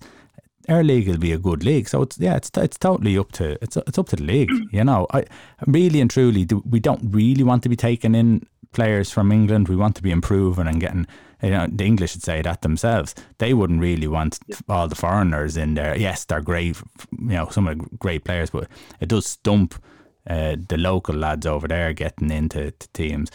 our 0.70 0.84
league 0.84 1.08
will 1.08 1.18
be 1.18 1.32
a 1.32 1.38
good 1.38 1.64
league. 1.64 1.90
So 1.90 2.04
it's 2.04 2.20
yeah, 2.20 2.36
it's 2.36 2.52
it's 2.56 2.78
totally 2.78 3.18
up 3.18 3.32
to 3.34 3.62
it's 3.64 3.76
it's 3.76 3.98
up 3.98 4.08
to 4.10 4.16
the 4.16 4.24
league. 4.24 4.52
You 4.72 4.84
know, 4.84 5.08
I 5.12 5.26
really 5.66 6.00
and 6.00 6.12
truly 6.12 6.46
do, 6.46 6.62
we 6.64 6.80
don't 6.80 7.02
really 7.12 7.44
want 7.44 7.64
to 7.64 7.70
be 7.70 7.76
taken 7.76 8.14
in 8.14 8.46
players 8.72 9.12
from 9.12 9.32
England. 9.32 9.68
We 9.68 9.76
want 9.76 9.96
to 9.98 10.04
be 10.04 10.12
improving 10.12 10.68
and 10.68 10.80
getting. 10.80 11.08
You 11.42 11.52
know, 11.52 11.68
the 11.72 11.86
English 11.86 12.16
would 12.16 12.24
say 12.24 12.42
that 12.42 12.64
themselves. 12.64 13.16
They 13.38 13.54
wouldn't 13.54 13.80
really 13.80 14.08
want 14.08 14.40
all 14.68 14.90
the 14.90 14.96
foreigners 14.96 15.56
in 15.56 15.76
there. 15.76 15.98
Yes, 15.98 16.26
they're 16.26 16.42
great. 16.42 16.76
You 17.18 17.28
know, 17.28 17.48
some 17.50 17.68
of 17.68 17.80
the 17.80 17.86
great 17.98 18.26
players, 18.26 18.50
but 18.50 18.68
it 19.00 19.08
does 19.08 19.26
stump 19.26 19.82
uh, 20.30 20.58
the 20.68 20.78
local 20.78 21.16
lads 21.16 21.46
over 21.46 21.66
there 21.68 21.94
getting 21.94 22.30
into 22.30 22.74
the 22.78 22.88
teams 22.94 23.32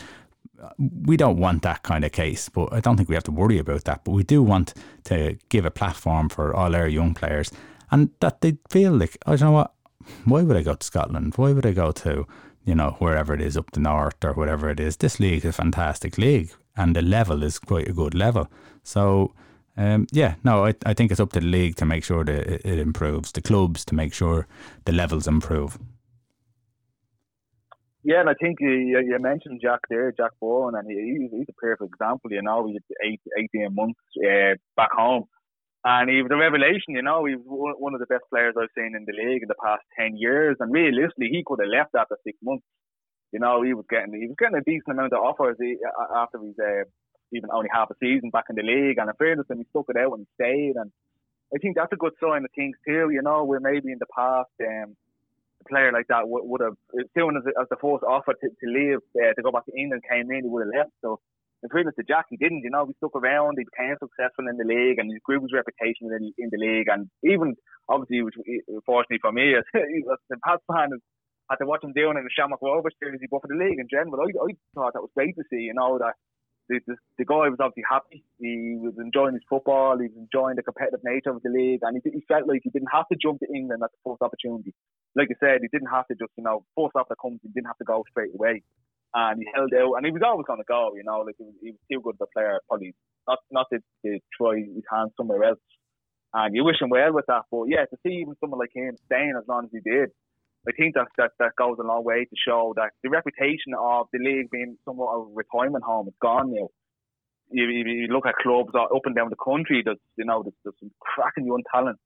we 0.79 1.17
don't 1.17 1.39
want 1.39 1.63
that 1.63 1.83
kind 1.83 2.05
of 2.05 2.13
case, 2.13 2.49
but 2.49 2.73
I 2.73 2.81
don't 2.81 2.97
think 2.97 3.09
we 3.09 3.15
have 3.15 3.25
to 3.25 3.33
worry 3.33 3.59
about 3.59 3.85
that. 3.85 4.05
But 4.05 4.13
we 4.13 4.23
do 4.23 4.43
want 4.43 4.75
to 5.05 5.37
give 5.49 5.65
a 5.65 5.71
platform 5.71 6.29
for 6.29 6.55
all 6.55 6.75
our 6.75 6.89
young 6.89 7.15
players 7.15 7.51
and 7.91 8.11
that 8.21 8.41
they 8.41 8.59
feel 8.71 8.93
like, 8.93 9.17
oh, 9.27 9.37
don't 9.37 9.41
know 9.41 9.53
what, 9.53 9.73
why 10.25 10.43
would 10.43 10.57
I 10.57 10.63
go 10.63 10.75
to 10.75 10.87
Scotland? 10.87 11.35
Why 11.37 11.53
would 11.53 11.67
I 11.67 11.73
go 11.73 11.93
to, 11.93 12.27
you 12.65 12.75
know, 12.75 12.97
wherever 12.99 13.35
it 13.35 13.41
is 13.41 13.57
up 13.57 13.71
the 13.73 13.81
north 13.81 14.25
or 14.25 14.33
whatever 14.33 14.71
it 14.71 14.81
is? 14.81 14.97
This 14.97 15.21
league 15.21 15.45
is 15.45 15.51
a 15.51 15.53
fantastic 15.53 16.19
league 16.19 16.51
and 16.77 16.95
the 16.97 17.03
level 17.03 17.43
is 17.43 17.59
quite 17.59 17.89
a 17.89 17.93
good 17.93 18.15
level. 18.15 18.49
So, 18.83 19.33
um, 19.77 20.07
yeah, 20.13 20.35
no, 20.45 20.67
I, 20.67 20.75
I 20.87 20.95
think 20.95 21.11
it's 21.11 21.21
up 21.21 21.33
to 21.33 21.41
the 21.41 21.47
league 21.47 21.77
to 21.77 21.85
make 21.85 22.05
sure 22.05 22.25
that 22.25 22.47
it, 22.47 22.63
it 22.65 22.79
improves, 22.79 23.33
the 23.33 23.43
clubs 23.43 23.85
to 23.87 23.95
make 23.95 24.15
sure 24.15 24.47
the 24.85 24.93
levels 24.93 25.27
improve. 25.27 25.79
Yeah, 28.03 28.21
and 28.21 28.29
I 28.29 28.35
think 28.35 28.59
you, 28.61 28.71
you 28.71 29.17
mentioned 29.19 29.61
Jack 29.63 29.81
there, 29.89 30.13
Jack 30.13 30.33
Byrne, 30.41 30.75
and 30.75 30.87
he, 30.87 31.29
he's 31.33 31.47
a 31.49 31.53
perfect 31.55 31.95
example. 31.95 32.31
You 32.31 32.43
know, 32.43 32.67
he's 32.67 32.83
eight, 33.03 33.21
18 33.55 33.75
months 33.75 34.01
uh, 34.19 34.57
back 34.77 34.91
home, 34.93 35.25
and 35.85 36.09
he 36.09 36.23
was 36.23 36.33
a 36.33 36.37
revelation. 36.37 36.97
You 36.97 37.03
know, 37.03 37.25
he 37.27 37.37
was 37.37 37.77
one 37.79 37.95
of 37.95 38.01
the 38.01 38.07
best 38.07 38.25
players 38.31 38.55
I've 38.57 38.73
seen 38.77 38.97
in 38.97 39.05
the 39.05 39.13
league 39.13 39.43
in 39.43 39.49
the 39.49 39.61
past 39.63 39.83
10 39.99 40.17
years, 40.17 40.57
and 40.61 40.73
realistically, 40.73 41.29
he 41.31 41.45
could 41.45 41.61
have 41.61 41.69
left 41.69 41.95
after 41.95 42.17
six 42.25 42.39
months. 42.43 42.65
You 43.33 43.41
know, 43.41 43.63
he 43.63 43.75
was 43.75 43.85
getting 43.91 44.15
he 44.15 44.29
was 44.29 44.37
getting 44.39 44.57
a 44.57 44.65
decent 44.65 44.97
amount 44.97 45.13
of 45.13 45.21
offers 45.21 45.59
after 46.17 46.39
he's 46.41 46.59
uh, 46.59 46.89
even 47.33 47.51
only 47.53 47.69
half 47.73 47.91
a 47.91 47.95
season 48.01 48.31
back 48.31 48.47
in 48.49 48.57
the 48.57 48.63
league, 48.63 48.97
and 48.99 49.11
in 49.11 49.17
fairness, 49.17 49.47
and 49.51 49.59
he 49.59 49.67
stuck 49.71 49.87
it 49.89 49.97
out 49.97 50.17
and 50.17 50.27
stayed, 50.41 50.77
and 50.77 50.91
I 51.55 51.59
think 51.59 51.77
that's 51.77 51.93
a 51.93 52.01
good 52.01 52.15
sign 52.23 52.45
of 52.45 52.51
things 52.55 52.77
too. 52.87 53.11
You 53.11 53.23
know, 53.23 53.45
where 53.45 53.61
maybe 53.61 53.93
in 53.93 53.99
the 54.01 54.11
past. 54.17 54.53
Um, 54.61 54.97
a 55.65 55.69
player 55.69 55.93
like 55.93 56.07
that 56.09 56.29
would, 56.29 56.45
would 56.45 56.61
have, 56.61 56.77
as 56.99 57.07
soon 57.17 57.37
as, 57.37 57.43
as 57.61 57.67
the 57.71 57.77
first 57.81 58.05
offer 58.05 58.35
to, 58.35 58.49
to 58.49 58.67
leave, 58.67 58.99
uh, 59.17 59.33
to 59.35 59.43
go 59.43 59.51
back 59.51 59.65
to 59.67 59.73
England 59.73 60.03
came 60.09 60.31
in, 60.31 60.45
he 60.45 60.49
would 60.49 60.67
have 60.67 60.75
left. 60.75 60.91
So, 61.01 61.21
in 61.65 61.71
fairness 61.73 61.97
to 61.97 62.05
Jack, 62.05 62.27
he 62.29 62.37
didn't. 62.37 62.61
You 62.63 62.71
know, 62.71 62.85
he 62.85 62.93
stuck 63.01 63.17
around. 63.17 63.57
He 63.57 63.65
became 63.65 63.97
successful 63.97 64.47
in 64.53 64.61
the 64.61 64.69
league, 64.69 65.01
and 65.01 65.09
he 65.09 65.19
grew 65.25 65.41
his 65.41 65.57
reputation 65.57 66.13
in, 66.13 66.31
in 66.37 66.53
the 66.53 66.61
league. 66.61 66.93
And 66.93 67.09
even 67.25 67.57
obviously, 67.89 68.23
which 68.23 68.37
fortunately 68.85 69.25
for 69.25 69.33
me, 69.33 69.57
as 69.59 69.65
the 70.29 70.37
Pats 70.45 70.63
fan, 70.69 70.93
had 71.51 71.57
to 71.57 71.67
watch 71.67 71.83
him 71.83 71.97
doing 71.97 72.17
in 72.17 72.25
the 72.25 72.37
Shamrock 72.37 72.63
Rovers 72.63 72.97
jersey, 73.03 73.29
but 73.31 73.41
for 73.41 73.49
the 73.49 73.57
league 73.57 73.81
in 73.81 73.89
general, 73.89 74.21
I, 74.21 74.29
I 74.33 74.53
thought 74.77 74.93
that 74.93 75.05
was 75.05 75.13
great 75.17 75.37
to 75.37 75.45
see. 75.51 75.69
You 75.69 75.75
know 75.75 75.99
that 75.99 76.15
the, 76.69 76.81
the, 76.87 76.97
the, 77.19 77.25
guy 77.25 77.49
was 77.53 77.61
obviously 77.61 77.85
happy. 77.89 78.25
He 78.41 78.77
was 78.81 78.95
enjoying 78.97 79.35
his 79.35 79.45
football. 79.49 79.99
He 79.99 80.09
was 80.09 80.17
enjoying 80.17 80.57
the 80.57 80.63
competitive 80.65 81.05
nature 81.05 81.33
of 81.33 81.43
the 81.43 81.53
league, 81.53 81.81
and 81.83 82.01
he, 82.01 82.11
he 82.13 82.25
felt 82.29 82.49
like 82.49 82.61
he 82.65 82.71
didn't 82.71 82.93
have 82.93 83.09
to 83.09 83.19
jump 83.21 83.41
to 83.41 83.49
England 83.53 83.83
at 83.85 83.93
the 83.93 84.01
first 84.05 84.21
opportunity 84.21 84.73
like 85.17 85.29
I 85.31 85.37
said, 85.39 85.59
he 85.63 85.69
didn't 85.69 85.91
have 85.91 86.07
to 86.09 86.15
just, 86.15 86.33
you 86.37 86.45
know, 86.45 86.65
force 86.75 86.93
off 86.95 87.09
the 87.09 87.17
comes, 87.21 87.41
he 87.43 87.49
didn't 87.49 87.67
have 87.67 87.79
to 87.79 87.85
go 87.85 88.05
straight 88.11 88.35
away. 88.35 88.63
And 89.15 89.39
he 89.39 89.47
held 89.55 89.73
out, 89.75 89.95
and 89.95 90.07
he 90.07 90.11
was 90.11 90.23
always 90.27 90.47
going 90.47 90.59
to 90.59 90.67
go, 90.67 90.91
you 90.97 91.05
know, 91.05 91.21
like 91.21 91.37
he 91.39 91.45
was, 91.45 91.55
he 91.63 91.71
was 91.71 91.81
too 91.91 92.01
good 92.03 92.17
of 92.19 92.27
a 92.27 92.35
player, 92.35 92.59
probably 92.69 92.95
not 93.29 93.39
not 93.51 93.67
to, 93.73 93.79
to 93.79 94.19
try 94.37 94.59
his 94.59 94.83
hand 94.91 95.11
somewhere 95.17 95.45
else. 95.45 95.63
And 96.35 96.55
you 96.55 96.65
wish 96.65 96.83
him 96.83 96.91
well 96.91 97.13
with 97.15 97.27
that, 97.29 97.47
but 97.51 97.71
yeah, 97.71 97.87
to 97.87 97.97
see 98.03 98.27
even 98.27 98.35
someone 98.41 98.59
like 98.59 98.75
him 98.75 98.97
staying 99.07 99.35
as 99.39 99.47
long 99.47 99.67
as 99.67 99.71
he 99.71 99.79
did, 99.79 100.11
I 100.67 100.73
think 100.73 100.97
that 100.97 101.07
that, 101.17 101.31
that 101.39 101.55
goes 101.57 101.77
a 101.79 101.87
long 101.87 102.03
way 102.03 102.25
to 102.25 102.37
show 102.37 102.75
that 102.75 102.91
the 103.05 103.11
reputation 103.11 103.71
of 103.79 104.09
the 104.13 104.19
league 104.19 104.51
being 104.51 104.77
somewhat 104.85 105.15
of 105.15 105.31
a 105.31 105.35
retirement 105.35 105.85
home 105.85 106.09
is 106.09 106.19
gone 106.21 106.51
now. 106.51 106.69
You, 107.53 107.67
you, 107.67 107.85
you 107.87 108.07
look 108.09 108.27
at 108.27 108.35
clubs 108.43 108.75
up 108.75 109.05
and 109.05 109.15
down 109.15 109.31
the 109.31 109.39
country, 109.39 109.83
there's 109.85 110.03
you 110.17 110.25
know 110.25 110.43
there's, 110.43 110.59
there's 110.65 110.75
some 110.81 110.91
cracking 110.99 111.47
young 111.47 111.63
talent 111.71 111.99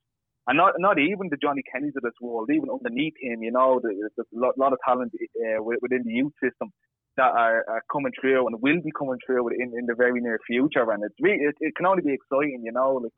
and 0.48 0.56
not 0.56 0.74
not 0.78 0.98
even 0.98 1.28
the 1.28 1.36
Johnny 1.36 1.62
Kennys 1.62 1.96
of 1.96 2.02
this 2.02 2.16
world, 2.20 2.50
even 2.52 2.68
underneath 2.68 3.14
him, 3.20 3.42
you 3.42 3.52
know, 3.52 3.80
there's 3.82 4.12
a 4.18 4.24
lot, 4.32 4.56
lot 4.56 4.72
of 4.72 4.78
talent 4.84 5.12
uh, 5.14 5.62
within 5.62 6.02
the 6.04 6.12
youth 6.12 6.32
system 6.42 6.72
that 7.18 7.32
are, 7.34 7.64
are, 7.68 7.84
coming 7.92 8.12
through 8.18 8.46
and 8.46 8.62
will 8.62 8.80
be 8.80 8.92
coming 8.98 9.18
through 9.24 9.48
in, 9.48 9.74
in 9.78 9.86
the 9.86 9.94
very 9.94 10.20
near 10.20 10.38
future. 10.46 10.90
And 10.90 11.04
it's 11.04 11.14
really, 11.20 11.44
it, 11.44 11.56
it 11.60 11.74
can 11.76 11.86
only 11.86 12.02
be 12.02 12.14
exciting, 12.14 12.62
you 12.64 12.72
know, 12.72 12.94
like 13.02 13.12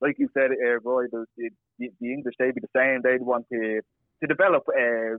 like 0.00 0.16
you 0.18 0.28
said, 0.34 0.50
uh, 0.52 0.78
Roy, 0.84 1.04
the, 1.10 1.24
the, 1.38 1.48
the 2.00 2.12
English 2.12 2.34
they'd 2.38 2.54
be 2.54 2.60
the 2.60 2.76
same. 2.76 3.00
They'd 3.02 3.22
want 3.22 3.46
to 3.50 3.80
to 4.20 4.26
develop 4.26 4.64
uh, 4.68 5.16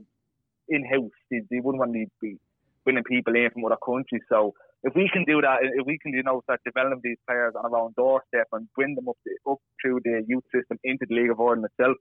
in 0.68 0.84
house. 0.86 1.18
They, 1.30 1.42
they 1.50 1.60
wouldn't 1.60 1.80
want 1.80 1.92
to 1.94 2.06
be 2.20 2.38
bringing 2.84 3.04
people 3.04 3.34
in 3.34 3.50
from 3.50 3.64
other 3.64 3.82
countries. 3.84 4.22
So 4.28 4.54
if 4.84 4.94
we 4.94 5.10
can 5.12 5.24
do 5.24 5.40
that, 5.40 5.58
if 5.62 5.86
we 5.86 5.98
can, 5.98 6.12
you 6.12 6.22
know, 6.22 6.40
start 6.44 6.60
developing 6.64 7.00
these 7.02 7.18
players 7.26 7.54
on 7.56 7.72
our 7.72 7.80
own 7.80 7.92
doorstep 7.96 8.46
and 8.52 8.68
bring 8.74 8.94
them 8.94 9.08
up 9.08 9.18
the, 9.24 9.32
up 9.50 9.58
through 9.82 10.00
the 10.04 10.22
youth 10.26 10.44
system 10.54 10.78
into 10.84 11.06
the 11.08 11.14
League 11.14 11.30
of 11.30 11.40
Ireland 11.40 11.66
itself, 11.66 11.96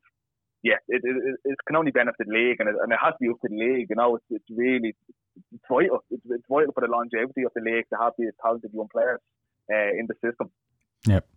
yeah, 0.64 0.78
it, 0.88 1.02
it, 1.04 1.36
it 1.44 1.58
can 1.68 1.76
only 1.76 1.92
benefit 1.92 2.28
the 2.28 2.34
league, 2.34 2.58
and 2.60 2.70
it, 2.70 2.76
and 2.82 2.92
it 2.92 3.00
has 3.02 3.14
to 3.14 3.18
be 3.22 3.30
up 3.30 3.40
to 3.42 3.48
the 3.50 3.56
league. 3.56 3.88
You 3.90 3.96
know, 3.96 4.16
it's, 4.16 4.26
it's 4.30 4.46
really 4.50 4.96
it's 5.54 5.64
vital. 5.70 6.04
It's, 6.10 6.24
it's 6.30 6.44
vital 6.50 6.74
for 6.74 6.82
the 6.82 6.92
longevity 6.92 7.44
of 7.44 7.52
the 7.56 7.62
league 7.62 7.86
to 7.92 7.98
have 8.02 8.14
these 8.18 8.32
talented 8.42 8.72
young 8.74 8.88
players 8.92 9.20
uh, 9.72 9.92
in 9.98 10.08
the 10.08 10.16
system. 10.16 10.50
Yep. 11.06 11.28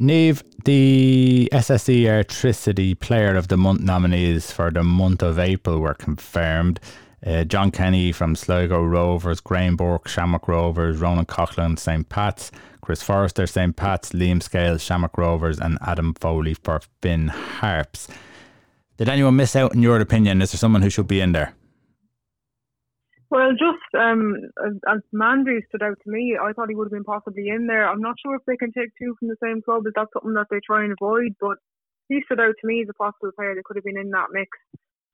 Niamh, 0.00 0.42
the 0.64 1.48
SSE 1.52 2.02
Airtricity 2.02 2.98
Player 2.98 3.34
of 3.34 3.48
the 3.48 3.56
Month 3.56 3.80
nominees 3.80 4.50
for 4.50 4.70
the 4.70 4.82
month 4.82 5.22
of 5.22 5.38
April 5.38 5.80
were 5.80 5.94
confirmed. 5.94 6.80
Uh, 7.24 7.44
John 7.44 7.70
Kenny 7.70 8.12
from 8.12 8.36
Sligo 8.36 8.82
Rovers, 8.82 9.40
Graham 9.40 9.74
Burke, 9.74 10.06
Shamrock 10.06 10.48
Rovers, 10.48 10.98
Ronan 10.98 11.24
Coughlan, 11.24 11.78
St. 11.78 12.06
Pat's, 12.08 12.52
Chris 12.82 13.02
Forrester, 13.02 13.46
St. 13.46 13.74
Pat's, 13.74 14.10
Liam 14.10 14.42
Scales, 14.42 14.82
Shamrock 14.82 15.16
Rovers, 15.16 15.58
and 15.58 15.78
Adam 15.80 16.12
Foley 16.14 16.54
for 16.54 16.80
Finn 17.00 17.28
Harps. 17.28 18.06
Did 18.96 19.08
anyone 19.08 19.36
miss 19.36 19.54
out 19.54 19.74
in 19.74 19.82
your 19.82 20.00
opinion? 20.00 20.40
Is 20.40 20.52
there 20.52 20.58
someone 20.58 20.82
who 20.82 20.90
should 20.90 21.06
be 21.06 21.20
in 21.20 21.32
there? 21.32 21.54
Well, 23.28 23.50
just 23.52 23.84
um, 23.98 24.36
as 24.88 25.00
Mandroiu 25.12 25.60
stood 25.68 25.82
out 25.82 25.98
to 26.04 26.10
me, 26.10 26.38
I 26.40 26.52
thought 26.52 26.68
he 26.68 26.74
would 26.74 26.86
have 26.86 26.92
been 26.92 27.04
possibly 27.04 27.48
in 27.48 27.66
there. 27.66 27.88
I'm 27.88 28.00
not 28.00 28.14
sure 28.24 28.36
if 28.36 28.42
they 28.46 28.56
can 28.56 28.72
take 28.72 28.90
two 28.98 29.14
from 29.18 29.28
the 29.28 29.36
same 29.42 29.60
club. 29.62 29.86
Is 29.86 29.92
that 29.96 30.08
something 30.12 30.34
that 30.34 30.46
they 30.50 30.60
try 30.64 30.84
and 30.84 30.94
avoid? 30.98 31.34
But 31.40 31.58
he 32.08 32.22
stood 32.24 32.40
out 32.40 32.54
to 32.60 32.66
me 32.66 32.82
as 32.82 32.88
a 32.88 32.94
possible 32.94 33.32
player 33.36 33.54
that 33.54 33.64
could 33.64 33.76
have 33.76 33.84
been 33.84 33.98
in 33.98 34.10
that 34.10 34.30
mix. 34.30 34.50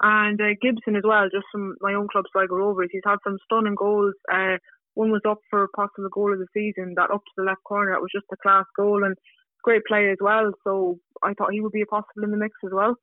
And 0.02 0.40
uh, 0.40 0.54
Gibson 0.60 0.96
as 0.96 1.04
well, 1.04 1.24
just 1.32 1.46
from 1.50 1.74
my 1.80 1.94
own 1.94 2.06
club, 2.06 2.24
Sligo 2.32 2.54
Rovers. 2.54 2.90
He's 2.92 3.06
had 3.06 3.22
some 3.24 3.38
stunning 3.44 3.76
goals. 3.76 4.14
Uh, 4.30 4.58
one 4.94 5.10
was 5.10 5.22
up 5.26 5.38
for 5.48 5.66
possible 5.74 6.10
goal 6.12 6.32
of 6.32 6.38
the 6.38 6.52
season, 6.52 6.94
that 6.96 7.10
up 7.10 7.24
to 7.24 7.34
the 7.36 7.44
left 7.44 7.64
corner. 7.64 7.92
That 7.92 8.02
was 8.02 8.12
just 8.12 8.26
a 8.32 8.36
class 8.36 8.66
goal 8.76 9.04
and 9.04 9.16
great 9.62 9.82
play 9.88 10.10
as 10.10 10.18
well. 10.20 10.52
So 10.64 10.98
I 11.22 11.32
thought 11.34 11.52
he 11.52 11.60
would 11.60 11.72
be 11.72 11.82
a 11.82 11.86
possible 11.86 12.24
in 12.24 12.30
the 12.30 12.36
mix 12.36 12.54
as 12.64 12.72
well. 12.74 12.96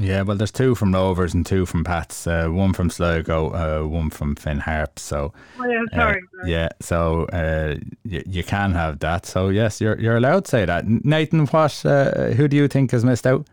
Yeah, 0.00 0.22
well, 0.22 0.36
there's 0.36 0.50
two 0.50 0.74
from 0.74 0.92
Rovers 0.92 1.34
and 1.34 1.46
two 1.46 1.66
from 1.66 1.84
Pats. 1.84 2.26
Uh, 2.26 2.48
one 2.48 2.72
from 2.72 2.90
Sligo, 2.90 3.50
uh, 3.50 3.86
one 3.86 4.10
from 4.10 4.34
Finn 4.34 4.58
Harp. 4.58 4.98
So, 4.98 5.32
oh, 5.60 5.64
yeah, 5.68 5.82
uh, 5.92 5.96
sorry. 5.96 6.20
Uh, 6.42 6.46
yeah, 6.46 6.68
so 6.80 7.24
uh, 7.26 7.76
y- 8.04 8.24
you 8.26 8.42
can 8.42 8.72
have 8.72 8.98
that. 8.98 9.24
So 9.24 9.50
yes, 9.50 9.80
you're 9.80 9.96
you're 10.00 10.16
allowed 10.16 10.46
to 10.46 10.50
say 10.50 10.64
that. 10.64 10.84
Nathan, 10.86 11.46
what? 11.46 11.86
Uh, 11.86 12.30
who 12.30 12.48
do 12.48 12.56
you 12.56 12.66
think 12.66 12.90
has 12.90 13.04
missed 13.04 13.26
out? 13.26 13.46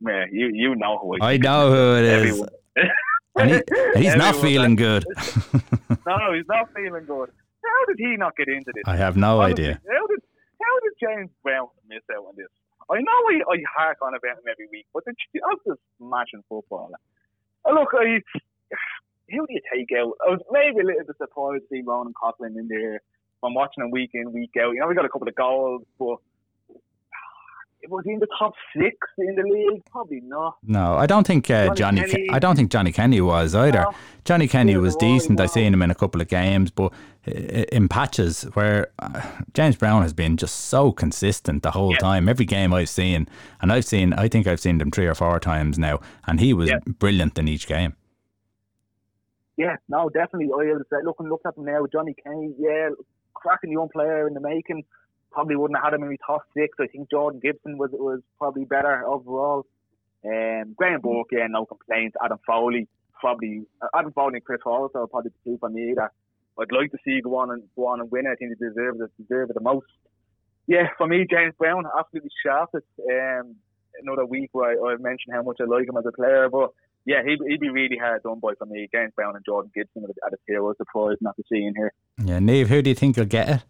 man, 0.00 0.28
you 0.30 0.50
you 0.52 0.74
know 0.76 0.98
who 0.98 1.18
I 1.20 1.36
know 1.36 1.70
who 1.72 1.96
it 1.96 2.04
is. 2.04 2.42
and 3.36 3.50
he, 3.50 4.02
he's 4.02 4.14
not 4.14 4.36
feeling 4.36 4.76
good. 4.76 5.04
no, 6.06 6.32
he's 6.32 6.46
not 6.48 6.72
feeling 6.76 7.06
good. 7.06 7.30
How 7.64 7.84
did 7.88 7.96
he 7.98 8.16
not 8.16 8.36
get 8.36 8.46
into 8.48 8.70
this? 8.74 8.84
I 8.86 8.96
have 8.96 9.16
no 9.16 9.40
Honestly, 9.40 9.64
idea. 9.64 9.80
How 9.88 10.06
did 10.06 10.20
how 10.62 10.80
did 10.80 10.92
James 11.00 11.30
Brown 11.42 11.66
miss 11.88 12.02
out 12.16 12.24
on 12.24 12.34
this? 12.36 12.46
I 12.90 13.00
know 13.00 13.18
I, 13.30 13.42
I 13.52 13.62
hark 13.76 13.98
on 14.02 14.14
about 14.14 14.38
him 14.38 14.44
every 14.50 14.68
week, 14.70 14.86
but 14.94 15.04
that's 15.04 15.16
just 15.66 15.80
smashing 15.98 16.44
football. 16.48 16.90
Look, 17.66 17.88
I, 17.94 18.22
who 19.30 19.46
do 19.46 19.52
you 19.52 19.60
take 19.72 19.88
out? 19.98 20.14
I 20.26 20.30
was 20.30 20.40
maybe 20.50 20.80
a 20.80 20.86
little 20.86 21.04
bit 21.04 21.16
surprised 21.18 21.62
to 21.62 21.68
see 21.70 21.82
Ronan 21.84 22.14
Coughlan 22.14 22.58
in 22.58 22.68
there 22.68 23.02
from 23.40 23.54
watching 23.54 23.84
him 23.84 23.90
week 23.90 24.10
in, 24.14 24.32
week 24.32 24.52
out. 24.60 24.72
You 24.72 24.80
know, 24.80 24.86
we 24.86 24.94
got 24.94 25.04
a 25.04 25.08
couple 25.08 25.28
of 25.28 25.34
goals, 25.34 25.82
but 25.98 26.18
was 27.88 28.04
he 28.04 28.12
in 28.12 28.18
the 28.18 28.26
top 28.38 28.52
six 28.76 28.96
in 29.18 29.34
the 29.36 29.42
league? 29.42 29.82
Probably 29.90 30.20
not. 30.22 30.56
No, 30.62 30.94
I 30.94 31.06
don't 31.06 31.26
think 31.26 31.48
uh, 31.50 31.74
Johnny. 31.74 32.00
Johnny 32.02 32.28
Ke- 32.28 32.32
I 32.34 32.38
don't 32.38 32.56
think 32.56 32.70
Johnny 32.70 32.90
Kenny 32.92 33.20
was 33.20 33.54
either. 33.54 33.82
No. 33.82 33.92
Johnny 34.24 34.48
Kenny 34.48 34.76
was 34.76 34.96
decent. 34.96 35.40
I 35.40 35.46
seen 35.46 35.72
him 35.72 35.82
in 35.82 35.90
a 35.90 35.94
couple 35.94 36.20
of 36.20 36.26
games, 36.28 36.70
but 36.70 36.92
in 37.26 37.88
patches 37.88 38.42
where 38.54 38.88
uh, 38.98 39.22
James 39.54 39.76
Brown 39.76 40.02
has 40.02 40.12
been 40.12 40.36
just 40.36 40.56
so 40.66 40.90
consistent 40.90 41.62
the 41.62 41.70
whole 41.70 41.92
Yeah. 41.92 41.98
time. 41.98 42.28
Every 42.28 42.44
game 42.46 42.72
I've 42.72 42.88
seen, 42.88 43.28
and 43.60 43.72
I've 43.72 43.84
seen, 43.84 44.12
I 44.14 44.28
think 44.28 44.46
I've 44.46 44.60
seen 44.60 44.80
him 44.80 44.90
three 44.90 45.06
or 45.06 45.14
four 45.14 45.38
times 45.38 45.78
now, 45.78 46.00
and 46.26 46.40
he 46.40 46.52
was 46.52 46.70
Yeah. 46.70 46.78
brilliant 46.86 47.38
in 47.38 47.46
each 47.46 47.66
game. 47.68 47.94
Yeah, 49.56 49.76
no, 49.88 50.08
definitely. 50.10 50.46
I 50.52 50.72
was 50.74 50.82
uh, 50.92 50.96
looking 51.04 51.28
looking 51.28 51.48
at 51.48 51.56
him 51.56 51.64
now, 51.64 51.86
Johnny 51.90 52.14
Kenny. 52.22 52.52
Yeah, 52.58 52.90
cracking 53.34 53.72
young 53.72 53.88
player 53.92 54.26
in 54.28 54.34
the 54.34 54.40
making. 54.40 54.84
Probably 55.36 55.56
wouldn't 55.56 55.76
have 55.76 55.92
had 55.92 55.94
him 55.94 56.04
in 56.04 56.08
my 56.08 56.16
top 56.26 56.44
six. 56.56 56.78
I 56.80 56.86
think 56.86 57.10
Jordan 57.10 57.40
Gibson 57.42 57.76
was 57.76 57.90
was 57.92 58.20
probably 58.38 58.64
better 58.64 59.04
overall. 59.06 59.66
Um, 60.24 60.72
Graham 60.74 61.02
Burke, 61.02 61.28
yeah, 61.30 61.46
no 61.46 61.66
complaints. 61.66 62.16
Adam 62.24 62.38
Foley, 62.46 62.88
probably 63.20 63.66
uh, 63.82 63.88
Adam 63.94 64.12
Foley 64.12 64.36
and 64.36 64.44
Chris 64.46 64.62
Hall 64.64 64.88
are 64.94 65.06
probably 65.06 65.32
the 65.36 65.50
two 65.50 65.58
for 65.58 65.68
me 65.68 65.92
that 65.94 66.12
I'd 66.58 66.72
like 66.72 66.90
to 66.92 66.98
see 67.04 67.20
go 67.20 67.36
on 67.36 67.50
and 67.50 67.64
go 67.76 67.88
on 67.88 68.00
and 68.00 68.10
win. 68.10 68.26
I 68.26 68.34
think 68.34 68.58
they 68.58 68.66
deserve 68.66 68.96
it, 68.98 69.10
deserve 69.20 69.50
it 69.50 69.54
the 69.54 69.60
most. 69.60 69.84
Yeah, 70.66 70.88
for 70.96 71.06
me, 71.06 71.26
James 71.30 71.54
Brown, 71.58 71.84
absolutely 71.98 72.30
sharpest. 72.42 72.86
Um, 72.98 73.56
another 74.02 74.24
week 74.24 74.48
where 74.52 74.70
I, 74.70 74.94
I 74.94 74.96
mentioned 74.96 75.34
how 75.34 75.42
much 75.42 75.58
I 75.60 75.64
like 75.64 75.86
him 75.86 75.98
as 75.98 76.06
a 76.06 76.12
player, 76.12 76.48
but 76.50 76.70
yeah, 77.04 77.22
he'd, 77.24 77.38
he'd 77.46 77.60
be 77.60 77.68
really 77.68 77.98
hard 77.98 78.22
done 78.22 78.40
by 78.40 78.54
for 78.58 78.66
me. 78.66 78.88
James 78.92 79.12
Brown 79.14 79.36
and 79.36 79.44
Jordan 79.44 79.70
Gibson 79.74 80.02
at 80.04 80.10
a, 80.10 80.34
a 80.34 80.38
tier. 80.46 80.58
I 80.58 80.60
was 80.60 80.76
surprised 80.78 81.20
not 81.20 81.36
to 81.36 81.44
see 81.52 81.62
in 81.62 81.74
here. 81.76 81.92
Yeah, 82.24 82.38
Niamh, 82.38 82.66
who 82.66 82.82
do 82.82 82.90
you 82.90 82.96
think 82.96 83.16
will 83.16 83.26
get 83.26 83.48
it? 83.48 83.62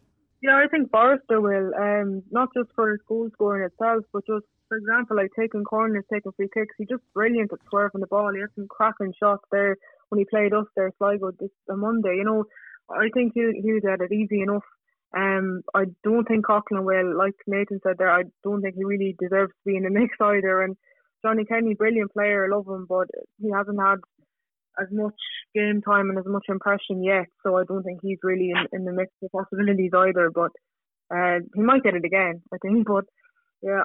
Yeah, 0.42 0.56
I 0.62 0.68
think 0.68 0.90
Forrester 0.90 1.40
will. 1.40 1.72
Um, 1.74 2.22
not 2.30 2.48
just 2.56 2.68
for 2.74 2.90
his 2.90 3.00
goal 3.08 3.28
scoring 3.32 3.64
itself, 3.64 4.04
but 4.12 4.26
just 4.26 4.44
for 4.68 4.76
example, 4.76 5.16
like 5.16 5.30
taking 5.38 5.64
corners, 5.64 6.04
taking 6.12 6.32
free 6.32 6.48
kicks. 6.52 6.74
He's 6.76 6.88
just 6.88 7.02
brilliant 7.14 7.52
at 7.52 7.58
swerving 7.70 8.00
the 8.00 8.06
ball. 8.06 8.32
He 8.34 8.40
had 8.40 8.50
some 8.54 8.68
cracking 8.68 9.14
shots 9.18 9.44
there 9.50 9.76
when 10.08 10.18
he 10.18 10.24
played 10.24 10.52
us 10.52 10.66
there, 10.76 10.92
Sligo, 10.98 11.30
this 11.38 11.50
on 11.70 11.80
Monday. 11.80 12.16
You 12.16 12.24
know, 12.24 12.44
I 12.90 13.08
think 13.14 13.32
he 13.34 13.60
he 13.62 13.72
was 13.72 13.82
at 13.90 14.00
it 14.02 14.12
easy 14.12 14.42
enough. 14.42 14.64
Um, 15.16 15.62
I 15.74 15.84
don't 16.04 16.26
think 16.26 16.44
Coughlan 16.46 16.84
will, 16.84 17.16
like 17.16 17.34
Nathan 17.46 17.80
said 17.82 17.96
there. 17.98 18.10
I 18.10 18.24
don't 18.44 18.60
think 18.60 18.74
he 18.74 18.84
really 18.84 19.16
deserves 19.18 19.52
to 19.52 19.70
be 19.70 19.76
in 19.76 19.84
the 19.84 19.90
mix 19.98 20.16
either. 20.20 20.62
And 20.62 20.76
Johnny 21.24 21.44
Kenny, 21.44 21.74
brilliant 21.74 22.12
player, 22.12 22.44
I 22.44 22.54
love 22.54 22.66
him, 22.66 22.86
but 22.88 23.08
he 23.40 23.50
hasn't 23.50 23.80
had 23.80 23.98
as 24.80 24.88
much 24.90 25.14
game 25.54 25.82
time 25.82 26.10
and 26.10 26.18
as 26.18 26.26
much 26.26 26.44
impression 26.48 27.02
yet. 27.02 27.26
So 27.42 27.56
I 27.56 27.64
don't 27.64 27.82
think 27.82 28.00
he's 28.02 28.18
really 28.22 28.50
in, 28.50 28.66
in 28.72 28.84
the 28.84 28.92
mix 28.92 29.10
of 29.22 29.30
possibilities 29.32 29.92
either. 29.94 30.30
But 30.30 30.52
uh, 31.14 31.40
he 31.54 31.62
might 31.62 31.82
get 31.82 31.94
it 31.94 32.04
again, 32.04 32.42
I 32.52 32.58
think. 32.58 32.86
But 32.94 33.04
yeah, 33.62 33.84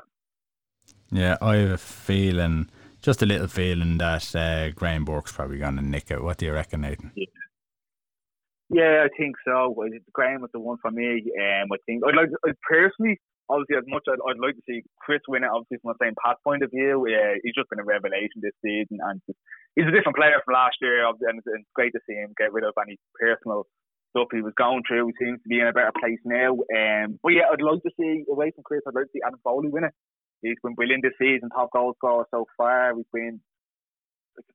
Yeah, 1.12 1.38
I 1.42 1.58
have 1.58 1.72
a 1.72 1.78
feeling, 1.78 2.70
just 3.02 3.22
a 3.22 3.26
little 3.26 3.48
feeling 3.48 3.98
that 4.00 4.36
uh, 4.36 4.72
Graham 4.72 5.06
Burke's 5.06 5.32
probably 5.32 5.58
going 5.58 5.78
to 5.78 5.82
nick 5.82 6.12
it. 6.12 6.24
What 6.24 6.38
do 6.38 6.46
you 6.46 6.54
reckon, 6.54 6.82
Nathan? 6.82 7.12
Yeah, 8.74 9.06
I 9.06 9.10
think 9.18 9.36
so. 9.46 9.76
Graham 10.14 10.42
was 10.42 10.50
the 10.54 10.60
one 10.60 10.78
for 10.82 10.92
me. 10.92 11.24
Um, 11.38 11.68
I 11.74 11.78
think 11.86 12.04
I'd 12.08 12.16
like 12.16 12.30
I 12.46 12.52
personally, 12.68 13.20
obviously, 13.52 13.76
as 13.76 13.88
much 13.92 14.08
as 14.08 14.16
I'd 14.24 14.40
like 14.40 14.56
to 14.56 14.64
see 14.64 14.82
Chris 15.04 15.22
win 15.28 15.44
it, 15.44 15.52
obviously 15.52 15.84
from 15.84 15.92
the 15.92 16.02
same 16.02 16.16
Pat 16.24 16.40
point 16.44 16.64
of 16.64 16.72
view. 16.72 17.04
Uh, 17.04 17.36
he's 17.44 17.54
just 17.54 17.70
been 17.70 17.84
a 17.84 17.86
revelation 17.86 18.40
this 18.40 18.56
season, 18.64 19.04
and 19.04 19.20
he's 19.76 19.88
a 19.88 19.92
different 19.92 20.16
player 20.16 20.40
from 20.42 20.56
last 20.56 20.80
year. 20.80 21.04
And 21.04 21.38
it's, 21.38 21.48
it's 21.48 21.76
great 21.76 21.92
to 21.94 22.04
see 22.08 22.16
him 22.16 22.32
get 22.40 22.56
rid 22.56 22.64
of 22.64 22.74
any 22.80 22.96
personal 23.20 23.68
stuff 24.16 24.32
he 24.32 24.42
was 24.42 24.56
going 24.56 24.84
through. 24.88 25.12
He 25.12 25.20
seems 25.20 25.44
to 25.44 25.50
be 25.52 25.60
in 25.60 25.68
a 25.68 25.76
better 25.76 25.94
place 26.00 26.20
now. 26.24 26.56
Um, 26.56 27.20
but 27.20 27.36
yeah, 27.36 27.52
I'd 27.52 27.62
like 27.62 27.84
to 27.84 27.92
see 28.00 28.24
away 28.32 28.56
from 28.56 28.64
Chris. 28.64 28.82
I'd 28.88 28.96
like 28.96 29.12
to 29.12 29.14
see 29.14 29.26
Adam 29.26 29.40
Foley 29.44 29.68
win 29.68 29.86
it. 29.86 29.96
He's 30.42 30.58
been 30.64 30.74
brilliant 30.74 31.04
this 31.04 31.14
season, 31.20 31.50
top 31.50 31.70
goal 31.72 31.94
scorer 31.98 32.26
so 32.32 32.48
far. 32.58 32.96
We've 32.96 33.06
been 33.14 33.40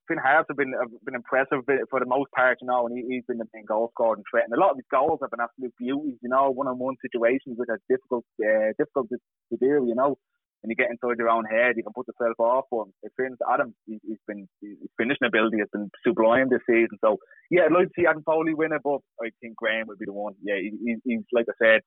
Finn 0.09 0.19
Harps 0.19 0.49
have 0.49 0.57
been 0.57 0.73
have 0.73 0.91
been 1.05 1.15
impressive 1.15 1.61
for 1.91 2.01
the 2.01 2.07
most 2.07 2.31
part, 2.35 2.59
you 2.61 2.67
know, 2.67 2.87
and 2.87 2.97
he, 2.97 3.05
he's 3.07 3.25
been 3.27 3.39
the 3.39 3.49
main 3.55 3.65
goal 3.65 3.91
scorer 3.93 4.15
and 4.15 4.25
threat. 4.31 4.45
And 4.45 4.55
a 4.55 4.61
lot 4.61 4.71
of 4.71 4.77
his 4.77 4.87
goals 4.91 5.19
have 5.23 5.31
been 5.31 5.41
absolute 5.41 5.75
beauties, 5.79 6.19
you 6.23 6.29
know, 6.29 6.51
one-on-one 6.51 6.97
situations 7.03 7.57
which 7.57 7.69
are 7.69 7.81
difficult, 7.89 8.25
uh, 8.41 8.73
difficult 8.79 9.09
to, 9.11 9.19
to 9.53 9.57
do, 9.61 9.85
you 9.87 9.95
know. 9.95 10.17
And 10.63 10.71
you 10.71 10.77
get 10.77 10.91
inside 10.91 11.19
your 11.19 11.29
own 11.29 11.45
head, 11.45 11.77
you 11.77 11.85
can 11.85 11.93
put 11.93 12.09
yourself 12.09 12.41
off. 12.41 12.65
But 12.71 12.89
if 13.03 13.13
Finn's 13.17 13.39
Adam, 13.53 13.75
he, 13.87 14.01
he's 14.03 14.23
been 14.27 14.49
his 14.63 14.79
finishing 14.97 15.29
ability 15.29 15.59
has 15.59 15.69
been 15.73 15.91
sublime 16.05 16.49
this 16.49 16.65
season. 16.67 16.99
So 17.05 17.19
yeah, 17.51 17.67
I'd 17.67 17.73
like 17.73 17.89
to 17.89 17.95
see 17.95 18.07
Adam 18.07 18.23
Foley 18.25 18.55
win 18.55 18.73
it, 18.73 18.81
but 18.83 19.01
I 19.21 19.31
think 19.41 19.57
Graham 19.57 19.87
would 19.89 19.99
be 19.99 20.07
the 20.07 20.13
one. 20.13 20.35
Yeah, 20.43 20.57
he, 20.57 20.73
he, 20.83 20.97
he's 21.05 21.27
like 21.33 21.47
I 21.49 21.57
said, 21.63 21.81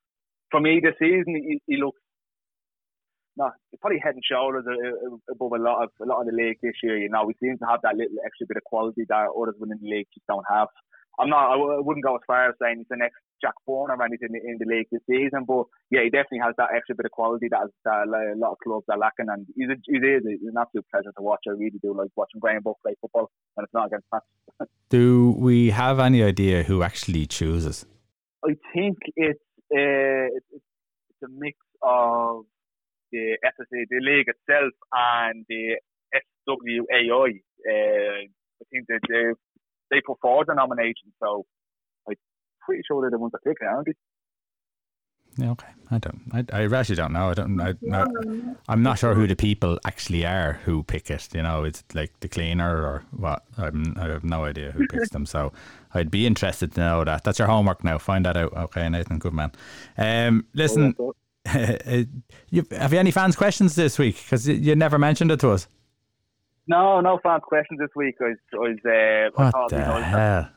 for 0.52 0.62
me 0.62 0.80
this 0.82 0.96
season, 1.00 1.36
he, 1.36 1.62
he 1.66 1.78
looks 1.78 2.00
no, 3.40 3.50
probably 3.80 4.00
head 4.04 4.16
and 4.16 4.24
shoulders 4.24 4.66
above 5.32 5.54
a 5.54 5.58
lot 5.58 5.84
of 5.84 5.90
a 6.02 6.06
lot 6.06 6.20
of 6.20 6.28
the 6.28 6.36
league 6.36 6.60
this 6.62 6.76
year. 6.84 6.98
You 6.98 7.10
know, 7.10 7.24
we 7.26 7.34
seem 7.40 7.58
to 7.58 7.66
have 7.66 7.80
that 7.84 7.96
little 7.96 8.20
extra 8.26 8.46
bit 8.46 8.58
of 8.58 8.64
quality 8.66 9.06
that 9.08 9.32
others 9.32 9.56
within 9.58 9.80
the 9.82 9.90
league 9.90 10.08
just 10.14 10.28
don't 10.28 10.46
have. 10.52 10.68
I'm 11.20 11.30
not. 11.30 11.52
I 11.52 11.80
wouldn't 11.80 12.04
go 12.04 12.16
as 12.16 12.22
far 12.28 12.50
as 12.50 12.56
saying 12.62 12.78
he's 12.80 12.88
the 12.90 12.98
next 12.98 13.16
Jack 13.42 13.56
Byrne 13.66 13.92
or 13.92 14.04
anything 14.04 14.30
in 14.36 14.58
the 14.60 14.66
league 14.66 14.88
this 14.92 15.02
season, 15.10 15.46
but 15.48 15.66
yeah, 15.92 16.04
he 16.04 16.10
definitely 16.10 16.44
has 16.44 16.56
that 16.58 16.70
extra 16.76 16.96
bit 16.96 17.06
of 17.06 17.12
quality 17.12 17.48
that, 17.52 17.68
that 17.84 18.08
a 18.08 18.36
lot 18.38 18.52
of 18.52 18.58
clubs 18.64 18.86
are 18.90 18.98
lacking. 18.98 19.28
And 19.28 19.48
he's 19.56 19.70
a, 19.70 19.76
he 19.88 19.98
is 19.98 20.24
he's 20.28 20.48
an 20.48 20.60
absolute 20.60 20.86
pleasure 20.92 21.12
to 21.16 21.24
watch. 21.24 21.42
I 21.48 21.52
really 21.52 21.80
do 21.82 21.96
like 21.96 22.12
watching 22.16 22.40
Graham 22.40 22.62
Burke 22.64 22.78
play 22.84 22.96
football, 23.02 23.32
and 23.56 23.64
it's 23.64 23.74
not 23.74 23.88
against 23.88 24.08
Pats. 24.12 24.26
do 24.90 25.36
we 25.38 25.72
have 25.72 26.00
any 26.00 26.24
idea 26.24 26.64
who 26.64 26.84
actually 26.84 27.26
chooses? 27.26 27.86
I 28.46 28.56
think 28.74 28.98
it's 29.16 29.40
uh, 29.72 30.28
it's, 30.36 30.46
it's 30.52 31.24
a 31.24 31.30
mix 31.30 31.58
of 31.82 32.46
the 33.12 33.38
SSA, 33.44 33.86
the 33.90 34.00
league 34.02 34.28
itself, 34.28 34.74
and 34.94 35.46
the 35.50 35.76
SWAI. 36.48 37.42
Uh, 37.70 38.24
I 38.62 38.66
think 38.72 38.88
that 38.88 39.00
they 39.10 39.34
they 39.92 40.02
put 40.06 40.20
forward 40.22 40.48
the 40.48 40.54
nomination, 40.54 41.12
so 41.22 41.46
I'm 42.08 42.16
pretty 42.66 42.84
sure 42.88 43.02
they're 43.02 43.12
the 43.12 43.18
ones 43.18 43.32
that 43.32 43.44
pick 43.44 43.58
it, 43.62 43.66
aren't 43.66 43.88
they? 43.88 43.94
Yeah, 45.38 45.52
okay. 45.52 45.68
I 45.92 45.98
don't. 45.98 46.22
I, 46.34 46.46
I 46.54 46.66
actually 46.66 46.96
don't 46.96 47.14
know. 47.14 47.30
I 47.30 47.34
don't. 47.34 47.60
I, 47.62 47.74
no, 47.82 48.56
I'm 48.68 48.84
not 48.84 49.00
sure 49.00 49.14
who 49.16 49.26
the 49.26 49.36
people 49.36 49.80
actually 49.86 50.26
are 50.26 50.54
who 50.66 50.84
pick 50.84 51.10
it. 51.10 51.30
You 51.34 51.42
know, 51.42 51.64
it's 51.64 51.84
like 51.94 52.12
the 52.20 52.28
cleaner 52.28 52.78
or 52.78 53.04
what. 53.12 53.44
I'm, 53.58 53.96
I 53.98 54.08
have 54.08 54.24
no 54.24 54.44
idea 54.44 54.72
who 54.72 54.86
picks 54.88 55.10
them. 55.12 55.26
So 55.26 55.54
I'd 55.94 56.12
be 56.12 56.28
interested 56.28 56.74
to 56.74 56.80
know 56.82 57.04
that. 57.06 57.24
That's 57.24 57.40
your 57.40 57.48
homework 57.48 57.84
now. 57.84 57.98
Find 57.98 58.26
that 58.26 58.38
out. 58.38 58.54
Okay, 58.54 58.88
Nathan. 58.90 59.18
Good 59.18 59.34
man. 59.34 59.52
Um, 59.98 60.46
listen. 60.54 60.96
Oh, 61.00 61.14
you, 62.50 62.64
have 62.72 62.94
you 62.94 63.00
any 63.00 63.12
fans' 63.12 63.36
questions 63.36 63.76
this 63.76 63.98
week? 63.98 64.18
Because 64.18 64.48
you, 64.48 64.76
never 64.76 64.98
mentioned 64.98 65.32
it 65.32 65.40
to 65.42 65.50
us. 65.50 65.68
No, 66.68 67.02
no 67.02 67.20
fans' 67.24 67.44
questions 67.46 67.80
this 67.80 67.90
week. 67.96 68.16
I 68.22 68.26
was, 68.26 68.38
I 68.54 68.58
was 68.58 68.78
uh, 68.86 69.32
What 69.36 69.52
thought 69.52 69.70
the 69.70 69.76
it'd 69.78 69.88
be 69.88 69.92
nice 69.92 70.06
hell? 70.06 70.50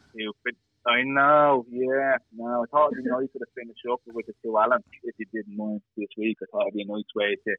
I 0.84 1.02
know, 1.04 1.64
yeah. 1.70 2.16
No, 2.36 2.62
I 2.62 2.66
thought 2.70 2.92
it'd 2.92 3.04
be 3.04 3.10
nice 3.10 3.28
to 3.32 3.46
finish 3.54 3.78
up 3.90 4.00
with 4.06 4.26
the 4.26 4.32
two 4.42 4.58
Alan 4.58 4.82
if 5.04 5.14
you 5.18 5.26
didn't 5.32 5.56
mind 5.56 5.80
this 5.96 6.08
week. 6.18 6.38
I 6.42 6.46
thought 6.50 6.62
it'd 6.62 6.74
be 6.74 6.82
a 6.82 6.86
nice 6.86 7.04
way 7.14 7.36
to 7.46 7.56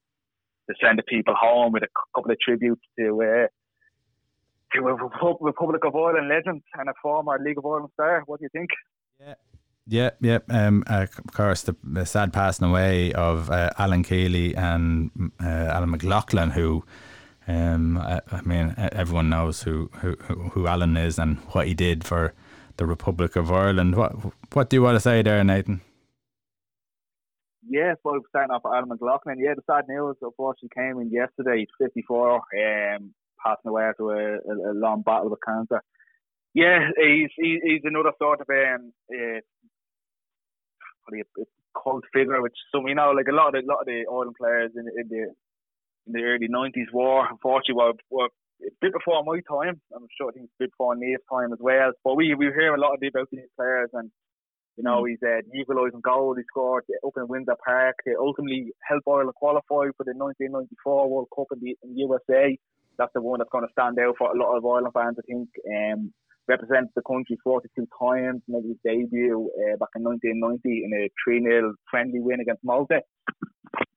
to 0.70 0.76
send 0.82 0.98
the 0.98 1.04
people 1.04 1.34
home 1.38 1.74
with 1.74 1.84
a 1.84 1.88
couple 2.16 2.32
of 2.32 2.40
tributes 2.40 2.82
to 3.00 3.22
uh, 3.22 3.48
to 4.74 4.88
a 4.88 5.36
Republic 5.40 5.86
of 5.86 5.96
Ireland 5.96 6.28
legend 6.30 6.62
and 6.78 6.90
a 6.90 6.94
former 7.02 7.38
League 7.40 7.58
of 7.58 7.66
Ireland 7.66 7.90
star. 7.94 8.24
What 8.26 8.40
do 8.40 8.46
you 8.46 8.50
think? 8.50 8.70
Yeah, 9.20 9.36
yeah. 9.88 10.40
Um, 10.50 10.84
uh, 10.88 11.08
of 11.18 11.34
course, 11.34 11.64
the, 11.64 11.76
the 11.84 12.06
sad 12.06 12.32
passing 12.34 12.68
away 12.68 13.14
of 13.14 13.50
uh, 13.50 13.72
Alan 13.78 14.04
Keely 14.04 14.56
and 14.56 15.12
uh, 15.42 15.46
Alan 15.46 15.92
McLoughlin, 15.92 16.52
who, 16.52 16.84
um, 17.48 17.98
I, 17.98 18.22
I 18.32 18.42
mean, 18.42 18.74
everyone 18.78 19.30
knows 19.30 19.64
who, 19.64 19.90
who 19.96 20.16
who 20.16 20.68
Alan 20.68 20.96
is 20.96 21.20
and 21.20 21.38
what 21.52 21.68
he 21.68 21.74
did 21.74 22.04
for 22.04 22.34
the 22.78 22.86
Republic 22.86 23.36
of 23.36 23.52
Ireland. 23.52 23.96
What 23.96 24.14
what 24.54 24.70
do 24.70 24.78
you 24.78 24.82
want 24.84 24.96
to 24.96 25.02
say 25.02 25.22
there, 25.22 25.44
Nathan? 25.44 25.82
Yes, 27.68 27.98
well, 28.04 28.20
starting 28.30 28.54
off 28.54 28.66
Alan 28.66 28.90
McLoughlin. 28.90 29.40
Yeah, 29.40 29.54
the 29.56 29.62
sad 29.66 29.86
news, 29.88 30.18
unfortunately, 30.22 30.70
came 30.76 31.00
in 31.00 31.10
yesterday. 31.10 31.60
He's 31.60 31.88
54, 31.88 32.36
um, 32.36 33.14
passing 33.44 33.70
away 33.70 33.84
after 33.84 34.12
a, 34.12 34.40
a, 34.40 34.72
a 34.72 34.74
long 34.74 35.02
battle 35.02 35.30
with 35.30 35.40
cancer. 35.46 35.82
Yeah, 36.54 36.90
he's 36.98 37.32
he's 37.36 37.82
another 37.84 38.12
sort 38.20 38.42
of 38.42 38.48
um, 38.50 38.94
uh, 39.12 39.40
probably 41.04 41.22
a, 41.22 41.42
a 41.42 41.46
cult 41.78 42.04
figure, 42.14 42.42
which 42.42 42.56
some 42.72 42.88
you 42.88 42.96
know, 42.96 43.12
like 43.12 43.28
a 43.28 43.36
lot 43.36 43.54
of 43.54 43.54
the, 43.54 43.68
lot 43.68 43.82
of 43.82 43.88
the 43.88 44.06
Ireland 44.10 44.36
players 44.40 44.72
in, 44.76 44.88
in 44.88 45.08
the 45.10 45.24
in 46.08 46.12
the 46.14 46.24
early 46.24 46.50
90s 46.52 46.92
were 46.92 47.24
unfortunately 47.30 47.76
were, 47.76 47.94
were 48.10 48.30
a 48.62 48.72
bit 48.82 48.92
before 48.94 49.24
my 49.24 49.40
time. 49.48 49.80
And 49.92 50.04
I'm 50.04 50.14
sure 50.18 50.30
I 50.30 50.34
think 50.34 50.46
it's 50.46 50.58
a 50.60 50.64
bit 50.64 50.72
before 50.72 50.96
Niamh's 50.96 51.24
time 51.32 51.54
as 51.54 51.60
well. 51.62 51.92
But 52.04 52.16
we 52.16 52.36
we 52.36 52.46
hear 52.52 52.76
a 52.76 52.80
lot 52.80 52.94
of 52.96 53.00
about 53.04 53.28
these 53.32 53.48
players 53.56 53.90
and 53.94 54.12
you 54.78 54.84
know, 54.84 55.06
he's 55.06 55.22
uh, 55.22 55.42
equalising 55.54 56.02
goal 56.02 56.36
he 56.36 56.44
scored 56.50 56.84
up 57.06 57.14
in 57.16 57.28
Windsor 57.28 57.56
Park. 57.64 57.96
They 58.06 58.14
ultimately 58.20 58.72
helped 58.82 59.08
Ireland 59.08 59.36
qualify 59.36 59.94
for 59.94 60.04
the 60.04 60.18
1994 60.18 61.10
World 61.10 61.28
Cup 61.36 61.48
in 61.54 61.60
the, 61.62 61.78
in 61.84 61.94
the 61.94 62.02
USA. 62.02 62.58
That's 62.98 63.14
the 63.14 63.22
one 63.22 63.40
that's 63.40 63.52
going 63.52 63.66
to 63.66 63.72
stand 63.72 64.00
out 64.00 64.16
for 64.18 64.32
a 64.32 64.38
lot 64.38 64.58
of 64.58 64.66
Ireland 64.66 64.94
fans, 64.94 65.18
I 65.20 65.26
think. 65.30 65.50
Um, 65.70 66.14
represents 66.48 66.92
the 66.96 67.02
country 67.08 67.38
42 67.44 67.88
times, 68.00 68.42
made 68.48 68.66
his 68.66 68.78
debut 68.84 69.50
uh, 69.58 69.78
back 69.78 69.90
in 69.96 70.04
1990 70.04 70.84
in 70.84 70.92
a 70.94 71.10
3 71.24 71.44
0 71.44 71.74
friendly 71.90 72.20
win 72.20 72.40
against 72.40 72.64
Malta. 72.64 73.02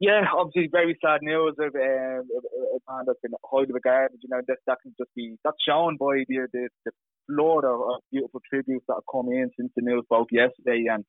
Yeah, 0.01 0.22
obviously 0.34 0.68
very 0.70 0.97
sad 1.05 1.20
news 1.22 1.55
of 1.59 1.74
um, 1.74 2.24
a, 2.24 2.80
man 2.88 3.05
that's 3.07 3.20
been 3.22 3.32
highly 3.44 3.72
regarded. 3.72 4.18
You 4.22 4.28
know, 4.30 4.40
that 4.47 4.59
that 4.66 4.78
can 4.82 4.94
just 4.99 5.11
be 5.14 5.36
that's 5.44 5.57
shown 5.66 5.97
by 5.97 6.24
the 6.28 6.49
the, 6.53 6.68
the 6.84 6.92
flood 7.26 7.64
of, 7.64 7.80
of 7.80 8.01
beautiful 8.12 8.40
tributes 8.49 8.84
that 8.88 8.94
have 8.94 9.11
come 9.11 9.32
in 9.32 9.51
since 9.59 9.72
the 9.76 9.82
news 9.82 10.05
broke 10.09 10.28
yesterday, 10.30 10.84
and 10.90 11.05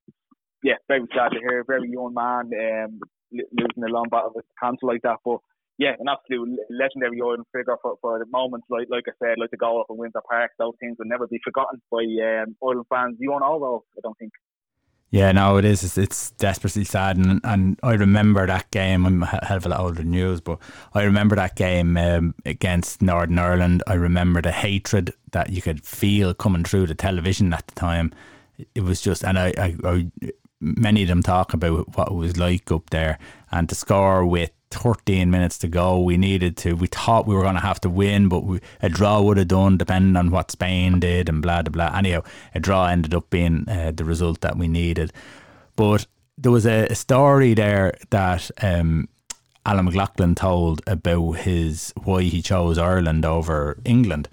yeah, 0.63 0.79
very 0.87 1.05
sad 1.13 1.31
to 1.31 1.39
hear. 1.39 1.63
Very 1.65 1.89
young 1.91 2.13
man 2.13 2.51
um, 2.55 2.99
losing 3.31 3.83
a 3.83 3.93
long 3.93 4.07
battle 4.09 4.31
with 4.35 4.45
cancer 4.61 4.85
like 4.85 5.01
that, 5.03 5.17
but 5.23 5.39
yeah, 5.77 5.93
an 5.99 6.07
absolute 6.09 6.59
legendary 6.69 7.21
Ireland 7.21 7.45
figure 7.53 7.77
for, 7.81 7.95
for 8.01 8.19
the 8.19 8.25
moments 8.25 8.67
like 8.69 8.87
like 8.89 9.05
I 9.07 9.11
said, 9.23 9.37
like 9.37 9.51
the 9.51 9.57
goal 9.57 9.79
up 9.79 9.87
in 9.89 9.97
Windsor 9.97 10.21
Park. 10.29 10.51
Those 10.57 10.73
things 10.79 10.97
will 10.97 11.05
never 11.05 11.27
be 11.27 11.39
forgotten 11.43 11.81
by 11.91 11.99
um, 11.99 12.55
Ireland 12.63 12.87
fans. 12.89 13.17
You 13.19 13.33
and 13.33 13.43
all 13.43 13.59
though, 13.59 13.83
I 13.97 14.01
don't 14.01 14.17
think. 14.17 14.31
Yeah, 15.09 15.31
no, 15.31 15.55
it 15.55 15.63
is. 15.63 15.83
It's, 15.85 15.97
it's 15.97 16.31
desperately 16.31 16.83
sad, 16.83 17.15
and, 17.15 17.39
and 17.45 17.79
I 17.81 17.93
remember 17.93 18.45
that 18.45 18.69
game. 18.71 19.05
I'm 19.05 19.23
a 19.23 19.25
hell 19.45 19.55
of 19.55 19.65
a 19.65 19.69
lot 19.69 19.79
older 19.79 20.01
than 20.01 20.11
you, 20.11 20.37
but 20.43 20.59
I 20.93 21.03
remember 21.03 21.37
that 21.37 21.55
game 21.55 21.95
um, 21.95 22.35
against 22.45 23.01
Northern 23.01 23.39
Ireland. 23.39 23.83
I 23.87 23.93
remember 23.93 24.41
the 24.41 24.51
hatred 24.51 25.13
that 25.31 25.49
you 25.51 25.61
could 25.61 25.85
feel 25.85 26.33
coming 26.33 26.65
through 26.65 26.87
the 26.87 26.95
television 26.95 27.53
at 27.53 27.67
the 27.67 27.75
time. 27.75 28.13
It 28.75 28.81
was 28.81 28.99
just, 28.99 29.23
and 29.23 29.39
I, 29.39 29.53
I, 29.57 29.75
I 29.85 30.11
many 30.59 31.03
of 31.03 31.07
them 31.07 31.23
talk 31.23 31.53
about 31.53 31.95
what 31.95 32.09
it 32.09 32.13
was 32.13 32.35
like 32.35 32.69
up 32.69 32.89
there, 32.89 33.17
and 33.49 33.69
to 33.69 33.75
score 33.75 34.25
with 34.25 34.51
13 34.71 35.31
minutes 35.31 35.57
to 35.59 35.67
go. 35.67 35.99
We 35.99 36.17
needed 36.17 36.57
to, 36.57 36.73
we 36.73 36.87
thought 36.87 37.27
we 37.27 37.35
were 37.35 37.43
going 37.43 37.55
to 37.55 37.61
have 37.61 37.79
to 37.81 37.89
win, 37.89 38.29
but 38.29 38.43
we, 38.43 38.59
a 38.81 38.89
draw 38.89 39.21
would 39.21 39.37
have 39.37 39.47
done 39.47 39.77
depending 39.77 40.15
on 40.15 40.31
what 40.31 40.51
Spain 40.51 40.99
did 40.99 41.29
and 41.29 41.41
blah, 41.41 41.61
blah, 41.61 41.71
blah. 41.71 41.97
Anyhow, 41.97 42.23
a 42.53 42.59
draw 42.59 42.87
ended 42.87 43.13
up 43.13 43.29
being 43.29 43.67
uh, 43.69 43.91
the 43.95 44.05
result 44.05 44.41
that 44.41 44.57
we 44.57 44.67
needed. 44.67 45.13
But 45.75 46.05
there 46.37 46.51
was 46.51 46.65
a, 46.65 46.87
a 46.87 46.95
story 46.95 47.53
there 47.53 47.95
that 48.09 48.51
um, 48.61 49.09
Alan 49.65 49.85
McLoughlin 49.85 50.35
told 50.35 50.81
about 50.87 51.33
his 51.33 51.93
why 52.03 52.23
he 52.23 52.41
chose 52.41 52.77
Ireland 52.77 53.25
over 53.25 53.77
England. 53.85 54.29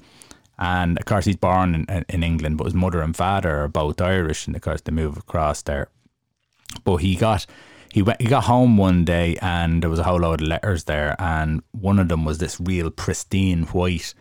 And 0.59 0.99
of 0.99 1.05
course, 1.05 1.25
he's 1.25 1.37
born 1.37 1.75
in, 1.89 2.05
in 2.09 2.23
England, 2.23 2.59
but 2.59 2.65
his 2.65 2.75
mother 2.75 3.01
and 3.01 3.17
father 3.17 3.63
are 3.63 3.69
both 3.69 4.01
Irish, 4.01 4.47
and 4.47 4.55
of 4.55 4.63
course, 4.63 4.81
they 4.81 4.93
move 4.93 5.17
across 5.17 5.63
there. 5.63 5.89
But 6.85 6.97
he 6.97 7.17
got 7.17 7.47
he 7.95 8.03
went, 8.03 8.21
he 8.21 8.27
got 8.27 8.43
home 8.43 8.77
one 8.77 9.05
day 9.05 9.37
and 9.41 9.81
there 9.81 9.89
was 9.89 10.01
a 10.01 10.03
whole 10.03 10.19
load 10.19 10.41
of 10.41 10.49
letters 10.49 10.83
there, 10.83 11.15
and 11.21 11.63
one 11.71 12.01
of 12.01 12.09
them 12.09 12.25
was 12.25 12.39
this 12.39 12.59
real 12.59 12.91
pristine 12.91 13.63
white 13.67 14.15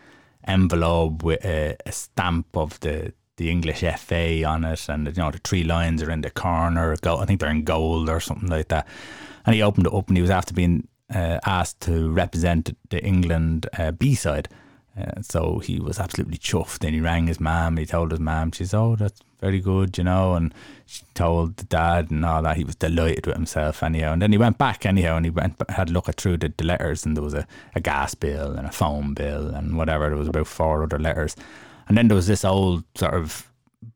envelope 0.46 1.24
with 1.24 1.44
a, 1.44 1.76
a 1.84 1.90
stamp 1.90 2.46
of 2.56 2.78
the 2.80 3.12
the 3.36 3.50
English 3.50 3.80
FA 3.80 4.44
on 4.44 4.62
it, 4.62 4.88
and 4.88 5.08
you 5.08 5.20
know 5.20 5.32
the 5.32 5.38
three 5.38 5.64
lines 5.64 6.04
are 6.04 6.10
in 6.12 6.20
the 6.20 6.30
corner. 6.30 6.94
I 7.04 7.24
think 7.24 7.40
they're 7.40 7.50
in 7.50 7.64
gold 7.64 8.08
or 8.08 8.20
something 8.20 8.48
like 8.48 8.68
that. 8.68 8.86
And 9.44 9.56
he 9.56 9.62
opened 9.62 9.88
it 9.88 9.92
up, 9.92 10.06
and 10.06 10.16
he 10.16 10.22
was 10.22 10.30
after 10.30 10.54
being 10.54 10.86
uh, 11.12 11.40
asked 11.44 11.80
to 11.80 12.12
represent 12.12 12.76
the 12.90 13.04
England 13.04 13.66
uh, 13.76 13.90
B 13.90 14.14
side. 14.14 14.48
Uh, 14.96 15.20
so 15.20 15.58
he 15.58 15.80
was 15.80 15.98
absolutely 15.98 16.38
chuffed. 16.38 16.84
And 16.84 16.94
he 16.94 17.00
rang 17.00 17.26
his 17.26 17.40
mum. 17.40 17.72
And 17.72 17.78
he 17.80 17.86
told 17.86 18.12
his 18.12 18.20
mum, 18.20 18.52
"She's 18.52 18.72
oh, 18.72 18.94
that's 18.94 19.20
very 19.44 19.60
good, 19.60 19.96
you 19.98 20.04
know." 20.04 20.34
And 20.34 20.52
she 20.86 21.04
told 21.14 21.56
the 21.56 21.64
dad 21.64 22.10
and 22.10 22.24
all 22.24 22.42
that. 22.42 22.56
He 22.56 22.64
was 22.64 22.76
delighted 22.76 23.26
with 23.26 23.36
himself 23.36 23.82
anyhow. 23.82 24.12
And 24.12 24.22
then 24.22 24.32
he 24.32 24.38
went 24.38 24.58
back 24.58 24.86
anyhow, 24.86 25.16
and 25.16 25.26
he 25.26 25.30
went 25.30 25.54
had 25.68 25.90
a 25.90 25.92
look 25.92 26.08
at 26.08 26.16
through 26.16 26.38
the, 26.38 26.52
the 26.56 26.64
letters, 26.64 27.04
and 27.04 27.16
there 27.16 27.24
was 27.24 27.34
a, 27.34 27.46
a 27.74 27.80
gas 27.80 28.14
bill 28.14 28.52
and 28.52 28.66
a 28.66 28.72
phone 28.72 29.14
bill 29.14 29.48
and 29.48 29.76
whatever. 29.76 30.08
There 30.08 30.18
was 30.18 30.28
about 30.28 30.46
four 30.46 30.82
other 30.82 30.98
letters, 30.98 31.36
and 31.88 31.96
then 31.96 32.08
there 32.08 32.16
was 32.16 32.26
this 32.26 32.44
old 32.44 32.84
sort 32.94 33.14
of 33.14 33.50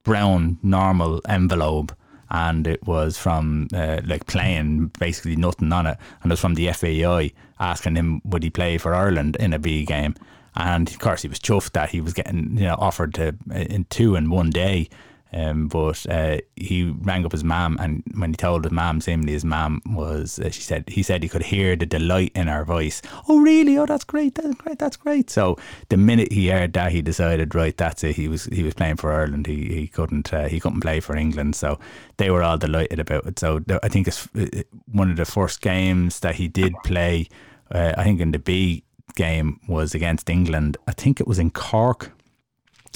brown 0.05 0.59
normal 0.63 1.21
envelope 1.29 1.93
and 2.31 2.67
it 2.67 2.87
was 2.87 3.17
from 3.17 3.69
uh, 3.73 4.01
like 4.05 4.27
playing 4.27 4.89
basically 4.99 5.37
nothing 5.37 5.73
on 5.73 5.87
it, 5.87 5.97
and 6.23 6.31
it 6.31 6.35
was 6.35 6.41
from 6.41 6.55
the 6.55 6.71
FAI 6.73 7.33
asking 7.59 7.97
him 7.97 8.21
would 8.25 8.43
he 8.43 8.51
play 8.51 8.79
for 8.79 8.95
Ireland 8.95 9.37
in 9.37 9.53
a 9.53 9.59
B 9.59 9.85
game, 9.85 10.15
and 10.55 10.89
of 10.89 10.99
course, 10.99 11.23
he 11.23 11.29
was 11.29 11.39
chuffed 11.39 11.73
that 11.73 11.91
he 11.91 12.01
was 12.01 12.13
getting 12.13 12.57
you 12.57 12.65
know 12.65 12.77
offered 12.79 13.15
to 13.15 13.35
in 13.55 13.87
two 13.89 14.15
in 14.15 14.31
one 14.31 14.51
day. 14.51 14.89
Um, 15.33 15.69
but 15.69 16.07
uh, 16.09 16.39
he 16.57 16.85
rang 16.85 17.27
up 17.27 17.33
his 17.33 17.45
mum, 17.45 17.77
and 17.81 18.03
when 18.17 18.31
he 18.31 18.37
told 18.37 18.65
his 18.65 18.73
mum, 18.73 19.01
seemingly 19.01 19.35
his 19.35 19.45
mum 19.45 19.83
was, 19.85 20.39
uh, 20.39 20.51
she 20.51 20.63
said, 20.63 20.89
he 20.89 21.03
said 21.03 21.23
he 21.23 21.29
could 21.29 21.43
hear 21.43 21.77
the 21.77 21.85
delight 21.85 22.33
in 22.35 22.47
her 22.47 22.65
voice. 22.65 23.03
Oh, 23.29 23.39
really? 23.39 23.77
Oh, 23.77 23.85
that's 23.85 24.05
great. 24.05 24.37
That's 24.37 24.55
great. 24.55 24.79
That's 24.79 24.97
great. 24.97 25.29
So 25.29 25.59
the 25.91 25.99
minute 25.99 26.33
he 26.33 26.49
heard 26.49 26.73
that, 26.73 26.93
he 26.93 27.03
decided, 27.03 27.55
right, 27.55 27.77
that's 27.77 28.03
it. 28.05 28.17
He 28.17 28.27
was 28.27 28.47
he 28.47 28.63
was 28.63 28.75
playing 28.75 28.97
for 28.97 29.13
Ireland. 29.13 29.47
He 29.47 29.69
he 29.69 29.87
couldn't 29.87 30.33
uh, 30.33 30.49
he 30.49 30.61
couldn't 30.61 30.81
play 30.81 31.01
for 31.01 31.15
England. 31.15 31.57
So 31.57 31.79
they 32.17 32.31
were 32.31 32.43
all 32.43 32.57
delighted 32.57 32.99
about 32.99 33.27
it. 33.27 33.39
So 33.39 33.61
I 33.83 33.89
think 33.89 34.09
it's 34.09 34.29
uh, 34.35 34.63
one 34.91 35.11
of 35.11 35.17
the 35.17 35.27
first 35.27 35.61
games 35.61 36.21
that 36.21 36.37
he 36.37 36.49
did 36.49 36.75
play. 36.85 37.29
Uh, 37.71 37.93
I 37.99 38.05
think 38.05 38.21
in 38.21 38.33
the 38.33 38.39
B 38.39 38.85
game 39.15 39.61
was 39.69 39.95
against 39.95 40.31
England. 40.31 40.79
I 40.87 40.93
think 40.93 41.21
it 41.21 41.27
was 41.27 41.39
in 41.39 41.51
Cork. 41.51 42.13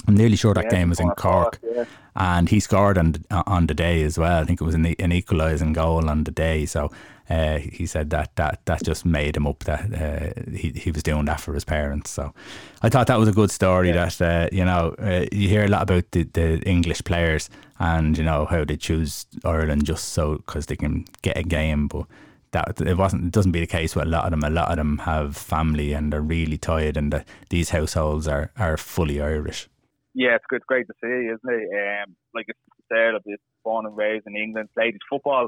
I'm 0.07 0.15
nearly 0.15 0.35
sure 0.35 0.53
that 0.53 0.65
yeah, 0.65 0.71
game 0.71 0.89
was 0.89 0.99
in 0.99 1.09
Cork, 1.11 1.59
yeah. 1.63 1.85
and 2.15 2.49
he 2.49 2.59
scored 2.59 2.97
on 2.97 3.15
on 3.31 3.67
the 3.67 3.73
day 3.73 4.03
as 4.03 4.17
well. 4.17 4.41
I 4.41 4.45
think 4.45 4.61
it 4.61 4.65
was 4.65 4.75
an, 4.75 4.85
an 4.85 5.11
equalising 5.11 5.73
goal 5.73 6.09
on 6.09 6.23
the 6.23 6.31
day. 6.31 6.65
So 6.65 6.91
uh, 7.29 7.57
he 7.57 7.85
said 7.85 8.09
that 8.09 8.35
that 8.35 8.59
that 8.65 8.83
just 8.83 9.05
made 9.05 9.37
him 9.37 9.47
up 9.47 9.63
that 9.63 9.93
uh, 9.93 10.41
he 10.51 10.71
he 10.71 10.91
was 10.91 11.03
doing 11.03 11.25
that 11.25 11.39
for 11.39 11.53
his 11.53 11.63
parents. 11.63 12.11
So 12.11 12.33
I 12.81 12.89
thought 12.89 13.07
that 13.07 13.19
was 13.19 13.29
a 13.29 13.33
good 13.33 13.51
story. 13.51 13.89
Yeah. 13.89 14.09
That 14.09 14.21
uh, 14.21 14.49
you 14.51 14.65
know 14.65 14.95
uh, 14.99 15.25
you 15.31 15.47
hear 15.47 15.63
a 15.63 15.69
lot 15.69 15.83
about 15.83 16.11
the, 16.11 16.23
the 16.23 16.59
English 16.63 17.03
players 17.03 17.49
and 17.79 18.17
you 18.17 18.23
know 18.23 18.45
how 18.45 18.65
they 18.65 18.77
choose 18.77 19.25
Ireland 19.45 19.85
just 19.85 20.09
so 20.09 20.37
because 20.37 20.65
they 20.65 20.75
can 20.75 21.05
get 21.21 21.37
a 21.37 21.43
game, 21.43 21.87
but 21.87 22.05
that 22.51 22.79
it 22.81 22.97
wasn't. 22.97 23.25
It 23.25 23.31
doesn't 23.31 23.51
be 23.51 23.59
the 23.59 23.67
case 23.67 23.95
with 23.95 24.05
a 24.05 24.09
lot 24.09 24.25
of 24.25 24.31
them. 24.31 24.43
A 24.43 24.49
lot 24.49 24.69
of 24.71 24.77
them 24.77 24.99
have 24.99 25.35
family 25.35 25.93
and 25.93 26.13
they're 26.13 26.21
really 26.21 26.57
tired, 26.57 26.97
and 26.97 27.11
the, 27.11 27.25
these 27.49 27.71
households 27.71 28.27
are 28.27 28.51
are 28.57 28.77
fully 28.77 29.19
Irish. 29.21 29.67
Yeah, 30.13 30.35
it's 30.35 30.45
good. 30.49 30.61
Great 30.67 30.87
to 30.87 30.93
see, 31.01 31.29
isn't 31.33 31.41
it? 31.41 31.67
Um, 31.73 32.15
like 32.35 32.45
I 32.49 32.53
said, 32.91 33.15
I've 33.15 33.23
been 33.23 33.37
born 33.63 33.85
and 33.85 33.97
raised 33.97 34.27
in 34.27 34.35
England, 34.35 34.69
played 34.75 34.93
his 34.93 35.01
football 35.09 35.47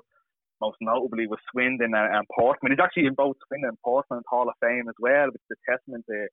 most 0.62 0.78
notably 0.82 1.28
with 1.28 1.40
Swindon 1.52 1.94
and, 1.94 2.16
and 2.16 2.26
Portsmouth. 2.34 2.72
He's 2.72 2.84
actually 2.84 3.08
in 3.08 3.14
both 3.14 3.36
Swindon 3.48 3.70
and 3.70 3.82
Portsmouth 3.84 4.24
Hall 4.28 4.48
of 4.48 4.56
Fame 4.62 4.88
as 4.88 4.96
well, 5.00 5.28
which 5.28 5.42
is 5.50 5.58
a 5.58 5.72
testament 5.72 6.06
to 6.10 6.28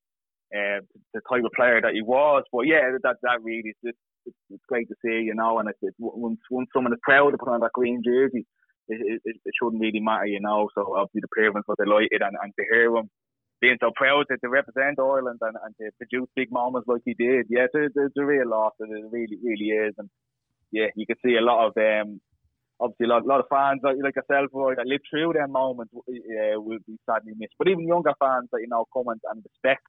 uh, 0.55 0.81
the 1.15 1.21
type 1.29 1.45
of 1.45 1.53
player 1.57 1.81
that 1.81 1.95
he 1.95 2.03
was. 2.03 2.45
But 2.53 2.67
yeah, 2.67 2.97
that 3.03 3.17
that 3.23 3.43
really 3.43 3.71
is 3.71 3.77
it's, 3.83 4.37
it's, 4.51 4.63
great 4.69 4.89
to 4.89 4.95
see, 5.05 5.25
you 5.27 5.35
know. 5.35 5.59
And 5.59 5.69
it's, 5.69 5.79
it's 5.83 5.97
once 5.99 6.39
once 6.51 6.69
someone 6.73 6.93
is 6.93 7.01
proud 7.03 7.31
to 7.31 7.39
put 7.39 7.49
on 7.49 7.61
that 7.61 7.73
green 7.75 8.03
jersey, 8.05 8.47
it, 8.89 9.21
it, 9.25 9.37
it 9.45 9.55
shouldn't 9.59 9.81
really 9.81 10.01
matter, 10.01 10.27
you 10.27 10.41
know. 10.41 10.69
So 10.75 10.95
obviously 10.97 11.23
the 11.23 11.35
parents 11.37 11.67
were 11.67 11.77
delighted, 11.83 12.23
and, 12.23 12.37
and 12.41 12.53
to 12.59 12.65
hear 12.71 12.95
him 12.95 13.11
being 13.63 13.79
so 13.81 13.93
proud 13.95 14.27
to, 14.29 14.37
to 14.37 14.49
represent 14.51 14.99
Ireland 14.99 15.39
and, 15.41 15.57
and 15.65 15.73
to 15.79 15.91
produce 15.97 16.29
big 16.37 16.51
moments 16.51 16.89
like 16.89 17.03
he 17.07 17.15
did, 17.15 17.47
yeah, 17.49 17.67
it's, 17.73 17.95
it's 17.97 18.17
a 18.19 18.25
real 18.25 18.51
loss. 18.51 18.75
And 18.81 18.93
it 18.93 19.05
really, 19.11 19.39
really 19.43 19.71
is, 19.71 19.95
and 19.97 20.11
yeah, 20.73 20.89
you 20.97 21.07
can 21.07 21.17
see 21.25 21.37
a 21.37 21.41
lot 21.41 21.69
of 21.69 21.73
um, 21.77 22.21
obviously 22.81 23.07
a 23.07 23.09
lot, 23.09 23.23
a 23.23 23.27
lot 23.27 23.41
of 23.41 23.47
fans 23.49 23.81
like, 23.83 23.97
like 24.03 24.17
yourself 24.17 24.51
Roy, 24.53 24.75
that 24.75 24.87
lived 24.87 25.05
through 25.09 25.35
them 25.35 25.53
moments 25.53 25.95
uh, 25.97 26.61
will 26.61 26.79
be 26.87 26.99
sadly 27.07 27.33
missed. 27.39 27.55
But 27.59 27.69
even 27.69 27.87
younger 27.87 28.13
fans 28.19 28.49
that 28.53 28.61
you 28.61 28.69
know 28.69 28.85
come 28.93 29.09
and, 29.09 29.21
and 29.31 29.45
respect 29.45 29.87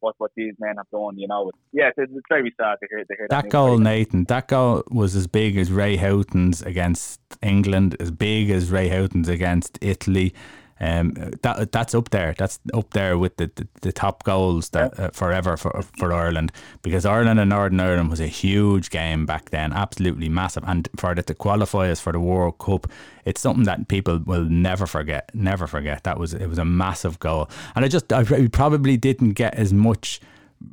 what 0.00 0.14
what 0.18 0.32
these 0.36 0.54
men 0.58 0.74
have 0.76 0.90
done. 0.90 1.16
You 1.16 1.28
know, 1.28 1.52
yeah, 1.72 1.90
it's, 1.96 2.10
it's 2.12 2.26
very 2.28 2.52
sad 2.60 2.76
to 2.82 2.88
hear, 2.90 3.04
to 3.04 3.14
hear 3.16 3.26
that, 3.30 3.44
that 3.44 3.50
goal, 3.50 3.78
Nathan. 3.78 4.24
That 4.24 4.48
goal 4.48 4.82
was 4.90 5.14
as 5.14 5.26
big 5.26 5.56
as 5.56 5.70
Ray 5.70 5.96
Houghton's 5.96 6.62
against 6.62 7.20
England, 7.42 7.96
as 8.00 8.10
big 8.10 8.50
as 8.50 8.70
Ray 8.70 8.88
Houghton's 8.88 9.28
against 9.28 9.78
Italy. 9.80 10.34
Um, 10.80 11.12
that 11.42 11.70
that's 11.70 11.94
up 11.94 12.10
there. 12.10 12.34
That's 12.36 12.58
up 12.72 12.90
there 12.90 13.16
with 13.16 13.36
the, 13.36 13.50
the, 13.54 13.68
the 13.82 13.92
top 13.92 14.24
goals 14.24 14.70
that 14.70 14.98
uh, 14.98 15.10
forever 15.10 15.56
for 15.56 15.82
for 15.96 16.12
Ireland 16.12 16.50
because 16.82 17.06
Ireland 17.06 17.38
and 17.38 17.50
Northern 17.50 17.80
Ireland 17.80 18.10
was 18.10 18.20
a 18.20 18.26
huge 18.26 18.90
game 18.90 19.24
back 19.24 19.50
then, 19.50 19.72
absolutely 19.72 20.28
massive. 20.28 20.64
And 20.66 20.88
for 20.96 21.12
it 21.12 21.26
to 21.26 21.34
qualify 21.34 21.90
us 21.90 22.00
for 22.00 22.12
the 22.12 22.20
World 22.20 22.58
Cup, 22.58 22.88
it's 23.24 23.40
something 23.40 23.64
that 23.64 23.86
people 23.88 24.18
will 24.18 24.44
never 24.44 24.86
forget. 24.86 25.30
Never 25.34 25.66
forget. 25.66 26.02
That 26.04 26.18
was 26.18 26.34
it 26.34 26.46
was 26.46 26.58
a 26.58 26.64
massive 26.64 27.20
goal, 27.20 27.48
and 27.76 27.84
I 27.84 27.88
just 27.88 28.12
I 28.12 28.48
probably 28.48 28.96
didn't 28.96 29.34
get 29.34 29.54
as 29.54 29.72
much 29.72 30.20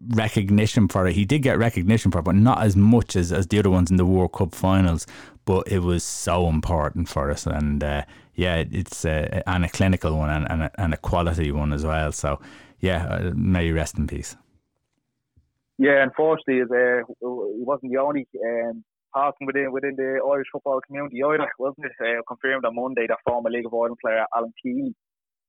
recognition 0.10 0.88
for 0.88 1.08
it. 1.08 1.14
He 1.14 1.26
did 1.26 1.40
get 1.40 1.58
recognition 1.58 2.12
for 2.12 2.20
it, 2.20 2.24
but 2.24 2.36
not 2.36 2.62
as 2.62 2.76
much 2.76 3.16
as, 3.16 3.32
as 3.32 3.48
the 3.48 3.60
other 3.60 3.70
ones 3.70 3.92
in 3.92 3.98
the 3.98 4.06
World 4.06 4.34
Cup 4.34 4.54
finals. 4.56 5.06
But 5.46 5.68
it 5.68 5.80
was 5.80 6.04
so 6.04 6.48
important 6.48 7.10
for 7.10 7.32
us, 7.32 7.48
and 7.48 7.84
uh, 7.84 8.04
yeah, 8.36 8.64
it's 8.72 9.06
uh, 9.06 9.42
and 9.48 9.66
a 9.66 9.70
clinical 9.70 10.18
one 10.18 10.30
and, 10.30 10.50
and, 10.50 10.64
a, 10.64 10.72
and 10.78 10.94
a 10.94 10.98
quality 10.98 11.52
one 11.52 11.74
as 11.74 11.84
well. 11.84 12.12
So 12.12 12.40
yeah, 12.80 13.06
uh, 13.08 13.32
may 13.36 13.68
you 13.68 13.76
rest 13.76 13.98
in 13.98 14.08
peace. 14.08 14.36
Yeah, 15.78 16.04
unfortunately, 16.04 16.62
uh, 16.62 17.04
he 17.20 17.64
wasn't 17.64 17.92
the 17.92 17.98
only 17.98 18.28
um, 18.46 18.84
person 19.14 19.48
within 19.48 19.72
within 19.72 19.96
the 19.96 20.20
Irish 20.32 20.48
football 20.52 20.80
community 20.86 21.22
either, 21.24 21.50
wasn't 21.58 21.88
it? 21.88 21.94
Uh, 22.00 22.22
confirmed 22.28 22.66
on 22.66 22.76
Monday 22.76 23.08
that 23.08 23.18
former 23.28 23.50
League 23.50 23.66
of 23.66 23.74
Ireland 23.74 23.98
player 24.02 24.26
Alan 24.36 24.54
Keely 24.62 24.94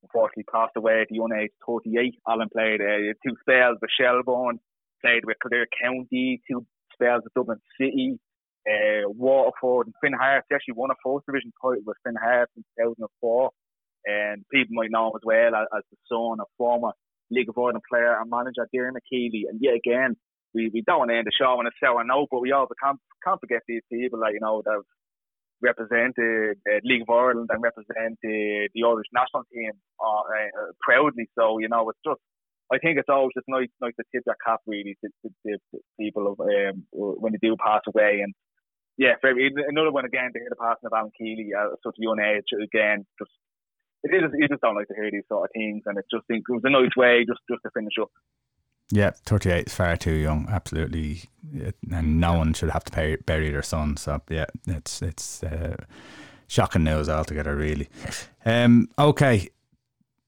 unfortunately 0.03 0.45
passed 0.53 0.77
away 0.77 1.03
at 1.03 1.09
the 1.09 1.17
young 1.17 1.33
age 1.33 1.51
38. 1.67 2.15
Alan 2.29 2.49
played 2.53 2.81
uh, 2.81 3.15
two 3.25 3.37
spells 3.41 3.79
with 3.81 3.91
Shelbourne, 3.99 4.59
played 5.01 5.25
with 5.25 5.37
Clare 5.43 5.67
County, 5.83 6.41
two 6.49 6.67
spells 6.93 7.23
with 7.25 7.35
Dublin 7.35 7.59
City, 7.81 8.19
uh, 8.69 9.09
Waterford 9.09 9.87
and 9.87 9.95
Finn 10.03 10.13
Harps. 10.13 10.47
He 10.49 10.55
actually 10.55 10.75
won 10.75 10.91
a 10.91 10.99
fourth 11.03 11.25
division 11.27 11.53
title 11.61 11.83
with 11.85 11.97
Finn 12.05 12.17
Harps 12.21 12.53
in 12.57 12.65
2004. 12.79 13.51
And 14.05 14.45
people 14.53 14.75
might 14.75 14.91
know 14.91 15.09
him 15.09 15.17
as 15.17 15.25
well 15.25 15.55
as, 15.55 15.67
as 15.77 15.85
the 15.91 15.99
son 16.11 16.41
of 16.41 16.47
former 16.59 16.93
League 17.31 17.49
of 17.49 17.57
Ireland 17.57 17.83
player 17.89 18.19
and 18.19 18.31
manager 18.31 18.69
Dermot 18.73 19.03
Keely. 19.09 19.47
And 19.49 19.59
yet 19.61 19.75
again, 19.75 20.17
we, 20.55 20.71
we 20.73 20.83
don't 20.87 21.01
want 21.01 21.11
to 21.11 21.17
end 21.17 21.27
the 21.27 21.33
show 21.33 21.59
on 21.59 21.67
a 21.67 21.71
sour 21.83 22.05
note, 22.05 22.29
but 22.31 22.41
we 22.41 22.53
also 22.53 22.75
can't 22.83 23.01
can't 23.25 23.41
forget 23.41 23.63
these 23.67 23.83
people 23.91 24.21
like 24.21 24.35
you 24.35 24.41
know 24.41 24.63
that 24.65 24.83
represented 25.63 26.59
uh, 26.69 26.81
League 26.85 27.03
of 27.03 27.11
Ireland 27.11 27.49
and 27.51 27.63
represented 27.63 28.19
the 28.23 28.69
the 28.75 28.85
Irish 28.85 29.09
national 29.15 29.45
team 29.53 29.73
uh, 30.01 30.23
uh, 30.29 30.73
proudly. 30.81 31.29
So 31.39 31.59
you 31.59 31.69
know, 31.69 31.89
it's 31.89 32.05
just 32.05 32.21
I 32.73 32.79
think 32.79 32.99
it's 32.99 33.09
always 33.09 33.33
just 33.35 33.49
nice 33.49 33.73
nice 33.81 33.97
to 33.97 34.05
tip 34.13 34.25
your 34.27 34.37
cap 34.45 34.61
really 34.67 34.97
to, 35.03 35.09
to, 35.25 35.53
to 35.73 35.79
people 35.99 36.33
of, 36.33 36.41
um, 36.41 36.85
when 36.93 37.33
they 37.33 37.39
do 37.41 37.57
pass 37.57 37.83
away 37.89 38.21
and. 38.23 38.35
Yeah, 39.03 39.15
very, 39.21 39.53
another 39.67 39.91
one 39.91 40.05
again 40.05 40.31
to 40.33 40.39
hear 40.39 40.47
the 40.49 40.55
passing 40.55 40.87
of 40.87 40.93
Alan 40.93 41.11
Keely 41.19 41.51
at 41.59 41.77
such 41.83 41.97
a 41.99 42.03
young 42.03 42.21
age 42.21 42.45
again. 42.55 43.05
Just 43.19 43.33
it 44.05 44.15
is 44.15 44.31
you 44.33 44.47
just 44.47 44.61
don't 44.61 44.77
like 44.77 44.87
to 44.89 44.95
hear 44.95 45.11
these 45.11 45.27
sort 45.29 45.51
of 45.51 45.51
things, 45.53 45.83
and 45.87 45.99
it 45.99 46.05
just 46.09 46.25
think 46.29 46.45
it 46.49 46.53
was 46.53 46.63
a 46.63 46.71
nice 46.71 46.95
way 46.97 47.25
just 47.27 47.41
just 47.51 47.63
to 47.65 47.71
finish 47.75 47.95
up. 48.01 48.11
Yeah, 48.93 49.11
38 49.27 49.67
is 49.67 49.75
far 49.75 49.97
too 49.97 50.13
young, 50.13 50.47
absolutely. 50.49 51.23
And 51.91 52.21
no 52.21 52.35
one 52.35 52.53
should 52.53 52.71
have 52.71 52.85
to 52.85 52.93
pay, 52.93 53.17
bury 53.17 53.51
their 53.51 53.63
son. 53.63 53.97
So, 53.97 54.21
yeah, 54.29 54.47
it's 54.69 55.03
it's 55.03 55.43
uh, 55.43 55.77
shocking 56.47 56.85
news 56.85 57.09
altogether, 57.09 57.57
really. 57.57 57.89
Um, 58.45 58.89
okay, 58.99 59.49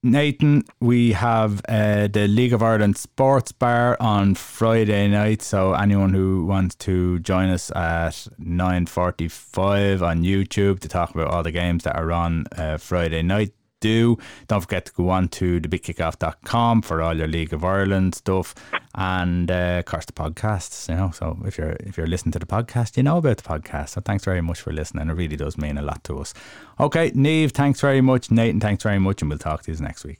Nathan, 0.05 0.63
we 0.79 1.13
have 1.13 1.63
uh, 1.67 2.05
the 2.05 2.27
League 2.27 2.53
of 2.53 2.61
Ireland 2.61 2.95
Sports 2.95 3.51
Bar 3.51 3.97
on 3.99 4.35
Friday 4.35 5.07
night. 5.07 5.41
So 5.41 5.73
anyone 5.73 6.13
who 6.13 6.45
wants 6.45 6.75
to 6.75 7.17
join 7.21 7.49
us 7.49 7.71
at 7.71 8.11
9.45 8.39 10.03
on 10.03 10.21
YouTube 10.21 10.79
to 10.81 10.87
talk 10.87 11.09
about 11.15 11.29
all 11.29 11.41
the 11.41 11.49
games 11.49 11.85
that 11.85 11.95
are 11.95 12.11
on 12.11 12.45
uh, 12.55 12.77
Friday 12.77 13.23
night, 13.23 13.53
do. 13.85 14.17
Don't 14.47 14.61
forget 14.61 14.85
to 14.85 14.93
go 14.93 15.09
on 15.09 15.27
to 15.39 15.59
thebigkickoff.com 15.61 16.81
for 16.81 17.01
all 17.01 17.15
your 17.15 17.27
League 17.27 17.53
of 17.53 17.63
Ireland 17.63 18.15
stuff 18.15 18.55
and 18.95 19.51
uh, 19.51 19.77
of 19.79 19.85
course 19.85 20.05
the 20.05 20.13
podcasts. 20.13 20.89
You 20.89 20.95
know, 20.95 21.11
so 21.11 21.37
if 21.45 21.57
you're 21.57 21.75
if 21.81 21.97
you're 21.97 22.07
listening 22.07 22.31
to 22.33 22.39
the 22.39 22.45
podcast, 22.45 22.97
you 22.97 23.03
know 23.03 23.17
about 23.17 23.37
the 23.37 23.43
podcast. 23.43 23.89
So 23.89 24.01
thanks 24.01 24.23
very 24.23 24.41
much 24.41 24.61
for 24.61 24.71
listening. 24.71 25.09
It 25.09 25.13
really 25.13 25.35
does 25.35 25.57
mean 25.57 25.77
a 25.77 25.81
lot 25.81 26.03
to 26.05 26.19
us. 26.19 26.33
Okay, 26.79 27.11
Niamh, 27.11 27.51
thanks 27.51 27.81
very 27.81 28.01
much. 28.01 28.31
Nathan, 28.31 28.59
thanks 28.59 28.83
very 28.83 28.99
much, 28.99 29.21
and 29.21 29.29
we'll 29.29 29.39
talk 29.39 29.63
to 29.63 29.71
you 29.71 29.77
next 29.79 30.05
week. 30.05 30.19